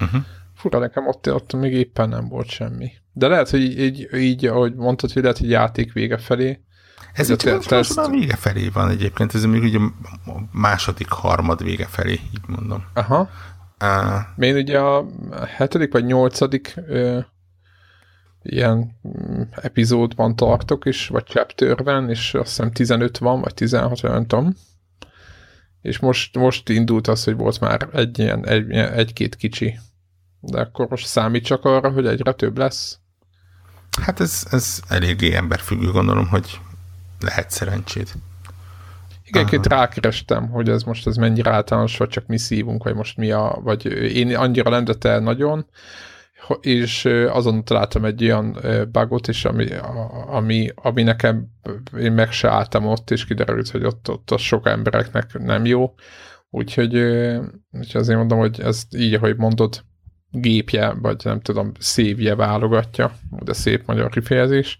Uh-huh. 0.00 0.22
Fura, 0.56 0.78
nekem 0.78 1.06
ott, 1.06 1.32
ott 1.32 1.52
még 1.52 1.72
éppen 1.72 2.08
nem 2.08 2.28
volt 2.28 2.48
semmi. 2.48 2.92
De 3.12 3.28
lehet, 3.28 3.50
hogy 3.50 3.60
így, 3.60 3.78
így, 3.78 4.14
így 4.14 4.46
ahogy 4.46 4.74
mondtad, 4.74 5.12
hogy 5.12 5.22
lehet, 5.22 5.38
hogy 5.38 5.50
játék 5.50 5.92
vége 5.92 6.18
felé. 6.18 6.60
Ez 7.12 7.30
itt 7.30 7.44
most, 7.44 7.70
most 7.70 7.96
már 7.96 8.10
vége 8.10 8.36
felé 8.36 8.68
van 8.68 8.90
egyébként, 8.90 9.34
ez 9.34 9.44
még 9.44 9.62
ugye 9.62 9.78
a 10.26 10.32
második, 10.52 11.08
harmad 11.08 11.62
vége 11.62 11.86
felé, 11.86 12.12
így 12.12 12.40
mondom. 12.46 12.84
Aha. 12.94 13.28
Uh, 13.80 14.44
Én 14.44 14.56
ugye 14.56 14.78
a 14.78 15.06
hetedik 15.56 15.92
vagy 15.92 16.04
nyolcadik 16.04 16.74
ö, 16.86 17.18
ilyen 18.46 18.98
mm, 19.08 19.42
epizódban 19.50 20.36
tartok 20.36 20.84
is, 20.84 21.08
vagy 21.08 21.24
chapterben, 21.24 22.10
és 22.10 22.34
azt 22.34 22.48
hiszem 22.48 22.72
15 22.72 23.18
van, 23.18 23.40
vagy 23.40 23.54
16, 23.54 24.02
nem 24.02 24.26
tudom 24.26 24.54
és 25.86 25.98
most, 25.98 26.36
most 26.36 26.68
indult 26.68 27.08
az, 27.08 27.24
hogy 27.24 27.36
volt 27.36 27.60
már 27.60 27.88
egy 27.92 28.18
ilyen, 28.18 28.46
egy, 28.46 28.70
egy-két 28.70 29.36
kicsi. 29.36 29.78
De 30.40 30.60
akkor 30.60 30.86
most 30.88 31.06
számít 31.06 31.44
csak 31.44 31.64
arra, 31.64 31.90
hogy 31.90 32.06
egyre 32.06 32.32
több 32.32 32.58
lesz? 32.58 32.98
Hát 34.02 34.20
ez, 34.20 34.46
ez 34.50 34.80
eléggé 34.88 35.34
emberfüggő, 35.34 35.90
gondolom, 35.90 36.28
hogy 36.28 36.60
lehet 37.20 37.50
szerencséd. 37.50 38.08
Igen, 39.24 39.46
két 39.46 39.66
rákerestem, 39.66 40.48
hogy 40.48 40.68
ez 40.68 40.82
most 40.82 41.06
ez 41.06 41.16
mennyire 41.16 41.50
általános, 41.50 41.96
vagy 41.96 42.08
csak 42.08 42.26
mi 42.26 42.38
szívunk, 42.38 42.82
vagy 42.84 42.94
most 42.94 43.16
mi 43.16 43.30
a, 43.30 43.58
vagy 43.62 43.86
én 43.92 44.36
annyira 44.36 44.70
nem 44.70 45.22
nagyon, 45.22 45.66
és 46.60 47.04
azon 47.30 47.64
találtam 47.64 48.04
egy 48.04 48.24
olyan 48.24 48.58
bugot 48.92 49.28
is, 49.28 49.44
ami, 49.44 49.66
ami, 50.26 50.68
ami 50.74 51.02
nekem, 51.02 51.46
én 51.98 52.12
meg 52.12 52.32
se 52.32 52.50
álltam 52.50 52.86
ott, 52.86 53.10
és 53.10 53.24
kiderült, 53.24 53.70
hogy 53.70 53.84
ott, 53.84 54.10
ott 54.10 54.30
az 54.30 54.40
sok 54.40 54.66
embereknek 54.66 55.38
nem 55.38 55.64
jó. 55.64 55.94
Úgyhogy, 56.50 56.94
úgyhogy 57.72 58.00
azért 58.00 58.18
mondom, 58.18 58.38
hogy 58.38 58.60
ezt 58.60 58.96
így, 58.96 59.14
ahogy 59.14 59.36
mondod, 59.36 59.84
gépje, 60.30 60.94
vagy 61.02 61.20
nem 61.24 61.40
tudom, 61.40 61.72
szévje 61.78 62.34
válogatja, 62.34 63.12
de 63.30 63.52
szép 63.52 63.86
magyar 63.86 64.10
kifejezés. 64.10 64.78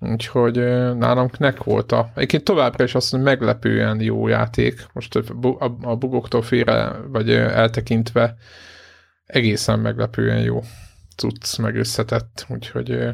Úgyhogy 0.00 0.56
nálam 0.96 1.30
nek 1.38 1.64
volt 1.64 1.92
a... 1.92 2.10
Egyébként 2.14 2.44
továbbra 2.44 2.84
is 2.84 2.94
azt 2.94 3.12
mondom, 3.12 3.32
meglepően 3.32 4.00
jó 4.00 4.28
játék. 4.28 4.86
Most 4.92 5.16
a 5.82 5.96
bugoktól 5.96 6.42
félre, 6.42 6.92
vagy 7.08 7.30
eltekintve 7.30 8.36
egészen 9.32 9.80
meglepően 9.80 10.42
jó 10.42 10.62
cucc, 11.16 11.58
meg 11.58 11.76
összetett, 11.76 12.46
úgyhogy 12.48 13.08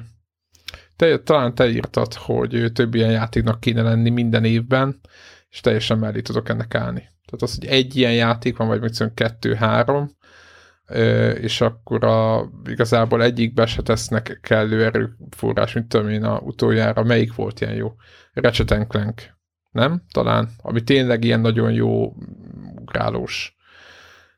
te, 0.97 1.19
talán 1.19 1.55
te 1.55 1.69
írtad, 1.69 2.15
hogy 2.15 2.71
több 2.73 2.95
ilyen 2.95 3.11
játéknak 3.11 3.61
kéne 3.61 3.83
lenni 3.83 4.11
minden 4.11 4.45
évben, 4.45 5.01
és 5.49 5.61
teljesen 5.61 5.99
mellé 5.99 6.21
tudok 6.21 6.49
ennek 6.49 6.75
állni. 6.75 7.01
Tehát 7.01 7.43
az, 7.43 7.55
hogy 7.55 7.67
egy 7.67 7.97
ilyen 7.97 8.15
játék 8.15 8.57
van, 8.57 8.69
vagy 8.69 8.81
még 8.81 9.15
kettő-három, 9.15 10.11
és 11.41 11.61
akkor 11.61 12.05
a, 12.05 12.51
igazából 12.65 13.23
egyikbe 13.23 13.67
se 13.67 13.83
tesznek 13.83 14.39
kellő 14.43 14.85
erőforrás, 14.85 15.73
mint 15.73 15.89
tudom 15.89 16.09
én 16.09 16.25
a 16.25 16.39
utoljára. 16.39 17.03
Melyik 17.03 17.35
volt 17.35 17.61
ilyen 17.61 17.75
jó? 17.75 17.95
Ratchet 18.33 18.87
Clank, 18.89 19.37
nem? 19.71 20.03
Talán. 20.13 20.51
Ami 20.57 20.83
tényleg 20.83 21.25
ilyen 21.25 21.41
nagyon 21.41 21.73
jó 21.73 22.15
ugrálós. 22.75 23.57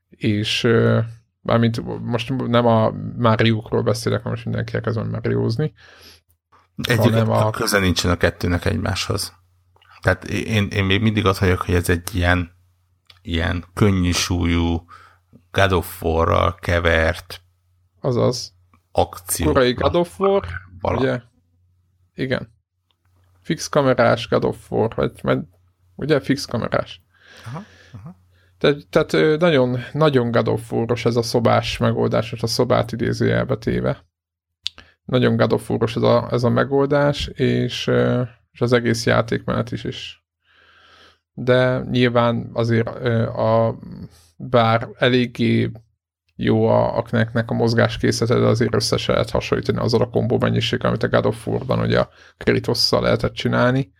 És 0.08 0.68
Mármint 1.40 2.00
most 2.00 2.36
nem 2.46 2.66
a 2.66 2.90
Máriókról 3.16 3.82
beszélek, 3.82 4.22
most 4.22 4.44
mindenki 4.44 4.74
elkezdem 4.74 5.06
Máriózni. 5.06 5.72
Egyébként 6.76 7.28
a... 7.28 7.50
köze 7.50 7.78
nincsen 7.78 8.10
a 8.10 8.16
kettőnek 8.16 8.64
egymáshoz. 8.64 9.38
Tehát 10.00 10.24
én, 10.24 10.68
én 10.68 10.84
még 10.84 11.00
mindig 11.00 11.26
azt 11.26 11.38
vagyok, 11.38 11.60
hogy 11.60 11.74
ez 11.74 11.88
egy 11.88 12.14
ilyen, 12.14 12.50
ilyen 13.22 13.64
könnyű 13.74 14.10
súlyú 14.10 14.84
God 15.50 15.72
of 15.72 16.02
War-ral 16.02 16.54
kevert 16.54 17.42
Azaz. 18.00 18.54
akció. 18.92 19.46
Korai 19.46 19.72
God 19.72 19.94
of 19.94 20.20
War, 20.20 20.46
ugye? 20.82 21.20
Igen. 22.14 22.52
Fix 23.42 23.68
kamerás 23.68 24.28
God 24.28 24.44
of 24.44 24.70
War, 24.70 24.94
vagy, 24.94 25.12
vagy 25.22 25.38
ugye 25.94 26.20
fix 26.20 26.44
kamerás. 26.44 27.02
Aha. 27.46 27.64
Te, 28.60 28.74
tehát 28.90 29.38
nagyon, 29.38 29.78
nagyon 29.92 30.30
gadofúros 30.30 31.04
ez 31.04 31.16
a 31.16 31.22
szobás 31.22 31.78
megoldás, 31.78 32.32
és 32.32 32.42
a 32.42 32.46
szobát 32.46 32.92
idézőjelbe 32.92 33.56
téve. 33.56 34.04
Nagyon 35.04 35.36
gadofúros 35.36 35.96
ez 35.96 36.02
a, 36.02 36.28
ez 36.30 36.44
a 36.44 36.48
megoldás, 36.48 37.26
és, 37.26 37.90
és 38.52 38.60
az 38.60 38.72
egész 38.72 39.06
játékmenet 39.06 39.72
is 39.72 39.84
is. 39.84 40.24
De 41.32 41.84
nyilván 41.90 42.50
azért 42.52 42.88
a, 43.36 43.78
bár 44.36 44.88
eléggé 44.98 45.70
jó 46.36 46.66
a, 46.66 46.96
a 46.96 47.04
a 47.46 47.54
mozgáskészlete, 47.54 48.34
de 48.34 48.46
azért 48.46 48.74
össze 48.74 48.96
se 48.96 49.12
lehet 49.12 49.30
hasonlítani 49.30 49.78
azzal 49.78 50.00
a 50.00 50.10
kombó 50.10 50.38
mennyiség, 50.38 50.84
amit 50.84 51.02
a 51.02 51.08
God 51.08 51.26
of 51.26 51.46
War-ban 51.46 51.80
ugye 51.80 52.00
a 52.00 52.08
Kratosszal 52.36 53.02
lehetett 53.02 53.32
csinálni. 53.32 53.92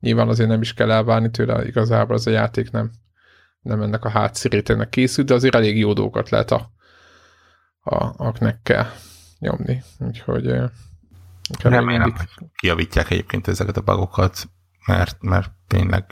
Nyilván 0.00 0.28
azért 0.28 0.48
nem 0.48 0.60
is 0.60 0.74
kell 0.74 0.90
elvárni 0.90 1.30
tőle, 1.30 1.66
igazából 1.66 2.16
ez 2.16 2.26
a 2.26 2.30
játék 2.30 2.70
nem 2.70 2.90
nem 3.64 3.82
ennek 3.82 4.04
a 4.04 4.10
hátszírétének 4.10 4.88
készült, 4.88 5.26
de 5.26 5.34
azért 5.34 5.54
elég 5.54 5.78
jó 5.78 5.92
dolgokat 5.92 6.28
lehet 6.30 6.50
a, 6.50 6.70
a, 7.80 8.12
aknekkel 8.16 8.92
nyomni. 9.38 9.82
Úgyhogy 9.98 10.42
nem 11.62 11.84
mindig... 11.84 12.14
kiavítják 12.54 13.10
egyébként 13.10 13.48
ezeket 13.48 13.76
a 13.76 13.80
bugokat, 13.80 14.48
mert, 14.86 15.22
mert 15.22 15.52
tényleg 15.66 16.04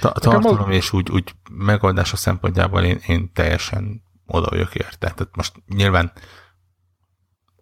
tartalom 0.00 0.70
és 0.70 0.92
úgy, 0.92 1.10
úgy 1.10 1.34
megoldása 1.50 2.16
szempontjából 2.16 2.84
én, 2.84 3.00
én 3.06 3.32
teljesen 3.32 4.02
oda 4.26 4.48
vagyok 4.48 4.74
érte. 4.74 5.10
Tehát 5.10 5.36
most 5.36 5.54
nyilván 5.66 6.12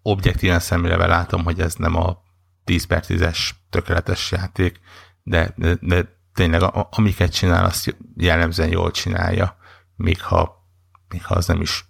objektíven 0.03 0.61
szemlélevel 0.61 1.09
látom, 1.09 1.45
hogy 1.45 1.61
ez 1.61 1.75
nem 1.75 1.97
a 1.97 2.19
10 2.65 2.85
per 2.85 3.05
10-es 3.07 3.51
tökéletes 3.71 4.31
játék, 4.31 4.81
de, 5.23 5.53
de, 5.57 5.79
de 5.81 6.16
tényleg 6.37 6.63
a, 6.63 6.89
amiket 6.91 7.33
csinál, 7.33 7.65
azt 7.65 7.97
jellemzően 8.17 8.69
jól 8.69 8.91
csinálja, 8.91 9.57
még 9.97 10.23
ha, 10.23 10.69
még 11.09 11.25
ha 11.25 11.35
az 11.35 11.47
nem 11.47 11.61
is 11.61 11.85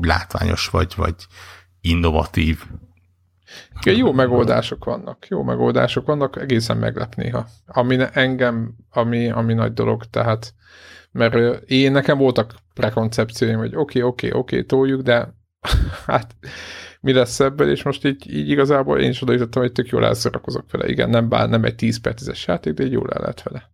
látványos 0.00 0.68
vagy, 0.68 0.92
vagy 0.96 1.14
innovatív. 1.80 2.64
Igen, 3.80 3.96
jó 3.96 4.12
megoldások 4.12 4.84
vannak, 4.84 5.26
jó 5.28 5.42
megoldások 5.42 6.06
vannak, 6.06 6.36
egészen 6.36 6.76
meglep 6.76 7.14
néha. 7.14 7.46
Ami 7.66 7.98
engem, 8.12 8.74
ami, 8.90 9.30
ami 9.30 9.54
nagy 9.54 9.72
dolog, 9.72 10.04
tehát 10.04 10.54
mert 11.12 11.62
én 11.62 11.92
nekem 11.92 12.18
voltak 12.18 12.54
prekoncepcióim, 12.74 13.58
hogy 13.58 13.76
oké, 13.76 13.78
okay, 13.78 14.02
oké, 14.02 14.26
okay, 14.26 14.40
oké, 14.40 14.54
okay, 14.56 14.66
toljuk, 14.66 15.02
de 15.02 15.34
hát 16.06 16.36
mi 17.00 17.12
lesz 17.12 17.40
ebből, 17.40 17.70
és 17.70 17.82
most 17.82 18.04
így, 18.04 18.34
így 18.34 18.48
igazából 18.48 19.00
én 19.00 19.10
is 19.10 19.22
odaítottam, 19.22 19.62
hogy 19.62 19.72
tök 19.72 19.88
jól 19.88 20.04
elszórakozok 20.04 20.70
vele. 20.70 20.88
Igen, 20.88 21.10
nem, 21.10 21.28
bár 21.28 21.48
nem 21.48 21.64
egy 21.64 21.74
10 21.74 22.00
per 22.00 22.14
10-es 22.16 22.44
játék, 22.44 22.74
de 22.74 22.84
így 22.84 22.92
jól 22.92 23.10
el 23.12 23.20
lehet 23.20 23.42
vele. 23.42 23.70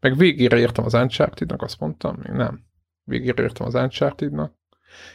Meg 0.00 0.16
végére 0.16 0.58
értem 0.58 0.84
az 0.84 0.94
Uncharted-nak, 0.94 1.62
azt 1.62 1.80
mondtam, 1.80 2.18
még 2.22 2.32
nem. 2.32 2.64
Végére 3.04 3.42
értem 3.42 3.66
az 3.66 3.74
Uncharted-nak. 3.74 4.54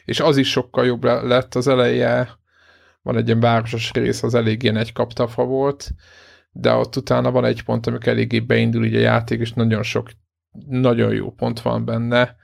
És 0.06 0.20
az 0.20 0.38
is 0.38 0.50
sokkal 0.50 0.86
jobb 0.86 1.04
lett 1.04 1.56
az 1.56 1.68
eleje, 1.68 2.30
van 3.02 3.18
egy 3.18 3.28
ilyen 3.28 3.40
városos 3.40 3.92
rész, 3.92 4.24
az 4.24 4.36
elég 4.36 4.66
egy 4.66 4.94
kaptafa 4.94 5.44
volt, 5.44 5.92
de 6.52 6.74
ott 6.74 6.96
utána 6.96 7.32
van 7.32 7.46
egy 7.46 7.64
pont, 7.64 7.88
amikor 7.88 8.08
eléggé 8.08 8.40
beindul 8.40 8.86
így 8.86 8.96
a 8.96 9.00
játék, 9.00 9.40
és 9.40 9.54
nagyon 9.54 9.84
sok, 9.84 10.10
nagyon 10.68 11.14
jó 11.14 11.32
pont 11.32 11.62
van 11.62 11.86
benne, 11.86 12.36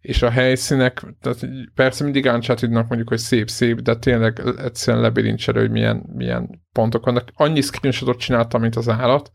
és 0.00 0.22
a 0.22 0.30
helyszínek, 0.30 1.02
tehát 1.20 1.46
persze 1.74 2.04
mindig 2.04 2.24
uncharted 2.24 2.70
mondjuk, 2.70 3.08
hogy 3.08 3.18
szép-szép, 3.18 3.80
de 3.80 3.96
tényleg 3.96 4.42
egyszerűen 4.58 5.02
lebilincselő, 5.02 5.60
hogy 5.60 5.70
milyen, 5.70 6.04
milyen 6.14 6.62
pontok 6.72 7.04
vannak. 7.04 7.30
Annyi 7.34 7.60
screenshotot 7.60 8.18
csináltam, 8.18 8.60
mint 8.60 8.76
az 8.76 8.88
állat, 8.88 9.32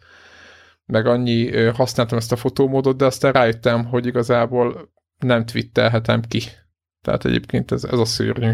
meg 0.86 1.05
annyi 1.05 1.68
használtam 1.68 2.18
ezt 2.18 2.32
a 2.32 2.36
fotómódot, 2.36 2.97
de 2.97 3.05
aztán 3.05 3.32
rájöttem, 3.32 3.86
hogy 3.86 4.05
igazából 4.05 4.93
nem 5.20 5.45
twittelhetem 5.45 6.22
ki. 6.22 6.41
Tehát 7.01 7.26
egyébként 7.26 7.72
ez, 7.72 7.84
ez 7.84 7.99
a 7.99 8.05
szörnyű. 8.05 8.51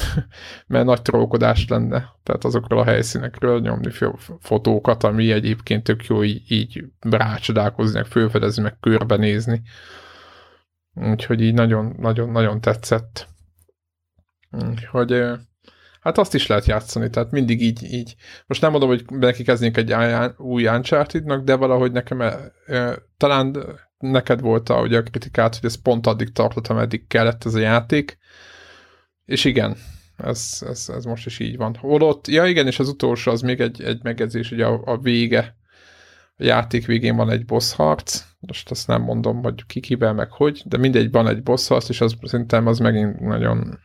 mert 0.66 0.84
nagy 0.84 1.02
trókodás 1.02 1.68
lenne, 1.68 2.12
tehát 2.22 2.44
azokról 2.44 2.80
a 2.80 2.84
helyszínekről 2.84 3.60
nyomni 3.60 3.90
fotókat, 4.40 5.04
ami 5.04 5.32
egyébként 5.32 5.82
tök 5.82 6.04
jó 6.04 6.24
így, 6.24 6.42
így 6.52 6.84
rácsodálkozni, 7.00 7.98
meg 7.98 8.06
fölfedezni, 8.06 8.62
meg 8.62 8.76
körbenézni. 8.80 9.62
Úgyhogy 10.94 11.40
így 11.40 11.54
nagyon-nagyon 11.54 12.60
tetszett. 12.60 13.28
Úgyhogy 14.50 15.24
hát 16.00 16.18
azt 16.18 16.34
is 16.34 16.46
lehet 16.46 16.66
játszani, 16.66 17.10
tehát 17.10 17.30
mindig 17.30 17.62
így, 17.62 17.82
így. 17.82 18.14
Most 18.46 18.60
nem 18.60 18.70
mondom, 18.70 18.88
hogy 18.88 19.04
neki 19.08 19.42
kezdnék 19.42 19.76
egy 19.76 19.94
új 20.36 20.66
uncharted 20.66 21.32
de 21.42 21.54
valahogy 21.54 21.92
nekem 21.92 22.22
talán 23.16 23.56
neked 23.98 24.40
volt 24.40 24.68
a, 24.68 24.80
ugye 24.80 24.98
a 24.98 25.02
kritikát, 25.02 25.56
hogy 25.56 25.64
ez 25.64 25.82
pont 25.82 26.06
addig 26.06 26.32
tartott, 26.32 26.66
ameddig 26.66 27.06
kellett 27.06 27.44
ez 27.44 27.54
a 27.54 27.58
játék, 27.58 28.18
és 29.24 29.44
igen, 29.44 29.76
ez, 30.16 30.58
ez, 30.68 30.88
ez 30.88 31.04
most 31.04 31.26
is 31.26 31.38
így 31.38 31.56
van. 31.56 31.74
Holott, 31.74 32.26
ja 32.26 32.46
igen, 32.46 32.66
és 32.66 32.78
az 32.78 32.88
utolsó 32.88 33.30
az 33.30 33.40
még 33.40 33.60
egy, 33.60 33.82
egy 33.82 34.02
megjegyzés, 34.02 34.48
hogy 34.48 34.60
a, 34.60 34.82
a 34.84 34.98
vége, 34.98 35.56
a 36.36 36.44
játék 36.44 36.86
végén 36.86 37.16
van 37.16 37.30
egy 37.30 37.44
boss 37.44 37.72
harc, 37.72 38.24
most 38.46 38.70
azt 38.70 38.86
nem 38.86 39.02
mondom, 39.02 39.42
hogy 39.42 39.66
ki 39.66 39.80
kivel, 39.80 40.12
meg 40.12 40.30
hogy, 40.30 40.62
de 40.64 40.76
mindegy, 40.76 41.10
van 41.10 41.28
egy 41.28 41.42
boss 41.42 41.68
harc, 41.68 41.88
és 41.88 42.00
az 42.00 42.14
szerintem 42.22 42.66
az 42.66 42.78
megint 42.78 43.20
nagyon 43.20 43.78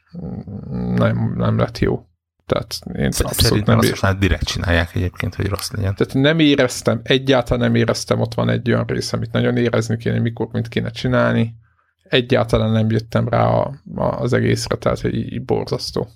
nem, 0.95 1.34
nem 1.36 1.58
lett 1.58 1.80
jó. 1.80 2.05
Tehát 2.45 2.80
én 2.93 3.12
abszolút 3.18 3.66
nem 3.66 3.78
azt 3.78 4.01
már 4.01 4.18
direkt 4.18 4.45
csinálják 4.45 4.95
egyébként, 4.95 5.36
hogy 5.36 5.47
rossz 5.47 5.72
legyen. 5.72 5.95
Tehát 5.95 6.14
nem 6.14 6.39
éreztem, 6.39 6.99
egyáltalán 7.03 7.64
nem 7.64 7.76
éreztem, 7.76 8.20
ott 8.20 8.34
van 8.34 8.49
egy 8.49 8.72
olyan 8.72 8.86
rész, 8.86 9.14
amit 9.14 9.32
nagyon 9.32 9.58
érezni 9.58 9.97
kéne, 9.97 10.20
mikor 10.20 10.47
mit 10.51 10.68
kéne 10.68 10.89
csinálni. 10.89 11.55
Egyáltalán 12.03 12.72
nem 12.72 12.89
jöttem 12.89 13.30
rá 13.30 13.45
a, 13.45 13.82
a, 13.95 14.03
az 14.03 14.34
egészre, 14.34 14.76
tehát 14.76 14.99
hogy 14.99 15.16
így, 15.16 15.34
így 15.34 15.45
borzasztó. 15.45 16.08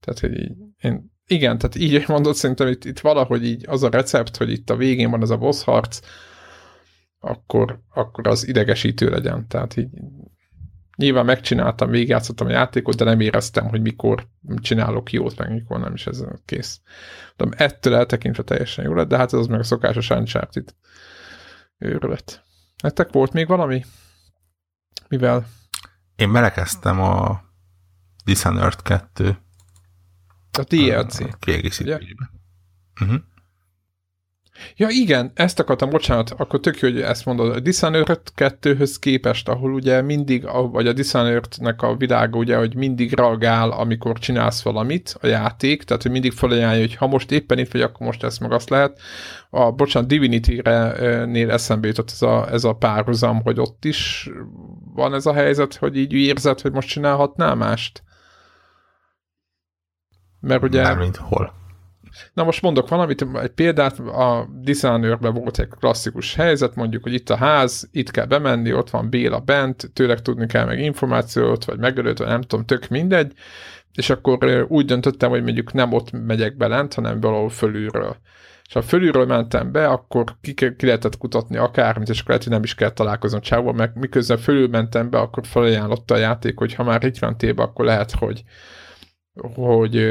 Tehát, 0.00 0.20
hogy 0.20 0.40
így, 0.40 0.52
én, 0.80 1.12
igen, 1.26 1.58
tehát 1.58 1.76
így 1.76 2.04
mondod, 2.08 2.34
szerintem 2.34 2.68
itt, 2.68 2.84
itt 2.84 3.00
valahogy 3.00 3.44
így 3.44 3.64
az 3.68 3.82
a 3.82 3.88
recept, 3.88 4.36
hogy 4.36 4.50
itt 4.50 4.70
a 4.70 4.76
végén 4.76 5.10
van 5.10 5.22
ez 5.22 5.30
a 5.30 5.36
boss 5.36 5.62
harc, 5.62 6.00
akkor, 7.24 7.80
akkor 7.94 8.26
az 8.26 8.48
idegesítő 8.48 9.08
legyen. 9.08 9.48
Tehát 9.48 9.76
így 9.76 9.88
nyilván 10.96 11.24
megcsináltam, 11.24 11.90
végigjátszottam 11.90 12.46
a 12.46 12.50
játékot, 12.50 12.96
de 12.96 13.04
nem 13.04 13.20
éreztem, 13.20 13.68
hogy 13.68 13.80
mikor 13.80 14.26
csinálok 14.56 15.12
jót, 15.12 15.38
meg 15.38 15.52
mikor 15.52 15.80
nem 15.80 15.94
is 15.94 16.06
ez 16.06 16.24
kész. 16.44 16.80
De 17.36 17.46
ettől 17.56 17.94
eltekintve 17.94 18.42
teljesen 18.42 18.84
jó 18.84 18.94
lett, 18.94 19.08
de 19.08 19.16
hát 19.16 19.32
ez 19.32 19.38
az 19.38 19.46
meg 19.46 19.60
a 19.60 19.62
szokásos 19.62 20.10
Uncharted 20.10 20.74
őrület. 21.78 22.44
Nektek 22.82 23.12
volt 23.12 23.32
még 23.32 23.46
valami? 23.46 23.84
Mivel? 25.08 25.46
Én 26.16 26.32
belekezdtem 26.32 27.00
a 27.00 27.42
Dishonored 28.24 28.82
2 28.82 29.38
a 30.58 30.62
DLC. 30.62 31.38
Kiegészítésbe. 31.38 32.30
Uh-huh. 33.00 33.20
Ja 34.76 34.88
igen, 34.88 35.30
ezt 35.34 35.58
akartam, 35.58 35.90
bocsánat, 35.90 36.30
akkor 36.30 36.60
tök 36.60 36.80
jó, 36.80 36.88
hogy 36.88 37.00
ezt 37.00 37.24
mondod. 37.24 37.56
A 37.56 37.60
Dishonored 37.60 38.20
2-höz 38.36 38.96
képest, 39.00 39.48
ahol 39.48 39.72
ugye 39.72 40.02
mindig, 40.02 40.48
vagy 40.70 40.86
a 40.86 40.92
Dishonored-nek 40.92 41.82
a 41.82 41.96
világa 41.96 42.38
ugye, 42.38 42.56
hogy 42.56 42.74
mindig 42.74 43.12
reagál, 43.12 43.70
amikor 43.70 44.18
csinálsz 44.18 44.62
valamit, 44.62 45.16
a 45.20 45.26
játék, 45.26 45.82
tehát 45.82 46.02
hogy 46.02 46.10
mindig 46.10 46.32
felajánlja, 46.32 46.80
hogy 46.80 46.94
ha 46.94 47.06
most 47.06 47.30
éppen 47.30 47.58
itt 47.58 47.72
vagy, 47.72 47.80
akkor 47.80 48.06
most 48.06 48.22
ezt 48.22 48.40
meg 48.40 48.52
azt 48.52 48.70
lehet. 48.70 49.00
A, 49.50 49.70
bocsánat, 49.70 50.08
Divinity-nél 50.08 51.50
eszembe 51.50 51.86
jutott 51.86 52.10
ez 52.10 52.22
a, 52.22 52.48
ez 52.50 52.64
a 52.64 52.72
párhuzam, 52.72 53.42
hogy 53.42 53.60
ott 53.60 53.84
is 53.84 54.30
van 54.94 55.14
ez 55.14 55.26
a 55.26 55.32
helyzet, 55.32 55.74
hogy 55.74 55.96
így 55.96 56.12
érzed, 56.12 56.60
hogy 56.60 56.72
most 56.72 56.88
csinálhatnál 56.88 57.54
mást. 57.54 58.02
Mert 60.40 60.62
ugye... 60.62 60.82
Mármint 60.82 61.16
hol? 61.16 61.60
Na 62.32 62.44
most 62.44 62.62
mondok 62.62 62.88
valamit, 62.88 63.26
egy 63.42 63.50
példát, 63.50 63.98
a 63.98 64.48
dishonored 64.62 65.32
volt 65.32 65.58
egy 65.58 65.68
klasszikus 65.68 66.34
helyzet, 66.34 66.74
mondjuk, 66.74 67.02
hogy 67.02 67.14
itt 67.14 67.30
a 67.30 67.36
ház, 67.36 67.88
itt 67.92 68.10
kell 68.10 68.26
bemenni, 68.26 68.72
ott 68.72 68.90
van 68.90 69.08
Béla 69.08 69.38
bent, 69.38 69.90
tőleg 69.92 70.22
tudni 70.22 70.46
kell 70.46 70.64
meg 70.64 70.78
információt, 70.80 71.64
vagy 71.64 71.78
megölőt, 71.78 72.18
vagy 72.18 72.28
nem 72.28 72.40
tudom, 72.40 72.64
tök 72.64 72.88
mindegy, 72.88 73.32
és 73.94 74.10
akkor 74.10 74.66
úgy 74.68 74.84
döntöttem, 74.84 75.30
hogy 75.30 75.42
mondjuk 75.42 75.72
nem 75.72 75.92
ott 75.92 76.10
megyek 76.10 76.56
be 76.56 76.66
lent, 76.66 76.94
hanem 76.94 77.20
valahol 77.20 77.50
fölülről. 77.50 78.16
És 78.66 78.72
ha 78.72 78.82
fölülről 78.82 79.26
mentem 79.26 79.72
be, 79.72 79.86
akkor 79.86 80.24
ki, 80.40 80.54
ki 80.54 80.86
lehetett 80.86 81.18
kutatni 81.18 81.56
akármit, 81.56 82.08
és 82.08 82.18
akkor 82.18 82.28
lehet, 82.28 82.42
hogy 82.42 82.52
nem 82.52 82.62
is 82.62 82.74
kell 82.74 82.90
találkoznom 82.90 83.40
csávon, 83.40 83.74
meg 83.74 83.90
miközben 83.94 84.38
fölül 84.38 84.68
mentem 84.68 85.10
be, 85.10 85.18
akkor 85.18 85.46
felajánlotta 85.46 86.14
a 86.14 86.18
játék, 86.18 86.58
hogy 86.58 86.74
ha 86.74 86.84
már 86.84 87.04
itt 87.04 87.18
van 87.18 87.36
tébe, 87.36 87.62
akkor 87.62 87.84
lehet, 87.84 88.10
hogy 88.10 88.42
hogy 89.34 90.06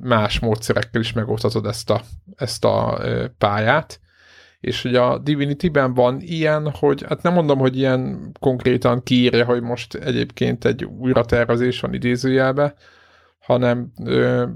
más 0.00 0.38
módszerekkel 0.38 1.00
is 1.00 1.12
megoldhatod 1.12 1.66
ezt 1.66 1.90
a, 1.90 2.02
ezt 2.36 2.64
a 2.64 3.00
pályát. 3.38 4.00
És 4.60 4.82
hogy 4.82 4.94
a 4.94 5.18
Divinity-ben 5.18 5.94
van 5.94 6.20
ilyen, 6.20 6.70
hogy 6.70 7.04
hát 7.08 7.22
nem 7.22 7.32
mondom, 7.32 7.58
hogy 7.58 7.76
ilyen 7.76 8.32
konkrétan 8.40 9.02
kiírja, 9.02 9.44
hogy 9.44 9.62
most 9.62 9.94
egyébként 9.94 10.64
egy 10.64 10.84
újratervezés 10.84 11.80
van 11.80 11.94
idézőjelbe, 11.94 12.74
hanem 13.38 13.92
ö, 14.04 14.46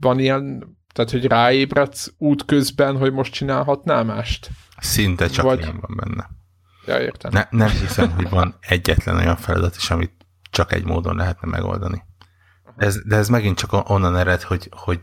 van 0.00 0.18
ilyen, 0.18 0.76
tehát 0.92 1.10
hogy 1.10 1.24
ráébredsz 1.26 2.12
út 2.18 2.44
közben, 2.44 2.96
hogy 2.96 3.12
most 3.12 3.32
csinálhatnál 3.32 4.04
mást? 4.04 4.50
Szinte 4.78 5.28
csak 5.28 5.44
Vagy... 5.44 5.58
ilyen 5.58 5.80
van 5.80 5.96
benne. 5.96 6.30
Ja, 6.86 7.00
értem. 7.04 7.30
Ne, 7.32 7.46
nem 7.50 7.68
hiszem, 7.68 8.10
hogy 8.10 8.28
van 8.28 8.54
egyetlen 8.60 9.16
olyan 9.16 9.36
feladat 9.36 9.76
is, 9.76 9.90
amit 9.90 10.12
csak 10.50 10.72
egy 10.72 10.84
módon 10.84 11.16
lehetne 11.16 11.48
megoldani. 11.48 12.02
De 12.78 12.86
ez, 12.86 13.02
de 13.04 13.16
ez 13.16 13.28
megint 13.28 13.58
csak 13.58 13.90
onnan 13.90 14.16
ered, 14.16 14.42
hogy, 14.42 14.68
hogy, 14.70 15.00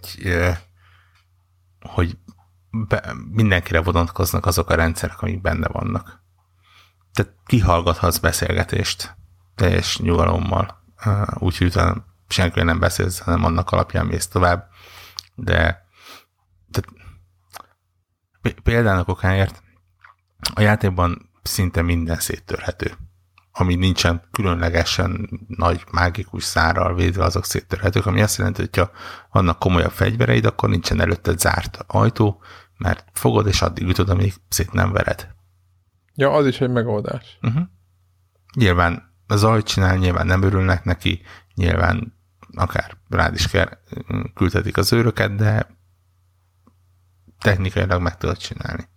hogy 1.79 2.17
be, 2.87 3.15
mindenkire 3.31 3.81
vonatkoznak 3.81 4.45
azok 4.45 4.69
a 4.69 4.75
rendszerek, 4.75 5.21
amik 5.21 5.41
benne 5.41 5.67
vannak. 5.67 6.23
Tehát 7.13 7.33
kihallgathatsz 7.45 8.17
beszélgetést 8.17 9.15
teljes 9.55 9.97
nyugalommal, 9.97 10.83
úgyhogy 11.33 11.67
utána 11.67 12.05
senki 12.27 12.63
nem 12.63 12.79
beszélsz, 12.79 13.19
hanem 13.19 13.43
annak 13.43 13.71
alapján 13.71 14.05
mész 14.05 14.27
tovább. 14.27 14.69
De 15.35 15.87
tehát, 16.71 16.89
például 18.63 19.03
okáért 19.07 19.63
a 20.53 20.61
játékban 20.61 21.29
szinte 21.43 21.81
minden 21.81 22.19
széttörhető 22.19 22.97
ami 23.57 23.75
nincsen 23.75 24.21
különlegesen 24.31 25.29
nagy 25.47 25.83
mágikus 25.91 26.43
szárral 26.43 26.95
védve, 26.95 27.23
azok 27.23 27.45
széttörhetők, 27.45 28.05
ami 28.05 28.21
azt 28.21 28.37
jelenti, 28.37 28.61
hogy 28.61 28.77
ha 28.77 28.91
vannak 29.31 29.59
komolyabb 29.59 29.91
fegyvereid, 29.91 30.45
akkor 30.45 30.69
nincsen 30.69 31.01
előtted 31.01 31.39
zárt 31.39 31.83
ajtó, 31.87 32.41
mert 32.77 33.05
fogod, 33.13 33.47
és 33.47 33.61
addig 33.61 33.87
ütod, 33.87 34.09
amíg 34.09 34.33
szét 34.49 34.71
nem 34.71 34.91
vered. 34.91 35.27
Ja, 36.15 36.31
az 36.31 36.47
is 36.47 36.61
egy 36.61 36.69
megoldás. 36.69 37.37
Uh-huh. 37.41 37.63
Nyilván 38.55 39.13
az 39.27 39.43
ajt 39.43 39.65
csinál, 39.67 39.97
nyilván 39.97 40.25
nem 40.25 40.41
örülnek 40.41 40.83
neki, 40.83 41.21
nyilván 41.53 42.13
akár 42.53 42.97
rád 43.09 43.33
is 43.33 43.47
kell, 43.47 43.69
küldhetik 44.33 44.77
az 44.77 44.93
őröket, 44.93 45.35
de 45.35 45.67
technikailag 47.39 48.01
meg 48.01 48.17
tudod 48.17 48.37
csinálni. 48.37 48.87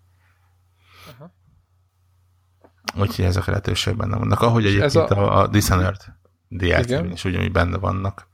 Úgyhogy 2.95 3.24
ezek 3.24 3.47
a 3.47 3.51
lehetőségek 3.51 3.99
benne 3.99 4.16
vannak. 4.16 4.41
Ahogy 4.41 4.66
egyébként 4.66 5.11
a, 5.11 5.39
a 5.39 5.47
Dishonored 5.47 6.05
dlc 6.49 7.12
is 7.12 7.24
ugyanúgy 7.24 7.53
benne 7.53 7.76
vannak. 7.76 8.28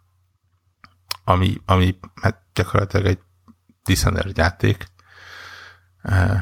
Ami, 1.24 1.60
ami 1.64 1.98
hát 2.14 2.42
gyakorlatilag 2.54 3.06
egy 3.06 3.18
Dishonored 3.82 4.36
játék. 4.36 4.86
Uh, 6.02 6.40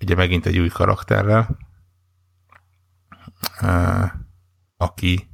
ugye 0.00 0.14
megint 0.14 0.46
egy 0.46 0.58
új 0.58 0.68
karakterrel, 0.68 1.58
uh, 3.62 4.10
aki 4.76 5.28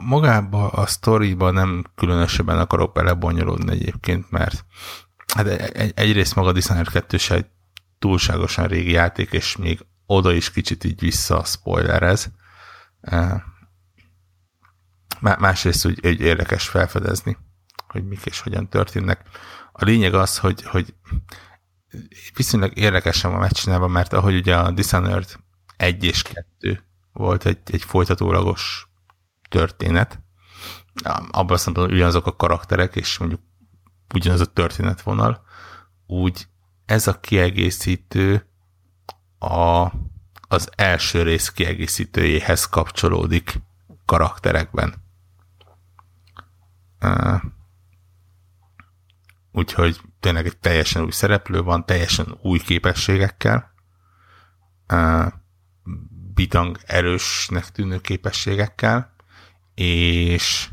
magába 0.00 0.68
a 0.68 0.86
sztoriba 0.86 1.50
nem 1.50 1.84
különösebben 1.94 2.58
akarok 2.58 2.92
belebonyolódni 2.92 3.72
egyébként, 3.72 4.30
mert 4.30 4.64
hát 5.34 5.46
egyrészt 5.98 6.34
maga 6.34 6.52
Dishonored 6.52 6.88
2 6.88 7.16
se 7.16 7.34
egy 7.34 7.46
túlságosan 7.98 8.66
régi 8.66 8.90
játék, 8.90 9.32
és 9.32 9.56
még 9.56 9.86
oda 10.06 10.32
is 10.32 10.50
kicsit 10.50 10.84
így 10.84 11.00
vissza 11.00 11.44
spoilerez. 11.44 12.30
Másrészt 15.20 15.86
úgy 15.86 15.98
egy 16.02 16.20
érdekes 16.20 16.68
felfedezni, 16.68 17.36
hogy 17.88 18.04
mik 18.04 18.26
és 18.26 18.40
hogyan 18.40 18.68
történnek. 18.68 19.28
A 19.72 19.84
lényeg 19.84 20.14
az, 20.14 20.38
hogy, 20.38 20.62
hogy 20.62 20.94
viszonylag 22.34 22.76
érdekesen 22.76 23.30
van 23.30 23.40
megcsinálva, 23.40 23.86
mert 23.86 24.12
ahogy 24.12 24.34
ugye 24.34 24.56
a 24.56 24.70
Dishonored 24.70 25.36
1 25.76 26.04
és 26.04 26.22
2 26.22 26.82
volt 27.12 27.46
egy, 27.46 27.58
egy 27.64 27.82
folytatólagos 27.82 28.88
történet, 29.48 30.20
abban 31.30 31.52
azt 31.52 31.66
mondom, 31.66 31.84
ugyanazok 31.84 32.26
a 32.26 32.36
karakterek, 32.36 32.96
és 32.96 33.18
mondjuk 33.18 33.40
ugyanaz 34.14 34.40
a 34.40 34.46
történetvonal, 34.46 35.42
úgy 36.06 36.48
ez 36.88 37.06
a 37.06 37.20
kiegészítő 37.20 38.46
a, 39.38 39.92
az 40.48 40.70
első 40.76 41.22
rész 41.22 41.48
kiegészítőjéhez 41.48 42.64
kapcsolódik 42.64 43.60
karakterekben. 44.04 44.94
Úgyhogy 49.52 50.00
tényleg 50.20 50.46
egy 50.46 50.58
teljesen 50.58 51.02
új 51.02 51.10
szereplő 51.10 51.62
van, 51.62 51.86
teljesen 51.86 52.38
új 52.42 52.58
képességekkel, 52.58 53.72
bitang 56.34 56.78
erősnek 56.86 57.70
tűnő 57.70 58.00
képességekkel, 58.00 59.14
és 59.74 60.68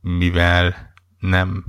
mivel 0.00 0.92
nem 1.18 1.64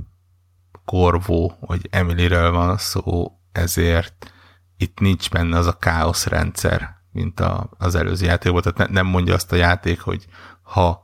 Korvó 0.84 1.56
vagy 1.60 1.88
Emilyről 1.90 2.50
van 2.50 2.76
szó, 2.76 3.38
ezért 3.52 4.32
itt 4.76 4.98
nincs 4.98 5.30
benne 5.30 5.58
az 5.58 5.66
a 5.66 5.78
káosz 5.78 6.26
rendszer, 6.26 6.96
mint 7.12 7.40
a, 7.40 7.70
az 7.78 7.94
előző 7.94 8.26
játékban. 8.26 8.62
Tehát 8.62 8.78
ne, 8.78 8.84
nem 8.84 9.06
mondja 9.06 9.34
azt 9.34 9.52
a 9.52 9.56
játék, 9.56 10.00
hogy 10.00 10.26
ha 10.62 11.02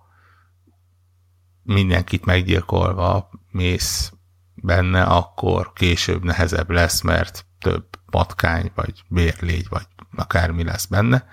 mindenkit 1.62 2.24
meggyilkolva 2.24 3.31
mész 3.51 4.12
benne, 4.55 5.03
akkor 5.03 5.72
később 5.72 6.24
nehezebb 6.24 6.70
lesz, 6.70 7.01
mert 7.01 7.47
több 7.59 7.87
patkány, 8.11 8.70
vagy 8.74 9.05
bérlégy, 9.09 9.66
vagy 9.68 9.87
akármi 10.16 10.64
lesz 10.64 10.87
benne, 10.87 11.26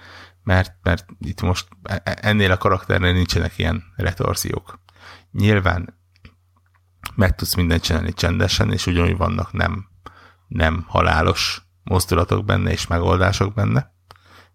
mert, 0.43 0.73
mert 0.83 1.05
itt 1.19 1.41
most 1.41 1.67
e, 1.83 2.01
e, 2.03 2.17
ennél 2.21 2.51
a 2.51 2.57
karakternél 2.57 3.13
nincsenek 3.13 3.57
ilyen 3.57 3.83
retorziók. 3.95 4.79
Nyilván 5.31 5.99
meg 7.15 7.35
tudsz 7.35 7.55
mindent 7.55 7.83
csinálni 7.83 8.13
csendesen, 8.13 8.71
és 8.71 8.87
ugyanúgy 8.87 9.17
vannak 9.17 9.51
nem, 9.53 9.87
nem 10.47 10.85
halálos 10.87 11.61
mozdulatok 11.83 12.45
benne, 12.45 12.71
és 12.71 12.87
megoldások 12.87 13.53
benne, 13.53 13.93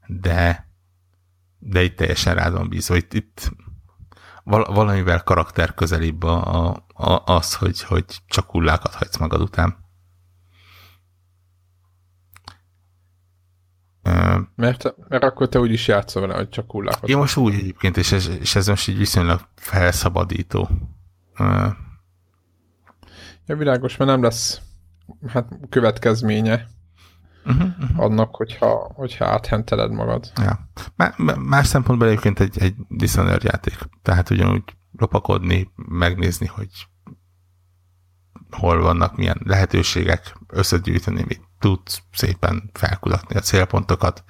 de, 0.07 0.69
de 1.59 1.83
itt 1.83 1.97
teljesen 1.97 2.35
rád 2.35 2.53
van 2.53 2.69
bízva. 2.69 2.97
Itt, 2.97 3.15
itt 3.15 3.51
valamivel 4.45 5.23
karakter 5.23 5.75
közelibb 5.75 6.23
a, 6.23 6.69
a, 6.95 7.23
az, 7.25 7.55
hogy, 7.55 7.83
hogy 7.83 8.05
csak 8.27 8.51
hullákat 8.51 8.95
hagysz 8.95 9.17
magad 9.17 9.41
után. 9.41 9.89
Mert, 14.55 14.95
mert 15.09 15.25
akkor 15.25 15.49
te 15.49 15.59
úgy 15.59 15.73
is 15.73 15.89
játszol 15.89 16.23
vele, 16.23 16.35
hogy 16.35 16.49
csak 16.49 16.71
hullákat. 16.71 17.09
Én 17.09 17.17
most 17.17 17.37
úgy 17.37 17.55
egyébként, 17.55 17.97
és 17.97 18.13
ez, 18.13 18.27
és 18.27 18.55
ez 18.55 18.67
most 18.67 18.89
így 18.89 18.99
viszonylag 18.99 19.41
felszabadító. 19.55 20.69
Ja, 23.51 23.57
világos, 23.57 23.97
mert 23.97 24.11
nem 24.11 24.23
lesz 24.23 24.61
hát 25.27 25.59
következménye 25.69 26.67
uh-huh, 27.45 27.69
uh-huh. 27.81 28.01
annak, 28.01 28.35
hogyha, 28.37 28.93
hogyha 28.95 29.27
áthenteled 29.27 29.91
magad. 29.91 30.33
Ja. 30.37 30.69
Más 31.37 31.67
szempontból 31.67 32.09
egyébként 32.09 32.41
egy, 32.41 32.59
egy 32.59 32.75
Dishonored 32.89 33.43
játék. 33.43 33.79
Tehát 34.03 34.31
ugyanúgy 34.31 34.63
lopakodni, 34.93 35.71
megnézni, 35.77 36.47
hogy 36.47 36.69
hol 38.51 38.83
vannak, 38.83 39.17
milyen 39.17 39.41
lehetőségek, 39.45 40.37
összegyűjteni, 40.47 41.25
mit 41.27 41.43
tudsz 41.59 42.03
szépen 42.13 42.71
felkutatni 42.73 43.37
a 43.37 43.41
célpontokat, 43.41 44.25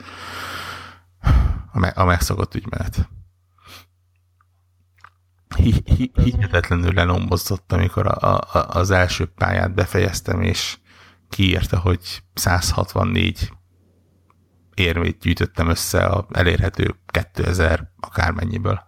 a, 1.72 1.78
me- 1.78 1.96
a 1.96 2.04
megszokott 2.04 2.54
ügymenet. 2.54 3.08
Hihetetlenül 6.14 6.92
lenombozott, 6.92 7.72
amikor 7.72 8.07
a, 8.07 8.38
a, 8.38 8.66
az 8.68 8.90
első 8.90 9.26
pályát 9.26 9.74
befejeztem, 9.74 10.42
és 10.42 10.78
kiírta, 11.28 11.78
hogy 11.78 12.22
164 12.34 13.53
érmét 14.74 15.18
gyűjtöttem 15.18 15.68
össze 15.68 16.05
a 16.05 16.26
elérhető 16.30 16.94
2000 17.07 17.90
akármennyiből. 18.01 18.80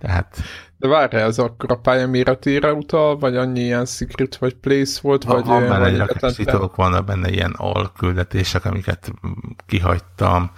Tehát... 0.00 0.36
De 0.76 0.88
várj, 0.88 1.16
ez 1.16 1.38
akkor 1.38 1.72
a 1.72 1.80
pálya 1.80 2.06
méretére 2.06 2.72
utal, 2.72 3.18
vagy 3.18 3.36
annyi 3.36 3.60
ilyen 3.60 3.84
secret 3.84 4.36
vagy 4.36 4.54
place 4.54 4.98
volt, 5.02 5.24
ha, 5.24 5.34
vagy... 5.34 5.44
Van 5.44 5.68
benne 5.68 5.86
egy 5.86 6.50
vannak 6.74 7.04
benne 7.04 7.30
ilyen 7.30 7.54
all 7.56 7.90
küldetések, 7.96 8.64
amiket 8.64 9.12
kihagytam, 9.66 10.50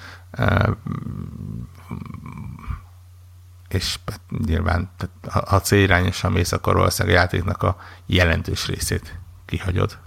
és 3.74 3.98
hát 4.06 4.20
nyilván 4.46 4.90
ha 5.44 5.60
célirányosan 5.60 6.32
mész, 6.32 6.52
akkor 6.52 6.74
valószínűleg 6.74 7.16
a 7.16 7.20
játéknak 7.20 7.62
a 7.62 7.76
jelentős 8.06 8.66
részét 8.66 9.18
kihagyod. 9.44 9.98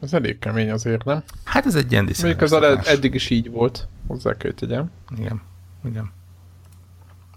Ez 0.00 0.12
elég 0.12 0.38
kemény 0.38 0.70
azért, 0.70 1.04
nem? 1.04 1.22
Hát 1.44 1.66
ez 1.66 1.74
egy 1.74 1.92
ilyen 1.92 2.04
Mondjuk 2.04 2.40
az 2.40 2.52
ed- 2.52 2.86
eddig 2.86 3.14
is 3.14 3.30
így 3.30 3.50
volt, 3.50 3.88
hozzá 4.06 4.36
kell 4.36 4.52
tegyem. 4.52 4.90
Igen, 5.16 5.42
igen. 5.84 6.12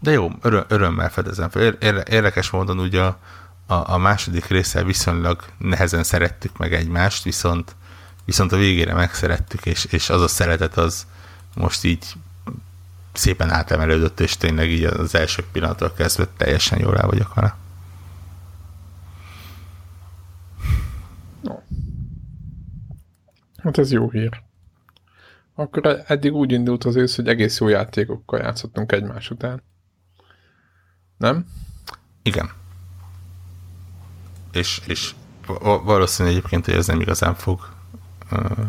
De 0.02 0.12
jó, 0.12 0.30
öröm, 0.42 0.64
örömmel 0.68 1.10
fedezem 1.10 1.50
fel. 1.50 1.64
Érdekes 2.04 2.50
módon 2.50 2.80
ugye 2.80 3.02
a, 3.02 3.20
a, 3.68 3.94
a 3.94 3.98
második 3.98 4.46
résszel 4.46 4.84
viszonylag 4.84 5.44
nehezen 5.58 6.04
szerettük 6.04 6.58
meg 6.58 6.74
egymást, 6.74 7.24
viszont, 7.24 7.76
viszont 8.26 8.52
a 8.52 8.58
végére 8.58 8.94
megszerettük, 8.94 9.66
és, 9.66 9.86
és 9.86 10.10
az 10.10 10.22
a 10.22 10.28
szeretet 10.28 10.78
az 10.78 11.08
most 11.56 11.84
így 11.84 12.06
szépen 13.20 13.50
átemelődött, 13.50 14.20
és 14.20 14.38
tényleg 14.38 14.70
így 14.70 14.84
az 14.84 15.16
első 15.16 15.44
pillanattól 15.52 15.94
kezdve 15.94 16.28
teljesen 16.38 16.80
jól 16.80 16.98
el 16.98 17.08
vagyok 17.08 17.34
vele. 17.34 17.56
Hát 23.64 23.78
ez 23.78 23.92
jó 23.92 24.10
hír. 24.10 24.42
Akkor 25.56 26.04
eddig 26.08 26.34
úgy 26.34 26.52
indult 26.52 26.84
az 26.84 26.96
ősz, 26.96 27.16
hogy 27.16 27.28
egész 27.28 27.60
jó 27.60 27.68
játékokkal 27.68 28.40
játszottunk 28.40 28.92
egymás 28.92 29.30
után. 29.30 29.64
Nem? 31.18 31.46
Igen. 32.22 32.50
És, 34.52 34.82
és 34.86 35.16
valószínű 35.84 36.30
egyébként, 36.30 36.66
hogy 36.66 36.74
ez 36.74 36.88
nem 36.88 37.02
igazán 37.02 37.36
fog 37.36 37.70
uh, 38.32 38.68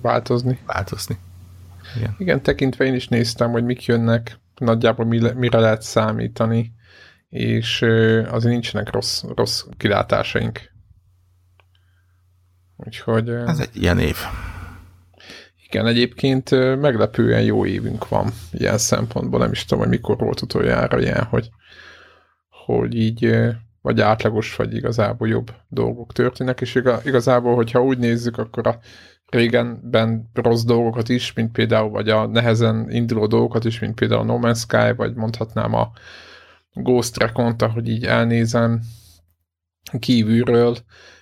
változni. 0.00 0.58
változni. 0.66 1.18
Igen. 1.96 2.14
Igen, 2.18 2.42
tekintve 2.42 2.84
én 2.84 2.94
is 2.94 3.08
néztem, 3.08 3.50
hogy 3.50 3.64
mik 3.64 3.84
jönnek, 3.84 4.40
nagyjából 4.54 5.06
mire 5.34 5.58
lehet 5.58 5.82
számítani, 5.82 6.72
és 7.28 7.82
azért 8.28 8.52
nincsenek 8.52 8.90
rossz, 8.90 9.22
rossz 9.34 9.64
kilátásaink. 9.76 10.60
Úgyhogy... 12.76 13.28
Ez 13.28 13.58
egy 13.58 13.76
ilyen 13.82 13.98
év. 13.98 14.16
Igen, 15.66 15.86
egyébként 15.86 16.50
meglepően 16.80 17.42
jó 17.42 17.66
évünk 17.66 18.08
van 18.08 18.32
ilyen 18.52 18.78
szempontból. 18.78 19.38
Nem 19.38 19.52
is 19.52 19.64
tudom, 19.64 19.78
hogy 19.82 19.92
mikor 19.92 20.18
volt 20.18 20.42
utoljára 20.42 21.00
ilyen, 21.00 21.24
hogy, 21.24 21.50
hogy 22.66 22.94
így 22.94 23.36
vagy 23.82 24.00
átlagos, 24.00 24.56
vagy 24.56 24.74
igazából 24.74 25.28
jobb 25.28 25.54
dolgok 25.68 26.12
történnek, 26.12 26.60
és 26.60 26.82
igazából, 27.04 27.54
hogyha 27.54 27.82
úgy 27.82 27.98
nézzük, 27.98 28.38
akkor 28.38 28.66
a 28.66 28.78
régenben 29.28 30.30
rossz 30.34 30.62
dolgokat 30.62 31.08
is, 31.08 31.32
mint 31.32 31.52
például, 31.52 31.90
vagy 31.90 32.08
a 32.08 32.26
nehezen 32.26 32.90
induló 32.90 33.26
dolgokat 33.26 33.64
is, 33.64 33.78
mint 33.78 33.94
például 33.94 34.20
a 34.20 34.24
No 34.24 34.38
Man's 34.42 34.58
Sky, 34.58 34.96
vagy 34.96 35.14
mondhatnám 35.14 35.74
a 35.74 35.90
Ghost 36.72 37.18
recon 37.18 37.56
hogy 37.58 37.88
így 37.88 38.04
elnézem 38.04 38.80
kívülről, 39.98 40.76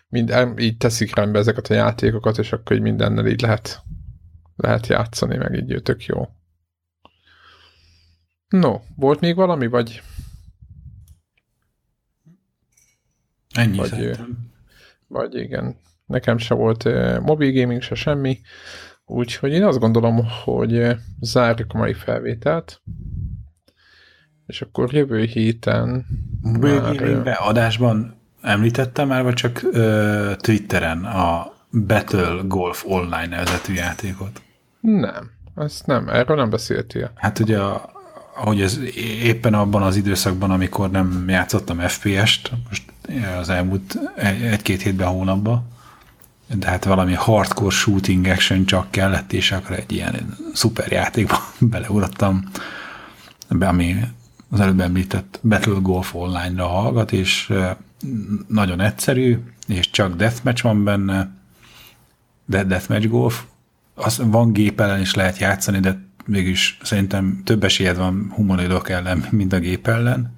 mind, 0.09 0.35
így 0.59 0.77
teszik 0.77 1.15
rendbe 1.15 1.39
ezeket 1.39 1.67
a 1.67 1.75
játékokat, 1.75 2.39
és 2.39 2.53
akkor 2.53 2.77
így 2.77 2.83
mindennel 2.83 3.27
így 3.27 3.41
lehet, 3.41 3.83
lehet 4.57 4.87
játszani, 4.87 5.37
meg 5.37 5.55
így 5.55 5.83
tök 5.83 6.05
jó. 6.05 6.29
No, 8.49 8.81
volt 8.97 9.21
még 9.21 9.35
valami, 9.35 9.67
vagy? 9.67 10.03
Ennyi 13.55 13.77
vagy, 13.77 13.89
szerintem. 13.89 14.51
Vagy 15.07 15.35
igen. 15.35 15.77
Nekem 16.07 16.39
se 16.39 16.55
volt 16.55 16.85
mobil 17.21 17.61
gaming, 17.61 17.83
se 17.83 17.95
semmi. 17.95 18.41
Úgyhogy 19.07 19.53
én 19.53 19.65
azt 19.65 19.79
gondolom, 19.79 20.27
hogy 20.45 20.97
zárjuk 21.21 21.73
a 21.73 21.79
mai 21.79 21.95
felvételt, 21.95 22.83
és 24.47 24.63
akkor 24.63 24.93
jövő 24.93 25.25
héten 25.25 26.07
Mobil 26.43 26.81
gaming 26.81 27.27
adásban 27.39 28.17
Említettem 28.47 29.09
már, 29.09 29.23
vagy 29.23 29.35
csak 29.35 29.63
ö, 29.73 30.33
Twitteren 30.37 31.05
a 31.05 31.53
Battle 31.71 32.41
Golf 32.45 32.85
Online 32.87 33.27
nevezetű 33.27 33.73
játékot? 33.73 34.43
Nem, 34.81 35.31
ezt 35.55 35.87
nem, 35.87 36.09
erről 36.09 36.37
nem 36.37 36.51
beszéltél. 36.51 37.11
Hát 37.15 37.39
ugye, 37.39 37.59
ahogy 38.37 38.61
ez 38.61 38.79
éppen 39.23 39.55
abban 39.55 39.83
az 39.83 39.97
időszakban, 39.97 40.51
amikor 40.51 40.91
nem 40.91 41.25
játszottam 41.29 41.79
FPS-t, 41.79 42.51
most 42.69 42.93
az 43.41 43.49
elmúlt 43.49 43.99
egy-két 44.51 44.83
hétben, 44.83 45.09
hónapban, 45.09 45.69
de 46.55 46.69
hát 46.69 46.85
valami 46.85 47.15
hardcore 47.15 47.75
shooting 47.75 48.27
action 48.27 48.65
csak 48.65 48.91
kellett, 48.91 49.33
és 49.33 49.53
akkor 49.53 49.77
egy 49.77 49.93
ilyen 49.93 50.37
szuper 50.53 50.93
játékba 50.93 51.39
beleugrottam, 51.61 52.45
ami 53.61 53.97
az 54.51 54.61
előbb 54.61 54.81
említett 54.81 55.39
Battle 55.43 55.79
Golf 55.83 56.15
Online-ra 56.15 56.67
hallgat, 56.67 57.13
és 57.13 57.53
nagyon 58.49 58.81
egyszerű, 58.81 59.39
és 59.67 59.91
csak 59.91 60.17
deathmatch 60.17 60.63
van 60.63 60.85
benne, 60.85 61.31
de 62.45 62.65
deathmatch 62.65 63.09
golf, 63.09 63.45
az 63.95 64.23
van 64.25 64.53
gép 64.53 64.81
ellen 64.81 65.01
is 65.01 65.15
lehet 65.15 65.39
játszani, 65.39 65.81
de 65.81 66.05
mégis 66.27 66.79
szerintem 66.83 67.41
több 67.45 67.65
esélyed 67.65 67.97
van 67.97 68.33
humanoidok 68.35 68.89
ellen, 68.89 69.27
mint 69.31 69.53
a 69.53 69.59
gép 69.59 69.87
ellen. 69.87 70.35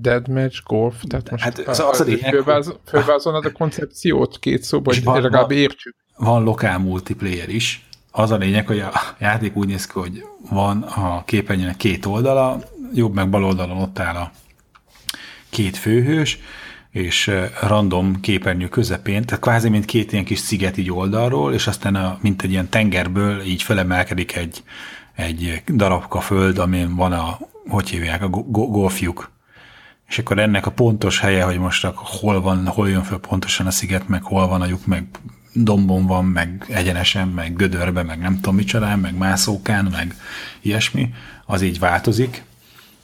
Deadmatch, 0.00 0.62
golf, 0.64 0.94
tehát 1.08 1.30
most 1.30 1.42
Hát 1.44 1.58
az- 1.58 1.80
az 1.80 2.00
a 2.00 2.04
lényeg, 2.04 2.30
fölváz, 2.32 2.74
fölvázolnod 2.86 3.44
a 3.44 3.52
koncepciót 3.52 4.38
két 4.38 4.62
szóban, 4.62 4.92
És 4.94 4.98
hogy 4.98 5.08
van- 5.08 5.22
legalább 5.22 5.50
értsük. 5.50 5.96
Van 6.16 6.42
lokál 6.42 6.78
multiplayer 6.78 7.48
is. 7.48 7.86
Az 8.10 8.30
a 8.30 8.36
lényeg, 8.36 8.66
hogy 8.66 8.78
a 8.78 8.92
játék 9.18 9.56
úgy 9.56 9.68
néz 9.68 9.86
ki, 9.86 9.98
hogy 9.98 10.24
van 10.50 10.82
a 10.82 11.24
képernyőnek 11.24 11.76
két 11.76 12.06
oldala, 12.06 12.60
jobb 12.94 13.14
meg 13.14 13.30
bal 13.30 13.44
oldalon 13.44 13.76
ott 13.78 13.98
áll 13.98 14.14
a 14.16 14.30
két 15.50 15.76
főhős, 15.76 16.38
és 16.90 17.30
random 17.62 18.20
képernyő 18.20 18.68
közepén, 18.68 19.24
tehát 19.24 19.42
kvázi 19.42 19.68
mint 19.68 19.84
két 19.84 20.12
ilyen 20.12 20.24
kis 20.24 20.38
sziget 20.38 20.76
így 20.76 20.90
oldalról, 20.90 21.52
és 21.54 21.66
aztán 21.66 21.94
a, 21.94 22.18
mint 22.20 22.42
egy 22.42 22.50
ilyen 22.50 22.68
tengerből 22.68 23.40
így 23.40 23.62
felemelkedik 23.62 24.36
egy, 24.36 24.62
egy 25.14 25.62
darabka 25.74 26.20
föld, 26.20 26.58
amin 26.58 26.94
van 26.96 27.12
a, 27.12 27.38
hogy 27.68 27.88
hívják, 27.90 28.22
a 28.22 28.28
go- 28.28 28.50
go- 28.50 28.70
golfjuk. 28.70 29.30
És 30.08 30.18
akkor 30.18 30.38
ennek 30.38 30.66
a 30.66 30.70
pontos 30.70 31.20
helye, 31.20 31.44
hogy 31.44 31.58
most 31.58 31.84
akkor 31.84 32.06
hol 32.06 32.40
van, 32.40 32.66
hol 32.66 32.88
jön 32.88 33.02
föl 33.02 33.18
pontosan 33.18 33.66
a 33.66 33.70
sziget, 33.70 34.08
meg 34.08 34.22
hol 34.22 34.48
van 34.48 34.60
a 34.60 34.66
lyuk, 34.66 34.86
meg 34.86 35.06
dombon 35.52 36.06
van, 36.06 36.24
meg 36.24 36.64
egyenesen, 36.68 37.28
meg 37.28 37.56
gödörbe, 37.56 38.02
meg 38.02 38.18
nem 38.18 38.34
tudom 38.34 38.54
micsodán, 38.54 38.98
meg 38.98 39.16
mászókán, 39.16 39.84
meg 39.84 40.14
ilyesmi, 40.60 41.14
az 41.46 41.62
így 41.62 41.78
változik, 41.78 42.44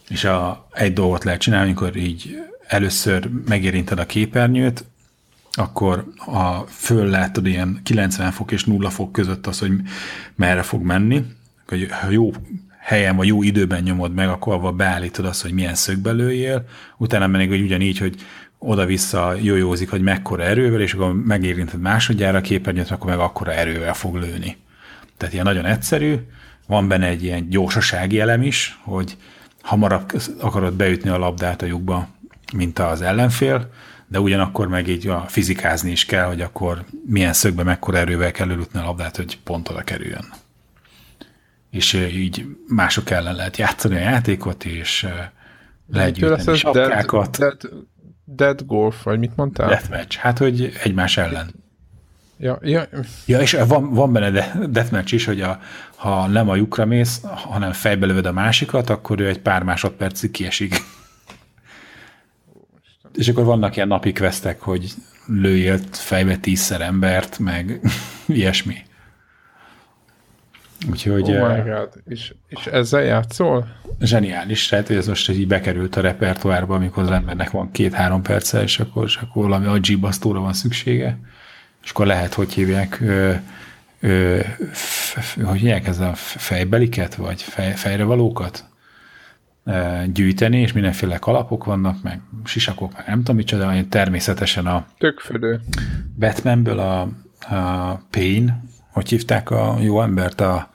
és 0.08 0.24
a, 0.24 0.68
egy 0.72 0.92
dolgot 0.92 1.24
lehet 1.24 1.40
csinálni, 1.40 1.66
amikor 1.66 1.96
így 1.96 2.38
először 2.66 3.30
megérinted 3.46 3.98
a 3.98 4.06
képernyőt, 4.06 4.84
akkor 5.52 6.12
a 6.26 6.58
föl 6.58 7.06
látod 7.06 7.46
ilyen 7.46 7.80
90 7.82 8.32
fok 8.32 8.52
és 8.52 8.64
0 8.64 8.90
fok 8.90 9.12
között 9.12 9.46
az, 9.46 9.58
hogy 9.58 9.72
merre 10.34 10.62
fog 10.62 10.82
menni, 10.82 11.24
hogy 11.66 11.88
ha 11.90 12.10
jó 12.10 12.32
helyen 12.80 13.16
vagy 13.16 13.26
jó 13.26 13.42
időben 13.42 13.82
nyomod 13.82 14.14
meg, 14.14 14.28
akkor 14.28 14.54
avval 14.54 14.72
beállítod 14.72 15.24
azt, 15.24 15.42
hogy 15.42 15.52
milyen 15.52 15.74
szögbe 15.74 16.10
lőjél, 16.10 16.64
utána 16.96 17.30
pedig 17.30 17.48
hogy 17.48 17.60
ugyanígy, 17.60 17.98
hogy 17.98 18.14
oda-vissza 18.58 19.34
jójózik, 19.40 19.90
hogy 19.90 20.02
mekkora 20.02 20.42
erővel, 20.42 20.80
és 20.80 20.94
akkor 20.94 21.14
megérinted 21.14 21.80
másodjára 21.80 22.38
a 22.38 22.40
képernyőt, 22.40 22.90
akkor 22.90 23.10
meg 23.10 23.18
akkora 23.18 23.52
erővel 23.52 23.94
fog 23.94 24.14
lőni. 24.14 24.56
Tehát 25.16 25.34
ilyen 25.34 25.44
nagyon 25.44 25.64
egyszerű, 25.64 26.14
van 26.66 26.88
benne 26.88 27.06
egy 27.06 27.22
ilyen 27.22 27.48
gyorsasági 27.48 28.20
elem 28.20 28.42
is, 28.42 28.80
hogy 28.82 29.16
hamarabb 29.62 30.12
akarod 30.40 30.74
beütni 30.74 31.10
a 31.10 31.18
labdát 31.18 31.62
a 31.62 31.66
lyukba, 31.66 32.08
mint 32.52 32.78
az 32.78 33.02
ellenfél, 33.02 33.70
de 34.06 34.20
ugyanakkor 34.20 34.68
meg 34.68 34.88
így 34.88 35.06
a 35.06 35.24
fizikázni 35.28 35.90
is 35.90 36.04
kell, 36.04 36.26
hogy 36.26 36.40
akkor 36.40 36.84
milyen 37.06 37.32
szögbe, 37.32 37.62
mekkora 37.62 37.98
erővel 37.98 38.30
kell 38.30 38.50
elütni 38.50 38.80
a 38.80 38.84
labdát, 38.84 39.16
hogy 39.16 39.38
pont 39.44 39.68
oda 39.68 39.80
kerüljön. 39.80 40.24
És 41.70 41.92
így 41.92 42.46
mások 42.66 43.10
ellen 43.10 43.34
lehet 43.34 43.56
játszani 43.56 43.94
a 43.96 43.98
játékot, 43.98 44.64
és 44.64 45.06
lehet 45.86 46.12
gyűjteni 46.12 46.38
ez 46.38 46.44
dead, 46.44 46.56
sapkákat. 46.56 47.38
dead, 47.38 47.60
dead 48.24 48.62
golf, 48.66 49.02
vagy 49.02 49.18
mit 49.18 49.36
mondtál? 49.36 49.68
Deathmatch. 49.68 50.16
Hát, 50.18 50.38
hogy 50.38 50.72
egymás 50.82 51.16
ellen. 51.16 51.54
Ja, 52.38 52.58
ja, 52.62 52.86
Ja, 53.26 53.40
és 53.40 53.52
van, 53.66 53.94
van 53.94 54.12
benne 54.12 54.30
de- 54.30 54.52
deathmatch 54.70 55.12
is, 55.14 55.24
hogy 55.24 55.40
a, 55.40 55.60
ha 55.96 56.26
nem 56.26 56.48
a 56.48 56.54
lyukra 56.54 56.84
mész, 56.84 57.20
hanem 57.24 57.72
fejbe 57.72 58.06
lövöd 58.06 58.26
a 58.26 58.32
másikat, 58.32 58.90
akkor 58.90 59.20
ő 59.20 59.28
egy 59.28 59.40
pár 59.40 59.62
másodpercig 59.62 60.30
kiesik. 60.30 60.82
És 63.14 63.28
akkor 63.28 63.44
vannak 63.44 63.76
ilyen 63.76 63.88
napi 63.88 64.12
questek, 64.12 64.60
hogy 64.60 64.94
lőjél 65.26 65.78
fejbe 65.92 66.36
tízszer 66.36 66.80
embert, 66.80 67.38
meg 67.38 67.80
ilyesmi. 68.26 68.76
Úgyhogy 70.88 71.30
oh 71.32 71.54
my 71.54 71.70
god. 71.70 71.88
És, 72.06 72.34
és 72.48 72.66
ezzel 72.66 73.02
játszol? 73.02 73.80
zseniális, 74.00 74.66
tehát 74.66 74.86
hogy 74.86 74.96
ez 74.96 75.06
most 75.06 75.30
így 75.30 75.46
bekerült 75.46 75.96
a 75.96 76.00
repertoárba, 76.00 76.74
amikor 76.74 77.02
az 77.02 77.10
embernek 77.10 77.50
van 77.50 77.70
két-három 77.70 78.22
perce, 78.22 78.62
és 78.62 78.78
akkor, 78.78 79.04
és 79.04 79.16
akkor 79.16 79.42
valami 79.42 79.66
agibasztóra 79.66 80.40
van 80.40 80.52
szüksége, 80.52 81.18
és 81.82 81.90
akkor 81.90 82.06
lehet, 82.06 82.34
hogy 82.34 82.52
hívják, 82.52 83.00
ö, 83.00 83.32
ö, 84.00 84.40
f, 84.72 85.16
f, 85.18 85.36
hogy 85.44 85.58
hívják 85.58 85.86
ez 85.86 85.98
a 85.98 86.12
fejbeliket, 86.14 87.14
vagy 87.14 87.42
fej, 87.42 87.74
fejrevalókat 87.74 88.64
ö, 89.64 90.02
gyűjteni, 90.12 90.60
és 90.60 90.72
mindenféle 90.72 91.16
kalapok 91.16 91.64
vannak, 91.64 92.02
meg 92.02 92.20
sisakok, 92.44 92.96
meg 92.96 93.06
nem 93.06 93.18
tudom 93.18 93.36
micsoda, 93.36 93.74
én 93.74 93.88
természetesen 93.88 94.66
a 94.66 94.86
Tökfödő. 94.98 95.60
Batmanből 96.18 96.78
a, 96.78 97.00
a 97.54 97.94
Pain, 98.10 98.68
hogy 98.92 99.08
hívták 99.08 99.50
a 99.50 99.76
jó 99.80 100.02
embert, 100.02 100.40
a 100.40 100.69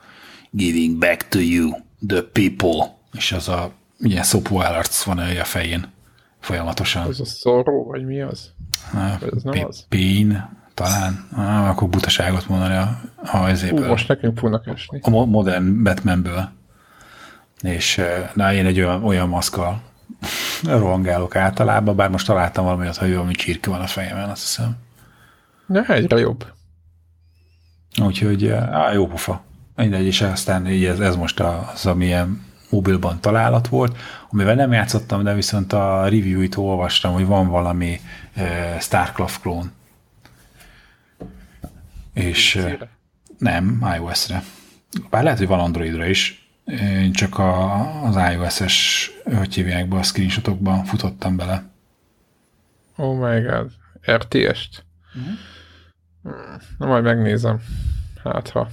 Giving 0.56 0.98
back 0.98 1.28
to 1.28 1.38
you, 1.38 1.70
the 2.06 2.22
people, 2.22 2.96
és 3.12 3.32
az 3.32 3.48
a 3.48 3.72
ilyen 3.98 4.22
szopóállarc 4.22 5.02
van 5.02 5.18
a 5.18 5.44
fején 5.44 5.92
folyamatosan. 6.40 7.06
Az 7.06 7.20
a 7.20 7.24
szorró, 7.24 7.84
vagy 7.84 8.04
mi 8.04 8.20
az? 8.20 8.50
Ah, 8.94 9.12
ez 9.34 9.42
nem 9.42 9.64
az? 9.64 9.86
Pain, 9.88 10.48
talán. 10.74 11.28
Ah, 11.36 11.68
akkor 11.68 11.88
butaságot 11.88 12.48
mondani 12.48 12.74
a, 12.74 13.00
a, 13.16 13.36
Hú, 13.68 13.84
most 13.84 14.08
nekünk 14.08 14.38
fognak 14.38 14.66
esni. 14.66 15.00
a 15.02 15.10
mo- 15.10 15.30
modern 15.30 15.82
Batmanből. 15.82 16.48
És 17.62 18.00
na, 18.34 18.52
én 18.52 18.66
egy 18.66 18.80
olyan, 18.80 19.04
olyan 19.04 19.28
maszkal 19.28 19.82
rohangálok 20.64 21.36
általában, 21.36 21.96
bár 21.96 22.10
most 22.10 22.26
találtam 22.26 22.64
valami 22.64 22.86
hogy 22.98 23.12
valami 23.14 23.32
csirke 23.34 23.70
van 23.70 23.80
a 23.80 23.86
fejemen, 23.86 24.28
azt 24.28 24.42
hiszem. 24.42 24.76
Ne, 25.66 25.86
egyre 25.86 26.18
jobb. 26.18 26.46
Úgyhogy 28.02 28.48
á, 28.48 28.92
jó 28.92 29.06
pofa. 29.06 29.44
Mindegy, 29.76 30.06
és 30.06 30.20
aztán 30.20 30.66
így 30.66 30.84
ez, 30.84 31.00
ez 31.00 31.16
most 31.16 31.40
az, 31.40 31.86
amilyen 31.86 32.44
mobilban 32.70 33.20
találat 33.20 33.68
volt, 33.68 33.96
amivel 34.30 34.54
nem 34.54 34.72
játszottam, 34.72 35.22
de 35.22 35.34
viszont 35.34 35.72
a 35.72 36.02
review-it 36.02 36.56
olvastam, 36.56 37.12
hogy 37.12 37.26
van 37.26 37.48
valami 37.48 38.00
uh, 38.36 38.78
StarCraft 38.80 39.40
klón. 39.40 39.72
És 42.14 42.54
uh, 42.54 42.72
nem, 43.38 43.86
iOS-re. 43.96 44.42
Bár 45.10 45.22
lehet, 45.22 45.38
hogy 45.38 45.46
van 45.46 45.60
Androidra 45.60 46.06
is, 46.06 46.48
én 46.64 47.12
csak 47.12 47.38
a, 47.38 48.04
az 48.04 48.16
iOS-es, 48.32 49.10
hogy 49.24 49.54
hívják 49.54 49.88
be, 49.88 49.96
a 49.96 50.02
screenshotokban 50.02 50.84
futottam 50.84 51.36
bele. 51.36 51.64
Oh 52.96 53.18
my 53.18 53.40
god. 53.40 53.70
RTS-t? 54.12 54.84
Hmm, 55.12 55.38
Na 56.78 56.86
majd 56.86 57.04
megnézem. 57.04 57.60
Hát 58.24 58.48
ha. 58.48 58.68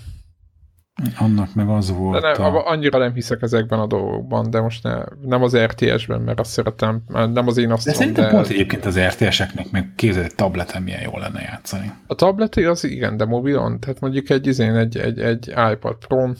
Annak 1.17 1.53
meg 1.53 1.69
az 1.69 1.87
De 1.87 1.93
volt 1.93 2.37
nem, 2.37 2.55
a... 2.55 2.69
annyira 2.69 2.97
nem 2.97 3.13
hiszek 3.13 3.41
ezekben 3.41 3.79
a 3.79 3.87
dolgokban, 3.87 4.49
de 4.49 4.61
most 4.61 4.83
ne, 4.83 5.03
nem 5.21 5.43
az 5.43 5.57
RTS-ben, 5.57 6.21
mert 6.21 6.39
azt 6.39 6.51
szeretem, 6.51 7.03
nem 7.07 7.47
az 7.47 7.57
én 7.57 7.71
azt 7.71 7.85
De 7.85 7.93
szerintem 7.93 8.29
pont 8.29 8.47
egyébként 8.47 8.85
az 8.85 8.99
RTS-eknek 8.99 9.71
meg 9.71 9.93
képzeld, 9.95 10.25
egy 10.25 10.35
tableten 10.35 10.81
milyen 10.81 11.01
jó 11.01 11.17
lenne 11.17 11.41
játszani. 11.41 11.91
A 12.07 12.15
tableti 12.15 12.63
az 12.63 12.83
igen, 12.83 13.17
de 13.17 13.25
mobilon, 13.25 13.79
tehát 13.79 13.99
mondjuk 13.99 14.29
egy 14.29 14.47
izén, 14.47 14.75
egy, 14.75 14.97
egy, 14.97 15.19
egy 15.19 15.47
iPad 15.71 15.97
pro 16.07 16.31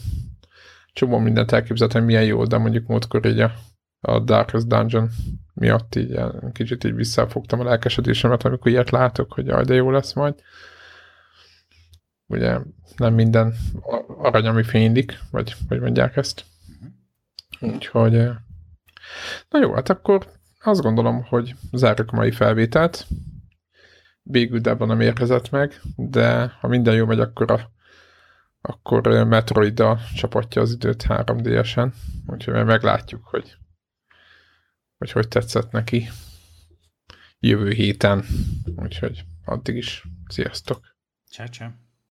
csomó 0.92 1.18
mindent 1.18 1.52
elképzeltem, 1.52 2.04
milyen 2.04 2.24
jó, 2.24 2.44
de 2.44 2.58
mondjuk 2.58 2.86
múltkor 2.86 3.26
így 3.26 3.40
a, 3.40 3.52
a 4.00 4.18
Darkest 4.18 4.66
Dungeon 4.66 5.10
miatt 5.54 5.94
így 5.94 6.20
kicsit 6.52 6.84
így 6.84 6.94
visszafogtam 6.94 7.60
a 7.60 7.64
lelkesedésemet, 7.64 8.44
amikor 8.44 8.70
ilyet 8.70 8.90
látok, 8.90 9.32
hogy 9.32 9.46
jaj, 9.46 9.64
de 9.64 9.74
jó 9.74 9.90
lesz 9.90 10.12
majd. 10.12 10.34
Ugye 12.26 12.58
nem 12.96 13.14
minden 13.14 13.54
arany, 14.06 14.46
ami 14.46 14.62
fénylik, 14.62 15.18
vagy 15.30 15.54
hogy 15.68 15.80
mondják 15.80 16.16
ezt. 16.16 16.44
Úgyhogy 17.60 18.16
eh, 18.16 18.36
na 19.48 19.58
jó, 19.60 19.72
hát 19.74 19.88
akkor 19.88 20.26
azt 20.60 20.80
gondolom, 20.80 21.22
hogy 21.22 21.54
zárjuk 21.72 22.12
a 22.12 22.16
mai 22.16 22.30
felvételt. 22.30 23.06
Végül 24.22 24.58
Debla 24.58 24.86
nem 24.86 25.00
érkezett 25.00 25.50
meg, 25.50 25.80
de 25.96 26.46
ha 26.60 26.68
minden 26.68 26.94
jó 26.94 27.06
megy, 27.06 27.20
akkor 27.20 27.50
a 27.50 27.72
akkor 28.60 29.06
eh, 29.06 29.26
Metroid 29.26 29.82
csapatja 30.14 30.62
az 30.62 30.72
időt 30.72 31.04
3D-esen, 31.08 31.92
úgyhogy 32.26 32.64
meglátjuk, 32.64 33.24
hogy 33.24 33.56
hogy, 34.98 35.12
hogy 35.12 35.28
tetszett 35.28 35.70
neki 35.70 36.08
jövő 37.38 37.70
héten. 37.70 38.24
Úgyhogy 38.76 39.24
addig 39.44 39.76
is 39.76 40.04
sziasztok! 40.28 40.96
Csá, 41.28 41.46
csá. 41.46 41.83